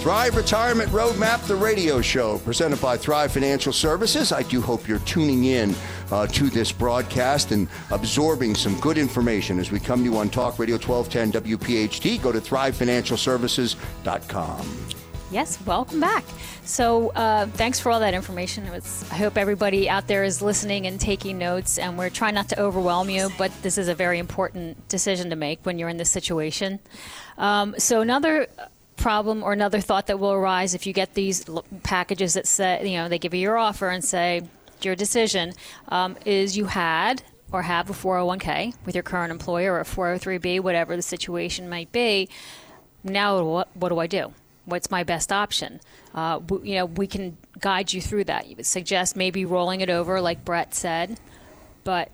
Thrive 0.00 0.36
Retirement 0.36 0.90
Roadmap, 0.90 1.44
the 1.48 1.56
radio 1.56 2.00
show, 2.00 2.38
presented 2.38 2.80
by 2.80 2.96
Thrive 2.96 3.32
Financial 3.32 3.72
Services. 3.72 4.30
I 4.30 4.44
do 4.44 4.60
hope 4.60 4.86
you're 4.86 5.00
tuning 5.00 5.46
in 5.46 5.74
uh, 6.12 6.28
to 6.28 6.48
this 6.48 6.70
broadcast 6.70 7.50
and 7.50 7.66
absorbing 7.90 8.54
some 8.54 8.78
good 8.78 8.96
information 8.96 9.58
as 9.58 9.72
we 9.72 9.80
come 9.80 9.98
to 9.98 10.04
you 10.04 10.16
on 10.16 10.30
Talk 10.30 10.60
Radio 10.60 10.76
1210 10.76 11.42
WPHT. 11.42 12.22
Go 12.22 12.30
to 12.30 12.40
thrivefinancialservices.com. 12.40 14.86
Yes, 15.32 15.58
welcome 15.66 15.98
back. 15.98 16.22
So, 16.62 17.08
uh, 17.10 17.46
thanks 17.46 17.80
for 17.80 17.90
all 17.90 17.98
that 17.98 18.14
information. 18.14 18.70
Was, 18.70 19.04
I 19.10 19.16
hope 19.16 19.36
everybody 19.36 19.90
out 19.90 20.06
there 20.06 20.22
is 20.22 20.40
listening 20.40 20.86
and 20.86 21.00
taking 21.00 21.38
notes. 21.38 21.76
And 21.76 21.98
we're 21.98 22.08
trying 22.08 22.34
not 22.34 22.48
to 22.50 22.60
overwhelm 22.60 23.10
you, 23.10 23.30
but 23.36 23.50
this 23.62 23.76
is 23.76 23.88
a 23.88 23.96
very 23.96 24.20
important 24.20 24.88
decision 24.88 25.30
to 25.30 25.36
make 25.36 25.66
when 25.66 25.76
you're 25.78 25.88
in 25.88 25.96
this 25.96 26.10
situation. 26.10 26.78
Um, 27.36 27.74
so, 27.78 28.00
another 28.00 28.46
problem 28.98 29.42
or 29.42 29.52
another 29.52 29.80
thought 29.80 30.06
that 30.08 30.18
will 30.18 30.32
arise 30.32 30.74
if 30.74 30.86
you 30.86 30.92
get 30.92 31.14
these 31.14 31.44
packages 31.82 32.34
that 32.34 32.46
say, 32.46 32.86
you 32.90 32.98
know, 32.98 33.08
they 33.08 33.18
give 33.18 33.32
you 33.34 33.40
your 33.40 33.56
offer 33.56 33.88
and 33.88 34.04
say, 34.04 34.42
your 34.82 34.94
decision 34.94 35.54
um, 35.88 36.16
is 36.24 36.56
you 36.56 36.66
had 36.66 37.22
or 37.50 37.62
have 37.62 37.90
a 37.90 37.92
401k 37.92 38.74
with 38.84 38.94
your 38.94 39.02
current 39.02 39.32
employer 39.32 39.72
or 39.72 39.80
a 39.80 39.84
403b, 39.84 40.60
whatever 40.60 40.94
the 40.94 41.02
situation 41.02 41.68
might 41.68 41.90
be. 41.90 42.28
Now, 43.02 43.42
what, 43.42 43.68
what 43.74 43.88
do 43.88 43.98
I 43.98 44.06
do? 44.06 44.32
what's 44.68 44.90
my 44.90 45.02
best 45.02 45.32
option? 45.32 45.80
Uh, 46.14 46.40
you 46.62 46.76
know, 46.76 46.86
we 46.86 47.06
can 47.06 47.36
guide 47.58 47.92
you 47.92 48.00
through 48.00 48.24
that. 48.24 48.46
You 48.46 48.56
would 48.56 48.66
suggest 48.66 49.16
maybe 49.16 49.44
rolling 49.44 49.80
it 49.80 49.90
over, 49.90 50.20
like 50.20 50.44
Brett 50.44 50.74
said, 50.74 51.18
but 51.84 52.10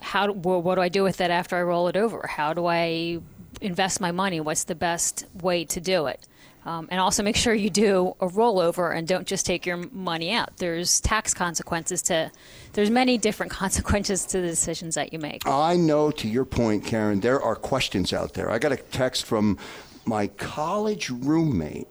how? 0.00 0.30
What 0.32 0.74
do 0.74 0.80
I 0.80 0.88
do 0.88 1.02
with 1.02 1.20
it 1.20 1.30
after 1.30 1.56
I 1.56 1.62
roll 1.62 1.88
it 1.88 1.96
over? 1.96 2.26
How 2.26 2.52
do 2.52 2.66
I 2.66 3.20
invest 3.60 4.00
my 4.00 4.12
money? 4.12 4.40
What's 4.40 4.64
the 4.64 4.74
best 4.74 5.26
way 5.42 5.64
to 5.66 5.80
do 5.80 6.06
it? 6.06 6.26
Um, 6.64 6.86
and 6.90 7.00
also 7.00 7.22
make 7.22 7.36
sure 7.36 7.54
you 7.54 7.70
do 7.70 8.14
a 8.20 8.26
rollover 8.28 8.94
and 8.94 9.08
don't 9.08 9.26
just 9.26 9.46
take 9.46 9.64
your 9.64 9.78
money 9.90 10.32
out. 10.32 10.58
There's 10.58 11.00
tax 11.00 11.32
consequences 11.32 12.02
to, 12.02 12.30
there's 12.74 12.90
many 12.90 13.16
different 13.16 13.50
consequences 13.62 14.26
to 14.26 14.40
the 14.40 14.48
decisions 14.48 14.94
that 14.96 15.12
you 15.12 15.18
make. 15.18 15.46
I 15.46 15.76
know, 15.76 16.10
to 16.10 16.28
your 16.28 16.44
point, 16.44 16.84
Karen, 16.84 17.20
there 17.20 17.40
are 17.40 17.56
questions 17.56 18.12
out 18.12 18.34
there. 18.34 18.50
I 18.50 18.58
got 18.58 18.72
a 18.72 18.76
text 18.76 19.24
from 19.24 19.56
my 20.04 20.26
college 20.26 21.10
roommate 21.10 21.88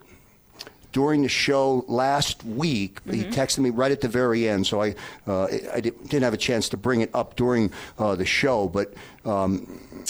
during 0.92 1.22
the 1.22 1.28
show 1.28 1.84
last 1.88 2.44
week. 2.44 3.00
He 3.10 3.24
texted 3.24 3.58
me 3.58 3.70
right 3.70 3.92
at 3.92 4.00
the 4.00 4.08
very 4.08 4.48
end, 4.48 4.66
so 4.66 4.82
I 4.82 4.94
uh, 5.26 5.46
I 5.72 5.80
didn't 5.80 6.22
have 6.22 6.34
a 6.34 6.38
chance 6.38 6.68
to 6.70 6.76
bring 6.76 7.02
it 7.02 7.10
up 7.14 7.36
during 7.36 7.70
uh, 7.98 8.16
the 8.16 8.24
show. 8.24 8.68
But 8.68 8.94
um, 9.24 10.04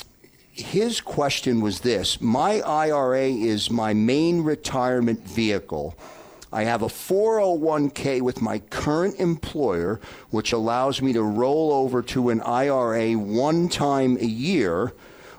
his 0.59 1.01
question 1.01 1.61
was 1.61 1.81
this: 1.81 2.21
My 2.21 2.61
IRA 2.61 3.29
is 3.29 3.71
my 3.71 3.95
main 3.95 4.43
retirement 4.43 5.27
vehicle. 5.27 5.97
I 6.53 6.65
have 6.65 6.83
a 6.83 6.87
401k 6.87 8.23
with 8.23 8.41
my 8.41 8.59
current 8.59 9.21
employer, 9.21 10.01
which 10.31 10.53
allows 10.53 11.03
me 11.03 11.13
to 11.13 11.23
roll 11.23 11.73
over 11.73 12.03
to 12.03 12.31
an 12.31 12.41
IRA 12.41 13.13
one 13.13 13.69
time 13.69 14.17
a 14.19 14.25
year. 14.25 14.95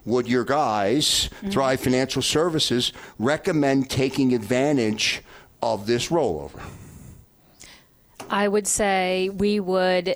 Would 0.06 0.28
your 0.28 0.46
guys, 0.46 1.06
mm-hmm. 1.06 1.50
Thrive 1.50 1.80
Financial 1.80 2.22
Services, 2.22 2.94
recommend 3.18 3.90
taking 3.90 4.34
advantage 4.34 5.22
of 5.62 5.88
this 5.88 6.10
rollover? 6.10 6.62
I 8.30 8.48
would 8.48 8.68
say 8.68 9.30
we 9.30 9.60
would 9.60 10.16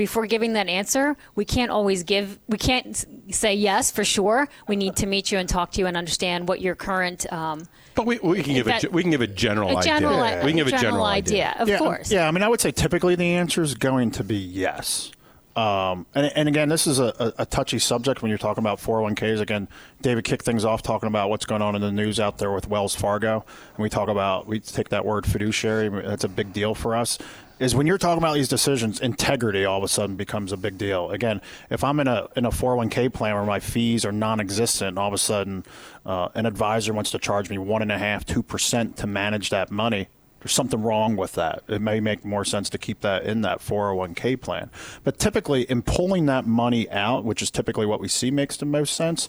before 0.00 0.24
giving 0.24 0.54
that 0.54 0.66
answer, 0.66 1.14
we 1.34 1.44
can't 1.44 1.70
always 1.70 2.04
give 2.04 2.38
we 2.48 2.56
can't 2.56 3.04
say 3.30 3.54
yes 3.54 3.90
for 3.90 4.02
sure. 4.02 4.48
We 4.66 4.74
need 4.74 4.96
to 4.96 5.06
meet 5.06 5.30
you 5.30 5.36
and 5.36 5.46
talk 5.46 5.72
to 5.72 5.80
you 5.80 5.86
and 5.86 5.94
understand 5.94 6.48
what 6.48 6.62
your 6.62 6.74
current 6.74 7.30
um, 7.30 7.68
But 7.94 8.06
we, 8.06 8.18
we 8.20 8.42
can 8.42 8.54
give 8.54 8.66
a 8.66 8.70
That- 8.70 8.80
ge- 8.80 8.88
we 8.88 9.02
can 9.02 9.10
give 9.10 9.20
a 9.20 9.26
general 9.26 9.78
a 9.78 9.82
general, 9.82 10.20
idea. 10.20 10.42
we 10.42 10.52
can 10.52 10.56
give 10.56 10.68
a 10.68 10.78
general 10.78 11.04
idea. 11.04 11.54
Of 11.58 11.68
yeah, 11.68 11.74
um, 11.74 11.80
course. 11.80 12.10
Yeah, 12.10 12.26
I 12.26 12.30
mean, 12.30 12.42
I 12.42 12.48
would 12.48 12.62
say 12.62 12.70
typically 12.70 13.14
the 13.14 13.34
answer 13.34 13.60
is 13.60 13.74
going 13.74 14.10
to 14.12 14.24
be 14.24 14.36
yes. 14.36 15.12
Um, 15.54 16.06
and, 16.14 16.32
and 16.34 16.48
again, 16.48 16.70
this 16.70 16.86
is 16.86 16.98
a, 16.98 17.12
a, 17.18 17.42
a 17.42 17.46
touchy 17.46 17.78
subject 17.78 18.22
when 18.22 18.30
you're 18.30 18.38
talking 18.38 18.62
about 18.62 18.78
401ks. 18.78 19.40
Again, 19.40 19.68
David 20.00 20.24
kicked 20.24 20.46
things 20.46 20.64
off 20.64 20.80
talking 20.80 21.08
about 21.08 21.28
what's 21.28 21.44
going 21.44 21.60
on 21.60 21.74
in 21.74 21.82
the 21.82 21.92
news 21.92 22.18
out 22.18 22.38
there 22.38 22.52
with 22.52 22.68
Wells 22.68 22.94
Fargo. 22.94 23.44
And 23.76 23.82
we 23.82 23.90
talk 23.90 24.08
about, 24.08 24.46
we 24.46 24.60
take 24.60 24.88
that 24.88 25.04
word 25.04 25.26
fiduciary, 25.26 25.90
that's 25.90 26.24
a 26.24 26.28
big 26.28 26.54
deal 26.54 26.74
for 26.74 26.96
us. 26.96 27.18
Is 27.60 27.74
when 27.74 27.86
you're 27.86 27.98
talking 27.98 28.22
about 28.22 28.34
these 28.34 28.48
decisions, 28.48 29.00
integrity 29.00 29.66
all 29.66 29.76
of 29.76 29.84
a 29.84 29.88
sudden 29.88 30.16
becomes 30.16 30.50
a 30.50 30.56
big 30.56 30.78
deal. 30.78 31.10
Again, 31.10 31.42
if 31.68 31.84
I'm 31.84 32.00
in 32.00 32.08
a 32.08 32.26
in 32.34 32.46
a 32.46 32.50
401k 32.50 33.12
plan 33.12 33.34
where 33.34 33.44
my 33.44 33.60
fees 33.60 34.06
are 34.06 34.12
non-existent, 34.12 34.96
all 34.96 35.08
of 35.08 35.14
a 35.14 35.18
sudden 35.18 35.64
uh, 36.06 36.30
an 36.34 36.46
advisor 36.46 36.94
wants 36.94 37.10
to 37.10 37.18
charge 37.18 37.50
me 37.50 37.58
one 37.58 37.82
and 37.82 37.92
a 37.92 37.98
half, 37.98 38.24
two 38.24 38.42
percent 38.42 38.96
to 38.96 39.06
manage 39.06 39.50
that 39.50 39.70
money, 39.70 40.08
there's 40.40 40.52
something 40.52 40.82
wrong 40.82 41.16
with 41.16 41.32
that. 41.34 41.62
It 41.68 41.82
may 41.82 42.00
make 42.00 42.24
more 42.24 42.46
sense 42.46 42.70
to 42.70 42.78
keep 42.78 43.00
that 43.00 43.24
in 43.24 43.42
that 43.42 43.58
401k 43.58 44.40
plan. 44.40 44.70
But 45.04 45.18
typically, 45.18 45.62
in 45.64 45.82
pulling 45.82 46.26
that 46.26 46.46
money 46.46 46.88
out, 46.88 47.24
which 47.24 47.42
is 47.42 47.50
typically 47.50 47.84
what 47.84 48.00
we 48.00 48.08
see 48.08 48.30
makes 48.30 48.56
the 48.56 48.64
most 48.64 48.96
sense, 48.96 49.28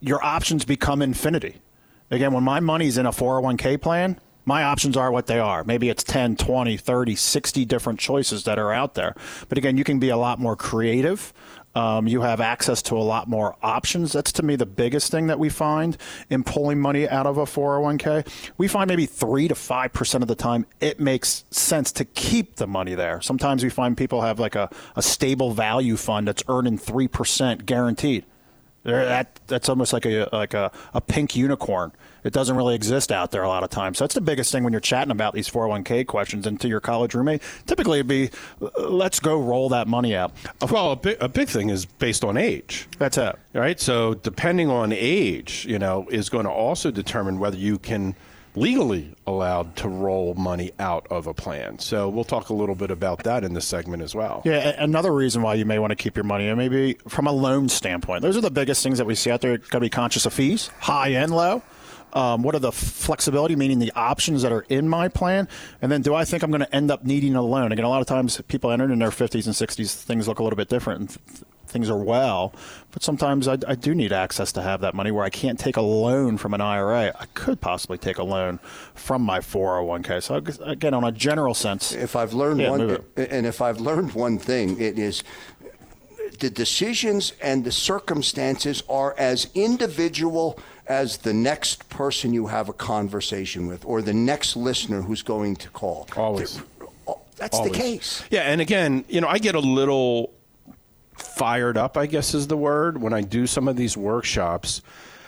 your 0.00 0.24
options 0.24 0.64
become 0.64 1.02
infinity. 1.02 1.60
Again, 2.10 2.32
when 2.32 2.44
my 2.44 2.60
money's 2.60 2.96
in 2.96 3.04
a 3.04 3.10
401k 3.10 3.80
plan, 3.80 4.18
my 4.44 4.64
options 4.64 4.96
are 4.96 5.10
what 5.10 5.26
they 5.26 5.38
are. 5.38 5.64
Maybe 5.64 5.88
it's 5.88 6.04
10, 6.04 6.36
20, 6.36 6.76
30, 6.76 7.14
60 7.16 7.64
different 7.64 8.00
choices 8.00 8.44
that 8.44 8.58
are 8.58 8.72
out 8.72 8.94
there. 8.94 9.14
But 9.48 9.58
again, 9.58 9.76
you 9.76 9.84
can 9.84 9.98
be 9.98 10.08
a 10.08 10.16
lot 10.16 10.38
more 10.38 10.56
creative. 10.56 11.32
Um, 11.74 12.06
you 12.06 12.20
have 12.20 12.40
access 12.40 12.82
to 12.82 12.96
a 12.96 13.00
lot 13.00 13.28
more 13.28 13.56
options. 13.62 14.12
That's 14.12 14.32
to 14.32 14.42
me 14.42 14.56
the 14.56 14.66
biggest 14.66 15.10
thing 15.10 15.28
that 15.28 15.38
we 15.38 15.48
find 15.48 15.96
in 16.28 16.44
pulling 16.44 16.80
money 16.80 17.08
out 17.08 17.26
of 17.26 17.38
a 17.38 17.44
401k. 17.44 18.52
We 18.58 18.68
find 18.68 18.88
maybe 18.88 19.06
3 19.06 19.48
to 19.48 19.54
5% 19.54 20.22
of 20.22 20.28
the 20.28 20.34
time 20.34 20.66
it 20.80 21.00
makes 21.00 21.44
sense 21.50 21.90
to 21.92 22.04
keep 22.04 22.56
the 22.56 22.66
money 22.66 22.94
there. 22.94 23.20
Sometimes 23.22 23.64
we 23.64 23.70
find 23.70 23.96
people 23.96 24.20
have 24.20 24.38
like 24.38 24.54
a, 24.54 24.68
a 24.96 25.02
stable 25.02 25.52
value 25.52 25.96
fund 25.96 26.28
that's 26.28 26.42
earning 26.48 26.78
3% 26.78 27.64
guaranteed. 27.64 28.26
That 28.84 29.40
that's 29.46 29.68
almost 29.68 29.92
like 29.92 30.06
a 30.06 30.28
like 30.32 30.54
a, 30.54 30.72
a 30.94 31.00
pink 31.00 31.36
unicorn. 31.36 31.92
It 32.24 32.32
doesn't 32.32 32.56
really 32.56 32.74
exist 32.74 33.10
out 33.10 33.32
there 33.32 33.42
a 33.42 33.48
lot 33.48 33.64
of 33.64 33.70
times. 33.70 33.98
So 33.98 34.04
that's 34.04 34.14
the 34.14 34.20
biggest 34.20 34.52
thing 34.52 34.62
when 34.62 34.72
you're 34.72 34.80
chatting 34.80 35.10
about 35.10 35.34
these 35.34 35.48
401k 35.50 36.06
questions. 36.06 36.46
And 36.46 36.60
to 36.60 36.68
your 36.68 36.80
college 36.80 37.14
roommate, 37.14 37.42
typically 37.66 37.98
it'd 37.98 38.06
be, 38.06 38.30
uh, 38.60 38.88
let's 38.88 39.18
go 39.18 39.40
roll 39.40 39.68
that 39.70 39.88
money 39.88 40.14
out. 40.14 40.32
Well, 40.70 40.92
a 40.92 40.96
big, 40.96 41.16
a 41.20 41.28
big 41.28 41.48
thing 41.48 41.70
is 41.70 41.84
based 41.84 42.22
on 42.22 42.36
age. 42.36 42.86
That's 42.98 43.18
it. 43.18 43.36
Right. 43.52 43.80
So 43.80 44.14
depending 44.14 44.70
on 44.70 44.92
age, 44.92 45.66
you 45.68 45.80
know, 45.80 46.06
is 46.10 46.28
going 46.28 46.44
to 46.44 46.50
also 46.50 46.92
determine 46.92 47.40
whether 47.40 47.56
you 47.56 47.78
can 47.78 48.14
legally 48.54 49.14
allowed 49.26 49.74
to 49.76 49.88
roll 49.88 50.34
money 50.34 50.72
out 50.78 51.06
of 51.10 51.26
a 51.26 51.34
plan. 51.34 51.78
So 51.78 52.08
we'll 52.08 52.24
talk 52.24 52.48
a 52.50 52.54
little 52.54 52.74
bit 52.74 52.90
about 52.90 53.24
that 53.24 53.44
in 53.44 53.54
this 53.54 53.64
segment 53.64 54.02
as 54.02 54.14
well. 54.14 54.42
Yeah, 54.44 54.74
another 54.78 55.12
reason 55.12 55.42
why 55.42 55.54
you 55.54 55.64
may 55.64 55.78
want 55.78 55.90
to 55.90 55.96
keep 55.96 56.16
your 56.16 56.24
money, 56.24 56.48
and 56.48 56.58
maybe 56.58 56.94
from 57.08 57.26
a 57.26 57.32
loan 57.32 57.68
standpoint, 57.68 58.22
those 58.22 58.36
are 58.36 58.42
the 58.42 58.50
biggest 58.50 58.82
things 58.82 58.98
that 58.98 59.04
we 59.04 59.14
see 59.14 59.30
out 59.30 59.40
there. 59.40 59.58
Got 59.58 59.70
to 59.70 59.80
be 59.80 59.90
conscious 59.90 60.26
of 60.26 60.32
fees, 60.32 60.68
high 60.80 61.08
and 61.08 61.34
low. 61.34 61.62
Um, 62.12 62.42
what 62.42 62.54
are 62.54 62.58
the 62.58 62.72
flexibility, 62.72 63.56
meaning 63.56 63.78
the 63.78 63.92
options 63.92 64.42
that 64.42 64.52
are 64.52 64.66
in 64.68 64.86
my 64.86 65.08
plan? 65.08 65.48
And 65.80 65.90
then 65.90 66.02
do 66.02 66.14
I 66.14 66.26
think 66.26 66.42
I'm 66.42 66.50
going 66.50 66.60
to 66.60 66.74
end 66.74 66.90
up 66.90 67.04
needing 67.04 67.34
a 67.36 67.42
loan? 67.42 67.72
Again, 67.72 67.86
a 67.86 67.88
lot 67.88 68.02
of 68.02 68.06
times 68.06 68.38
people 68.48 68.70
enter 68.70 68.90
in 68.92 68.98
their 68.98 69.08
50s 69.08 69.46
and 69.46 69.54
60s, 69.54 69.94
things 69.94 70.28
look 70.28 70.38
a 70.38 70.42
little 70.42 70.58
bit 70.58 70.68
different 70.68 71.16
things 71.72 71.90
are 71.90 71.96
well. 71.96 72.52
But 72.92 73.02
sometimes 73.02 73.48
I, 73.48 73.58
I 73.66 73.74
do 73.74 73.94
need 73.94 74.12
access 74.12 74.52
to 74.52 74.62
have 74.62 74.82
that 74.82 74.94
money 74.94 75.10
where 75.10 75.24
I 75.24 75.30
can't 75.30 75.58
take 75.58 75.76
a 75.76 75.82
loan 75.82 76.36
from 76.38 76.54
an 76.54 76.60
IRA. 76.60 77.12
I 77.18 77.26
could 77.34 77.60
possibly 77.60 77.98
take 77.98 78.18
a 78.18 78.22
loan 78.22 78.60
from 78.94 79.22
my 79.22 79.40
401k. 79.40 80.22
So, 80.22 80.36
again, 80.64 80.94
on 80.94 81.04
a 81.04 81.12
general 81.12 81.54
sense, 81.54 81.92
If 81.92 82.14
I've 82.14 82.34
learned 82.34 82.60
Yeah, 82.60 82.70
one, 82.70 82.86
move 82.86 83.04
and 83.16 83.46
if 83.46 83.60
I've 83.62 83.80
learned 83.80 84.12
one 84.14 84.38
thing, 84.38 84.80
it 84.80 84.98
is 84.98 85.24
the 86.38 86.50
decisions 86.50 87.32
and 87.42 87.64
the 87.64 87.72
circumstances 87.72 88.82
are 88.88 89.14
as 89.18 89.48
individual 89.54 90.58
as 90.88 91.18
the 91.18 91.32
next 91.32 91.88
person 91.88 92.32
you 92.34 92.48
have 92.48 92.68
a 92.68 92.72
conversation 92.72 93.66
with 93.66 93.84
or 93.84 94.02
the 94.02 94.12
next 94.12 94.56
listener 94.56 95.00
who's 95.02 95.22
going 95.22 95.56
to 95.56 95.68
call. 95.70 96.08
Always. 96.16 96.60
Oh, 97.06 97.20
that's 97.36 97.56
Always. 97.58 97.72
the 97.72 97.78
case. 97.78 98.24
Yeah, 98.30 98.42
and 98.42 98.60
again, 98.60 99.04
you 99.08 99.20
know, 99.20 99.28
I 99.28 99.38
get 99.38 99.54
a 99.54 99.60
little 99.60 100.32
fired 101.42 101.76
up, 101.76 101.96
I 101.96 102.06
guess 102.06 102.34
is 102.34 102.46
the 102.46 102.56
word, 102.56 103.02
when 103.02 103.12
I 103.12 103.20
do 103.20 103.48
some 103.48 103.66
of 103.66 103.74
these 103.74 103.96
workshops. 103.96 104.80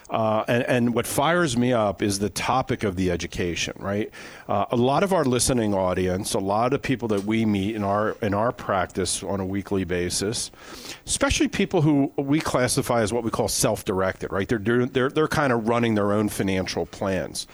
Uh, 0.08 0.44
and, 0.46 0.62
and 0.62 0.94
what 0.94 1.08
fires 1.08 1.56
me 1.56 1.72
up 1.72 2.02
is 2.02 2.20
the 2.20 2.30
topic 2.30 2.84
of 2.84 2.94
the 2.94 3.10
education, 3.10 3.74
right? 3.80 4.12
Uh, 4.46 4.64
a 4.70 4.76
lot 4.76 5.02
of 5.02 5.12
our 5.12 5.24
listening 5.24 5.74
audience, 5.74 6.34
a 6.34 6.38
lot 6.38 6.72
of 6.72 6.80
people 6.82 7.08
that 7.08 7.24
we 7.24 7.44
meet 7.44 7.74
in 7.74 7.82
our 7.82 8.16
in 8.22 8.32
our 8.32 8.52
practice 8.52 9.24
on 9.24 9.40
a 9.40 9.44
weekly 9.44 9.82
basis, 9.82 10.52
especially 11.04 11.48
people 11.48 11.82
who 11.82 12.12
we 12.16 12.38
classify 12.38 13.02
as 13.02 13.12
what 13.12 13.24
we 13.24 13.30
call 13.30 13.48
self-directed, 13.48 14.30
right? 14.30 14.48
They're 14.48 14.58
doing, 14.58 14.90
they're 14.90 15.10
they're 15.10 15.26
kind 15.26 15.52
of 15.52 15.66
running 15.66 15.96
their 15.96 16.12
own 16.12 16.28
financial 16.28 16.86
plans 16.86 17.48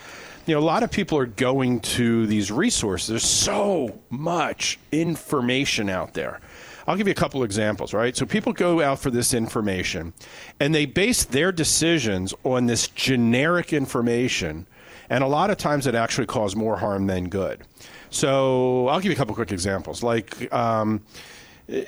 you 0.46 0.54
know, 0.54 0.60
a 0.60 0.66
lot 0.66 0.82
of 0.82 0.90
people 0.90 1.16
are 1.18 1.26
going 1.26 1.78
to 1.78 2.26
these 2.26 2.50
resources. 2.50 3.08
There's 3.08 3.24
so 3.24 4.00
much 4.10 4.78
information 4.90 5.88
out 5.88 6.14
there. 6.14 6.40
I'll 6.86 6.96
give 6.96 7.06
you 7.06 7.12
a 7.12 7.16
couple 7.16 7.42
examples, 7.42 7.94
right? 7.94 8.14
So 8.16 8.26
people 8.26 8.52
go 8.52 8.82
out 8.82 8.98
for 8.98 9.10
this 9.10 9.32
information 9.34 10.12
and 10.58 10.74
they 10.74 10.86
base 10.86 11.24
their 11.24 11.52
decisions 11.52 12.34
on 12.44 12.66
this 12.66 12.88
generic 12.88 13.72
information. 13.72 14.66
And 15.08 15.24
a 15.24 15.26
lot 15.26 15.48
of 15.50 15.56
times 15.56 15.86
it 15.86 15.94
actually 15.94 16.26
causes 16.26 16.56
more 16.56 16.76
harm 16.76 17.06
than 17.06 17.28
good. 17.28 17.62
So 18.10 18.88
I'll 18.88 19.00
give 19.00 19.10
you 19.10 19.14
a 19.14 19.16
couple 19.16 19.34
quick 19.34 19.52
examples. 19.52 20.02
Like, 20.02 20.52
um, 20.52 21.00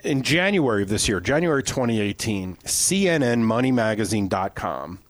in 0.05 0.23
January 0.23 0.85
of 0.85 0.89
this 0.89 1.09
year, 1.09 1.19
January 1.21 1.65
2018, 1.65 2.57
CNNMoneyMagazine.com 2.65 5.01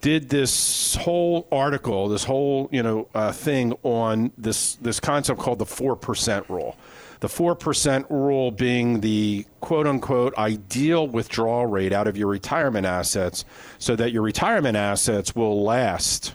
did 0.00 0.30
this 0.30 0.94
whole 0.96 1.46
article, 1.52 2.08
this 2.08 2.24
whole 2.24 2.68
you 2.72 2.82
know 2.82 3.08
uh, 3.14 3.32
thing 3.32 3.74
on 3.82 4.32
this 4.36 4.76
this 4.76 5.00
concept 5.00 5.40
called 5.40 5.58
the 5.58 5.66
four 5.66 5.96
percent 5.96 6.48
rule. 6.48 6.76
The 7.20 7.28
four 7.28 7.54
percent 7.54 8.06
rule 8.08 8.50
being 8.50 9.00
the 9.00 9.46
quote 9.60 9.86
unquote 9.86 10.34
ideal 10.36 11.06
withdrawal 11.06 11.66
rate 11.66 11.92
out 11.92 12.06
of 12.06 12.16
your 12.16 12.28
retirement 12.28 12.86
assets, 12.86 13.44
so 13.78 13.94
that 13.96 14.12
your 14.12 14.22
retirement 14.22 14.76
assets 14.76 15.34
will 15.34 15.62
last 15.62 16.34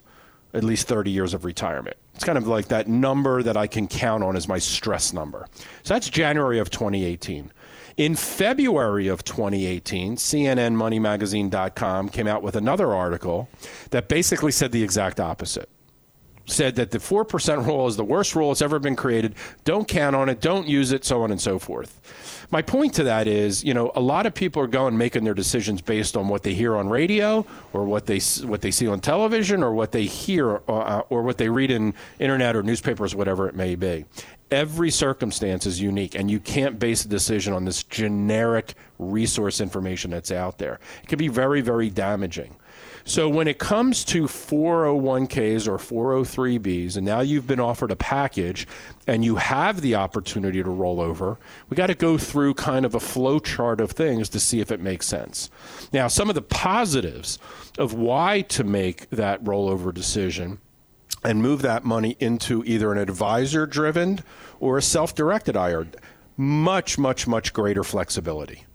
at 0.54 0.64
least 0.64 0.88
30 0.88 1.12
years 1.12 1.34
of 1.34 1.44
retirement. 1.44 1.98
It's 2.14 2.24
kind 2.24 2.38
of 2.38 2.48
like 2.48 2.70
that 2.70 2.88
number 2.88 3.44
that 3.44 3.58
I 3.58 3.68
can 3.68 3.88
count 3.88 4.24
on 4.24 4.38
as 4.38 4.48
my 4.48 4.58
stress 4.58 5.12
number. 5.12 5.48
So 5.84 5.94
that's 5.94 6.10
January 6.10 6.60
of 6.60 6.70
2018. 6.70 7.52
In 7.98 8.16
February 8.16 9.08
of 9.08 9.24
2018, 9.24 10.16
CNNMoneyMagazine.com 10.16 12.10
came 12.10 12.28
out 12.28 12.42
with 12.42 12.56
another 12.56 12.94
article 12.94 13.50
that 13.92 14.08
basically 14.08 14.52
said 14.52 14.72
the 14.72 14.84
exact 14.84 15.20
opposite. 15.20 15.70
Said 16.46 16.76
that 16.76 16.92
the 16.92 17.00
4% 17.00 17.66
rule 17.66 17.88
is 17.88 17.98
the 17.98 18.04
worst 18.04 18.36
rule 18.36 18.50
that's 18.50 18.62
ever 18.62 18.80
been 18.80 18.96
created. 18.96 19.36
Don't 19.64 19.88
count 19.88 20.16
on 20.16 20.30
it, 20.30 20.42
don't 20.42 20.68
use 20.68 20.92
it, 20.92 21.06
so 21.06 21.24
on 21.24 21.32
and 21.32 21.42
so 21.42 21.60
forth. 21.60 22.00
My 22.52 22.62
point 22.62 22.94
to 22.96 23.04
that 23.04 23.28
is, 23.28 23.64
you 23.64 23.74
know, 23.74 23.92
a 23.96 24.00
lot 24.00 24.26
of 24.26 24.34
people 24.34 24.62
are 24.62 24.68
going 24.68 24.98
making 24.98 25.24
their 25.24 25.34
decisions 25.34 25.82
based 25.82 26.16
on 26.16 26.28
what 26.28 26.44
they 26.44 26.54
hear 26.54 26.76
on 26.76 26.90
radio 26.90 27.46
or 27.74 27.86
what 27.86 28.06
they 28.06 28.20
what 28.44 28.62
they 28.62 28.72
see 28.72 28.88
on 28.88 29.00
television 29.00 29.64
or 29.64 29.74
what 29.74 29.92
they 29.92 30.06
hear 30.06 30.62
uh, 30.68 31.02
or 31.10 31.24
what 31.24 31.38
they 31.38 31.50
read 31.50 31.72
in 31.72 31.94
internet 32.20 32.56
or 32.56 32.64
newspapers 32.64 33.16
whatever 33.16 33.48
it 33.48 33.56
may 33.56 33.76
be. 33.76 34.06
Every 34.52 34.92
circumstance 34.92 35.66
is 35.66 35.82
unique, 35.82 36.14
and 36.14 36.30
you 36.30 36.40
can't 36.40 36.78
base 36.78 37.04
a 37.04 37.08
decision 37.08 37.52
on 37.52 37.66
this 37.66 37.84
generic 37.84 38.76
resource 39.00 39.60
information 39.60 40.12
that's 40.12 40.32
out 40.32 40.60
there. 40.60 40.80
It 41.02 41.10
can 41.10 41.18
be 41.18 41.30
very, 41.30 41.62
very 41.62 41.90
damaging. 41.90 42.56
So 43.08 43.30
when 43.30 43.48
it 43.48 43.60
comes 43.60 44.04
to 44.06 44.24
401ks 44.24 45.68
or 45.68 45.78
403bs, 45.78 46.98
and 46.98 47.06
now 47.06 47.20
you've 47.20 47.46
been 47.46 47.60
offered 47.60 47.92
a 47.92 47.96
package 47.96 48.68
and 49.06 49.24
you 49.24 49.36
have 49.36 49.82
the 49.82 49.94
opportunity 49.94 50.64
to 50.64 50.70
roll 50.72 51.00
over, 51.00 51.38
we 51.70 51.78
got 51.78 51.88
to 51.88 51.96
go 51.96 52.18
through 52.18 52.56
kind 52.56 52.84
of 52.84 52.96
a 52.96 53.00
flow 53.00 53.38
chart 53.38 53.80
of 53.80 53.92
things 53.92 54.28
to 54.30 54.40
see 54.40 54.60
if 54.60 54.72
it 54.72 54.80
makes 54.80 55.06
sense. 55.06 55.52
Now, 55.94 56.08
some 56.08 56.30
of 56.30 56.36
the 56.36 56.42
positives 56.42 57.38
of 57.78 57.94
why 57.94 58.42
to 58.42 58.64
make 58.64 59.08
that 59.12 59.44
rollover 59.44 59.94
decision 59.94 60.60
and 61.24 61.44
move 61.44 61.62
that 61.62 61.84
money 61.84 62.18
into 62.20 62.64
either 62.66 62.92
an 62.92 62.98
advisor 62.98 63.68
driven 63.68 64.22
or 64.60 64.80
a 64.80 64.82
self 64.82 65.14
directed 65.14 65.56
IRA, 65.56 65.86
much, 66.38 66.98
much, 66.98 67.28
much 67.28 67.54
greater 67.54 67.84
flexibility 67.84 68.66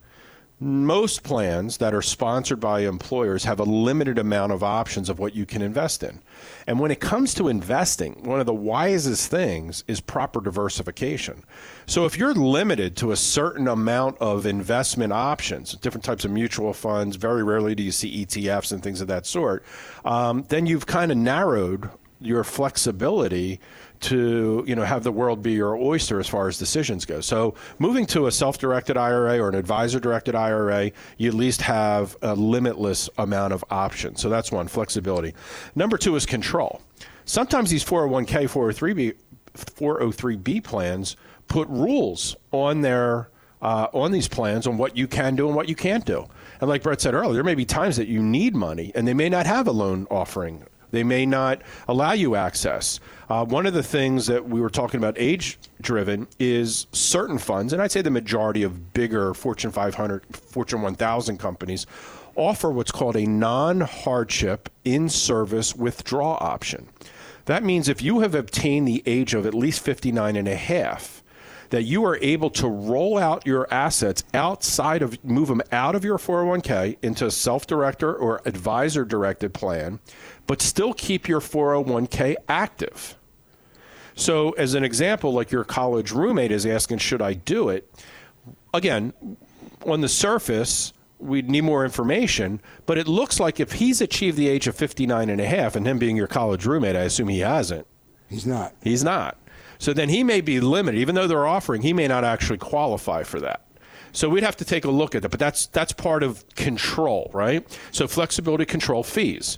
most 0.63 1.23
plans 1.23 1.79
that 1.79 1.95
are 1.95 2.03
sponsored 2.03 2.61
by 2.61 2.81
employers 2.81 3.45
have 3.45 3.59
a 3.59 3.65
limited 3.65 4.19
amount 4.19 4.53
of 4.53 4.63
options 4.63 5.09
of 5.09 5.19
what 5.19 5.35
you 5.35 5.47
can 5.47 5.63
invest 5.63 6.03
in. 6.03 6.21
And 6.67 6.79
when 6.79 6.91
it 6.91 7.01
comes 7.01 7.33
to 7.35 7.49
investing, 7.49 8.23
one 8.23 8.41
of 8.41 8.47
the 8.47 8.53
wisest 8.53 9.31
things 9.31 9.85
is 9.89 10.03
proper 10.03 10.39
diversification. 10.39 11.45
So 11.87 12.05
if 12.05 12.19
you're 12.19 12.35
limited 12.35 12.95
to 12.99 13.11
a 13.11 13.17
certain 13.17 13.69
amount 13.69 14.19
of 14.19 14.45
investment 14.45 15.15
options, 15.15 15.73
different 15.73 16.05
types 16.05 16.27
of 16.27 16.31
mutual 16.31 16.75
funds, 16.75 17.17
very 17.17 17.43
rarely 17.43 17.75
do 17.75 17.83
you 17.83 17.93
see 17.93 18.27
ETFs 18.27 18.71
and 18.71 18.83
things 18.83 19.01
of 19.01 19.09
that 19.09 19.25
sort, 19.25 19.65
um, 20.05 20.45
then 20.49 20.67
you've 20.67 20.87
kind 20.87 21.11
of 21.11 21.17
narrowed 21.17 21.89
your 22.21 22.45
flexibility 22.45 23.59
to 24.01 24.65
you 24.67 24.75
know 24.75 24.83
have 24.83 25.05
the 25.05 25.13
world 25.13 25.43
be 25.43 25.53
your 25.53 25.77
oyster 25.77 26.19
as 26.19 26.27
far 26.27 26.49
as 26.49 26.59
decisions 26.59 27.05
go. 27.05 27.21
So 27.21 27.55
moving 27.79 28.07
to 28.07 28.27
a 28.27 28.33
self-directed 28.33 28.97
IRA 28.97 29.39
or 29.39 29.49
an 29.49 29.55
advisor-directed 29.55 30.35
IRA, 30.35 30.91
you 31.19 31.29
at 31.29 31.35
least 31.35 31.63
have 31.63 32.17
a 32.23 32.35
limitless 32.35 33.09
amount 33.19 33.53
of 33.53 33.65
options. 33.71 34.21
So 34.21 34.29
that's 34.29 34.51
one 34.51 34.69
flexibility. 34.69 35.35
Number 35.75 35.99
two 35.99 36.17
is 36.17 36.27
control. 36.27 36.81
Sometimes 37.25 37.71
these 37.71 37.85
401k, 37.85 38.49
403b, 38.49 39.15
403b 39.55 40.65
plans 40.65 41.17
put 41.49 41.69
rules 41.69 42.37
on 42.53 42.81
their 42.81 43.31
uh, 43.63 43.89
on 43.93 44.11
these 44.11 44.27
plans 44.27 44.67
on 44.67 44.79
what 44.79 44.97
you 44.97 45.07
can 45.07 45.37
do 45.37 45.47
and 45.47 45.55
what 45.55 45.69
you 45.69 45.75
can't 45.75 46.07
do. 46.07 46.27
And 46.61 46.69
like 46.69 46.83
Brett 46.83 47.01
said 47.01 47.15
earlier, 47.15 47.35
there 47.35 47.45
may 47.45 47.55
be 47.55 47.67
times 47.67 47.97
that 47.99 48.09
you 48.09 48.23
need 48.23 48.55
money 48.55 48.91
and 48.95 49.07
they 49.07 49.15
may 49.15 49.29
not 49.29 49.47
have 49.47 49.69
a 49.69 49.73
loan 49.73 50.07
offering 50.11 50.65
they 50.91 51.05
may 51.05 51.27
not 51.27 51.63
allow 51.89 52.13
you 52.13 52.35
access. 52.35 53.01
Uh, 53.31 53.45
one 53.45 53.65
of 53.65 53.73
the 53.73 53.83
things 53.83 54.27
that 54.27 54.49
we 54.49 54.61
were 54.61 54.69
talking 54.69 54.99
about 54.99 55.15
age 55.17 55.57
driven 55.81 56.27
is 56.41 56.89
certain 56.91 57.39
funds, 57.39 57.73
and 57.73 57.81
I'd 57.81 57.93
say 57.93 58.03
the 58.03 58.11
majority 58.11 58.65
of 58.65 58.93
bigger 58.93 59.35
Fortune 59.35 59.71
500, 59.71 60.25
Fortune 60.35 60.83
1000 60.83 61.39
companies 61.39 61.87
offer 62.35 62.73
what's 62.73 62.91
called 62.91 63.15
a 63.15 63.27
non 63.27 63.83
hardship 63.83 64.69
in 64.85 65.09
service 65.09 65.77
withdrawal 65.77 66.39
option. 66.41 66.89
That 67.45 67.63
means 67.63 67.89
if 67.89 68.03
you 68.03 68.19
have 68.19 68.35
obtained 68.35 68.89
the 68.89 69.05
age 69.07 69.33
of 69.33 69.47
at 69.47 69.55
least 69.55 69.81
59 69.81 70.35
and 70.35 70.49
a 70.49 70.57
half, 70.57 71.23
that 71.69 71.85
you 71.85 72.05
are 72.05 72.19
able 72.21 72.51
to 72.51 72.67
roll 72.67 73.17
out 73.17 73.47
your 73.47 73.73
assets 73.73 74.25
outside 74.35 75.03
of, 75.03 75.25
move 75.25 75.47
them 75.47 75.63
out 75.71 75.95
of 75.95 76.05
your 76.05 76.19
401k 76.19 76.97
into 77.01 77.27
a 77.27 77.31
self 77.31 77.65
director 77.65 78.13
or 78.13 78.43
advisor 78.45 79.05
directed 79.05 79.55
plan 79.55 80.01
but 80.51 80.61
still 80.61 80.93
keep 80.93 81.29
your 81.29 81.39
401k 81.39 82.35
active. 82.49 83.17
So, 84.21 84.51
as 84.51 84.75
an 84.75 84.85
example, 84.85 85.33
like 85.33 85.51
your 85.51 85.65
college 85.65 86.13
roommate 86.13 86.53
is 86.53 86.67
asking, 86.67 86.99
should 86.99 87.23
I 87.23 87.33
do 87.33 87.71
it? 87.71 87.91
Again, 88.75 89.15
on 89.87 90.03
the 90.03 90.11
surface, 90.11 90.93
we'd 91.19 91.49
need 91.49 91.63
more 91.63 91.87
information, 91.87 92.61
but 92.85 92.99
it 92.99 93.09
looks 93.09 93.41
like 93.41 93.61
if 93.61 93.73
he's 93.73 94.03
achieved 94.03 94.37
the 94.37 94.47
age 94.47 94.67
of 94.67 94.77
59 94.77 95.31
and 95.31 95.41
a 95.41 95.47
half, 95.47 95.75
and 95.75 95.87
him 95.87 95.99
being 95.99 96.17
your 96.17 96.27
college 96.27 96.67
roommate, 96.67 96.97
I 96.97 97.01
assume 97.01 97.29
he 97.29 97.39
hasn't. 97.39 97.87
He's 98.29 98.47
not. 98.47 98.75
He's 98.83 99.03
not. 99.03 99.39
So 99.79 99.95
then 99.95 100.11
he 100.11 100.23
may 100.23 100.43
be 100.43 100.61
limited, 100.61 100.99
even 100.99 101.15
though 101.15 101.27
they're 101.27 101.47
offering, 101.47 101.81
he 101.81 101.95
may 101.95 102.07
not 102.07 102.23
actually 102.23 102.59
qualify 102.59 103.23
for 103.23 103.41
that. 103.41 103.65
So 104.13 104.29
we'd 104.29 104.43
have 104.43 104.57
to 104.57 104.67
take 104.67 104.85
a 104.85 104.91
look 104.91 105.15
at 105.15 105.23
that, 105.23 105.31
but 105.31 105.41
that's 105.41 105.67
that's 105.69 105.93
part 105.93 106.23
of 106.23 106.45
control, 106.57 107.31
right? 107.33 107.67
So 107.91 108.07
flexibility 108.07 108.67
control 108.67 109.03
fees. 109.03 109.57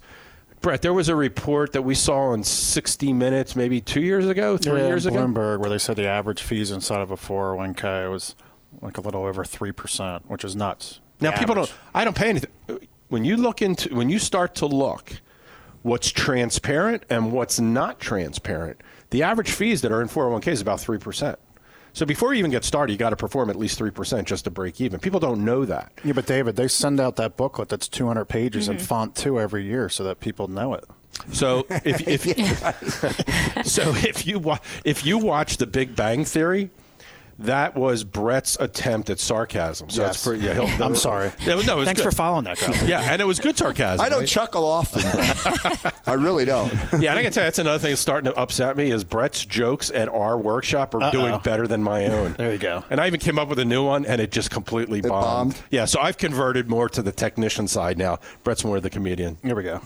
Brett, 0.62 0.80
there 0.80 0.94
was 0.94 1.08
a 1.08 1.16
report 1.16 1.72
that 1.72 1.82
we 1.82 1.94
saw 1.94 2.30
on 2.30 2.44
60 2.44 3.12
Minutes 3.12 3.56
maybe 3.56 3.80
two 3.80 4.00
years 4.00 4.26
ago, 4.28 4.56
three 4.56 4.80
yeah, 4.80 4.86
years 4.86 5.04
Bloomberg, 5.04 5.08
ago. 5.08 5.26
Bloomberg, 5.26 5.58
where 5.58 5.70
they 5.70 5.78
said 5.78 5.96
the 5.96 6.06
average 6.06 6.42
fees 6.42 6.70
inside 6.70 7.00
of 7.00 7.10
a 7.10 7.16
401k 7.16 8.10
was 8.10 8.36
like 8.80 8.96
a 8.96 9.00
little 9.00 9.24
over 9.24 9.44
3%, 9.44 10.22
which 10.26 10.44
is 10.44 10.56
nuts. 10.56 11.00
Now, 11.20 11.36
people 11.36 11.54
don't, 11.54 11.72
I 11.94 12.04
don't 12.04 12.16
pay 12.16 12.30
anything. 12.30 12.50
When 13.08 13.24
you 13.24 13.36
look 13.36 13.60
into, 13.60 13.94
when 13.94 14.08
you 14.08 14.18
start 14.18 14.54
to 14.56 14.66
look 14.66 15.20
what's 15.82 16.10
transparent 16.10 17.04
and 17.10 17.32
what's 17.32 17.60
not 17.60 18.00
transparent, 18.00 18.80
the 19.10 19.22
average 19.22 19.50
fees 19.50 19.82
that 19.82 19.92
are 19.92 20.00
in 20.00 20.08
401k 20.08 20.48
is 20.48 20.60
about 20.60 20.78
3%. 20.78 21.36
So 21.94 22.06
before 22.06 22.32
you 22.32 22.38
even 22.38 22.50
get 22.50 22.64
started, 22.64 22.92
you 22.92 22.98
got 22.98 23.10
to 23.10 23.16
perform 23.16 23.50
at 23.50 23.56
least 23.56 23.78
3% 23.78 24.24
just 24.24 24.44
to 24.44 24.50
break 24.50 24.80
even. 24.80 24.98
People 24.98 25.20
don't 25.20 25.44
know 25.44 25.64
that. 25.64 25.92
Yeah, 26.04 26.12
but 26.12 26.26
David, 26.26 26.56
they 26.56 26.68
send 26.68 27.00
out 27.00 27.16
that 27.16 27.36
booklet 27.36 27.68
that's 27.68 27.88
200 27.88 28.24
pages 28.24 28.64
mm-hmm. 28.64 28.78
in 28.78 28.84
font 28.84 29.14
2 29.14 29.38
every 29.38 29.64
year 29.64 29.88
so 29.88 30.04
that 30.04 30.20
people 30.20 30.48
know 30.48 30.74
it. 30.74 30.84
So 31.32 31.66
if, 31.68 32.08
if 32.08 33.66
so 33.66 33.82
if 33.96 34.26
you 34.26 34.54
if 34.84 35.04
you 35.04 35.18
watch 35.18 35.58
The 35.58 35.66
Big 35.66 35.94
Bang 35.94 36.24
Theory, 36.24 36.70
that 37.40 37.74
was 37.76 38.04
Brett's 38.04 38.56
attempt 38.60 39.10
at 39.10 39.18
sarcasm. 39.18 39.90
So 39.90 40.02
yes. 40.02 40.14
it's 40.14 40.24
pretty. 40.24 40.44
Yeah, 40.44 40.60
I'm 40.80 40.96
sorry. 40.96 41.30
Yeah, 41.40 41.54
no, 41.66 41.84
Thanks 41.84 42.00
good. 42.00 42.10
for 42.10 42.12
following 42.12 42.44
that. 42.44 42.58
Guy. 42.60 42.86
Yeah, 42.86 43.00
and 43.00 43.20
it 43.20 43.24
was 43.24 43.40
good 43.40 43.56
sarcasm. 43.58 44.04
I 44.04 44.08
don't 44.08 44.20
right? 44.20 44.28
chuckle 44.28 44.64
often. 44.64 45.02
I 46.06 46.14
really 46.14 46.44
don't. 46.44 46.72
Yeah, 47.00 47.10
and 47.10 47.18
I 47.18 47.22
can 47.22 47.32
tell 47.32 47.42
you 47.42 47.46
that's 47.46 47.58
another 47.58 47.78
thing 47.78 47.90
that's 47.90 48.00
starting 48.00 48.30
to 48.32 48.38
upset 48.38 48.76
me 48.76 48.90
is 48.90 49.02
Brett's 49.04 49.44
jokes 49.44 49.90
at 49.90 50.08
our 50.08 50.38
workshop 50.38 50.94
are 50.94 51.02
Uh-oh. 51.02 51.10
doing 51.10 51.38
better 51.40 51.66
than 51.66 51.82
my 51.82 52.06
own. 52.06 52.34
there 52.34 52.52
you 52.52 52.58
go. 52.58 52.84
And 52.90 53.00
I 53.00 53.06
even 53.06 53.20
came 53.20 53.38
up 53.38 53.48
with 53.48 53.58
a 53.58 53.64
new 53.64 53.84
one, 53.84 54.06
and 54.06 54.20
it 54.20 54.30
just 54.30 54.50
completely 54.50 55.00
bombed. 55.00 55.54
bombed. 55.54 55.62
Yeah, 55.70 55.84
so 55.86 56.00
I've 56.00 56.18
converted 56.18 56.68
more 56.68 56.88
to 56.90 57.02
the 57.02 57.12
technician 57.12 57.66
side 57.68 57.98
now. 57.98 58.18
Brett's 58.44 58.64
more 58.64 58.78
the 58.80 58.90
comedian. 58.90 59.38
Here 59.42 59.54
we 59.56 59.62
go. 59.64 59.80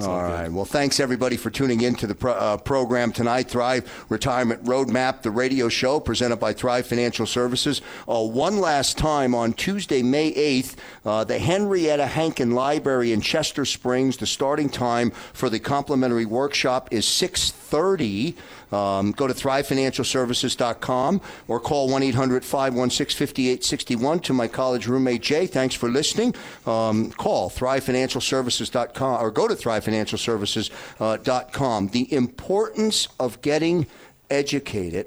All, 0.00 0.10
all 0.10 0.22
right. 0.24 0.50
Well, 0.50 0.64
thanks 0.64 0.98
everybody 0.98 1.36
for 1.36 1.50
tuning 1.50 1.82
in 1.82 1.94
to 1.96 2.08
the 2.08 2.16
pro- 2.16 2.32
uh, 2.32 2.56
program 2.56 3.12
tonight. 3.12 3.48
Thrive 3.48 4.04
Retirement 4.08 4.64
Roadmap, 4.64 5.22
the 5.22 5.30
radio 5.30 5.68
show 5.68 6.00
presented 6.00 6.36
by 6.36 6.52
Thrive 6.52 6.86
Financial 6.86 7.26
Services. 7.26 7.80
Uh, 8.08 8.24
one 8.24 8.58
last 8.58 8.98
time 8.98 9.36
on 9.36 9.52
Tuesday, 9.52 10.02
May 10.02 10.32
8th, 10.32 10.74
uh, 11.04 11.22
the 11.22 11.38
Henrietta 11.38 12.06
Hankin 12.06 12.50
Library 12.52 13.12
in 13.12 13.20
Chester 13.20 13.64
Springs. 13.64 14.16
The 14.16 14.26
starting 14.26 14.68
time 14.68 15.12
for 15.32 15.48
the 15.48 15.60
complimentary 15.60 16.26
workshop 16.26 16.88
is 16.92 17.06
6:30. 17.06 18.34
Um, 18.72 19.12
go 19.12 19.28
to 19.28 19.34
thrivefinancialservices.com 19.34 21.20
or 21.46 21.60
call 21.60 21.88
1 21.88 22.02
800 22.02 22.44
516 22.44 23.26
5861 23.26 24.20
to 24.20 24.32
my 24.32 24.48
college 24.48 24.88
roommate 24.88 25.22
Jay. 25.22 25.46
Thanks 25.46 25.76
for 25.76 25.88
listening. 25.88 26.34
Um, 26.66 27.12
call 27.12 27.50
thrivefinancialservices.com 27.50 29.22
or 29.22 29.30
go 29.30 29.46
to 29.46 29.54
thrivefinancialservices.com. 29.84 31.88
The 31.88 32.12
importance 32.12 33.08
of 33.18 33.40
getting 33.42 33.86
educated 34.30 35.06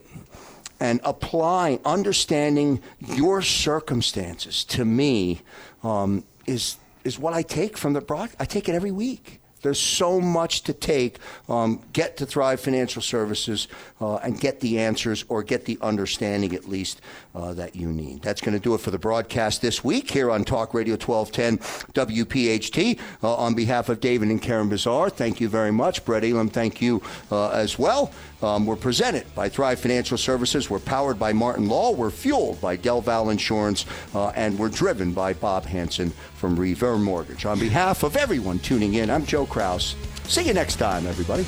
and 0.79 0.99
applying, 1.03 1.79
understanding 1.85 2.81
your 2.99 3.41
circumstances 3.41 4.63
to 4.65 4.85
me 4.85 5.41
um, 5.83 6.23
is 6.45 6.77
is 7.03 7.17
what 7.17 7.33
I 7.33 7.41
take 7.41 7.77
from 7.77 7.93
the 7.93 8.01
broad. 8.01 8.29
I 8.39 8.45
take 8.45 8.67
it 8.67 8.75
every 8.75 8.91
week. 8.91 9.39
There's 9.67 9.79
so 9.81 10.21
much 10.21 10.61
to 10.61 10.71
take. 10.71 11.17
Um, 11.49 11.81
get 11.91 12.15
to 12.17 12.25
Thrive 12.25 12.61
Financial 12.61 13.01
Services 13.01 13.67
uh, 13.99 14.15
and 14.15 14.39
get 14.39 14.61
the 14.61 14.79
answers 14.79 15.25
or 15.27 15.43
get 15.43 15.65
the 15.65 15.77
understanding 15.81 16.55
at 16.55 16.69
least 16.69 17.01
uh, 17.35 17.53
that 17.55 17.75
you 17.75 17.89
need. 17.89 18.21
That's 18.21 18.39
going 18.39 18.53
to 18.53 18.63
do 18.63 18.73
it 18.75 18.77
for 18.79 18.91
the 18.91 18.97
broadcast 18.97 19.61
this 19.61 19.83
week 19.83 20.09
here 20.09 20.31
on 20.31 20.45
Talk 20.45 20.73
Radio 20.73 20.93
1210 20.93 21.57
WPHT. 21.91 22.97
Uh, 23.21 23.35
on 23.35 23.55
behalf 23.55 23.89
of 23.89 23.99
David 23.99 24.29
and 24.29 24.41
Karen 24.41 24.69
Bazaar, 24.69 25.09
thank 25.09 25.41
you 25.41 25.49
very 25.49 25.71
much. 25.71 26.05
Brett 26.05 26.23
Elam, 26.23 26.47
thank 26.47 26.81
you 26.81 27.01
uh, 27.29 27.49
as 27.49 27.77
well. 27.77 28.13
Um, 28.41 28.65
we're 28.65 28.75
presented 28.75 29.33
by 29.33 29.49
Thrive 29.49 29.79
Financial 29.79 30.17
Services. 30.17 30.69
We're 30.69 30.79
powered 30.79 31.17
by 31.17 31.33
Martin 31.33 31.67
Law. 31.67 31.91
We're 31.91 32.11
fueled 32.11 32.61
by 32.61 32.75
Del 32.75 33.01
Val 33.01 33.29
Insurance. 33.29 33.85
Uh, 34.13 34.29
and 34.29 34.57
we're 34.59 34.69
driven 34.69 35.11
by 35.11 35.33
Bob 35.33 35.65
Hanson 35.65 36.11
from 36.35 36.55
Revere 36.55 36.97
Mortgage. 36.97 37.45
On 37.45 37.59
behalf 37.59 38.03
of 38.03 38.15
everyone 38.15 38.59
tuning 38.59 38.95
in, 38.95 39.09
I'm 39.09 39.25
Joe 39.25 39.45
Kraus. 39.45 39.95
See 40.25 40.43
you 40.43 40.53
next 40.53 40.75
time, 40.75 41.07
everybody. 41.07 41.45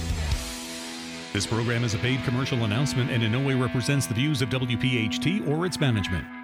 This 1.32 1.46
program 1.46 1.84
is 1.84 1.94
a 1.94 2.00
paid 2.00 2.24
commercial 2.24 2.64
announcement 2.64 3.12
and 3.12 3.22
in 3.22 3.32
no 3.32 3.46
way 3.46 3.54
represents 3.54 4.08
the 4.08 4.16
views 4.16 4.42
of 4.42 4.50
WPHT 4.50 5.48
or 5.48 5.66
its 5.66 5.80
management. 5.80 6.39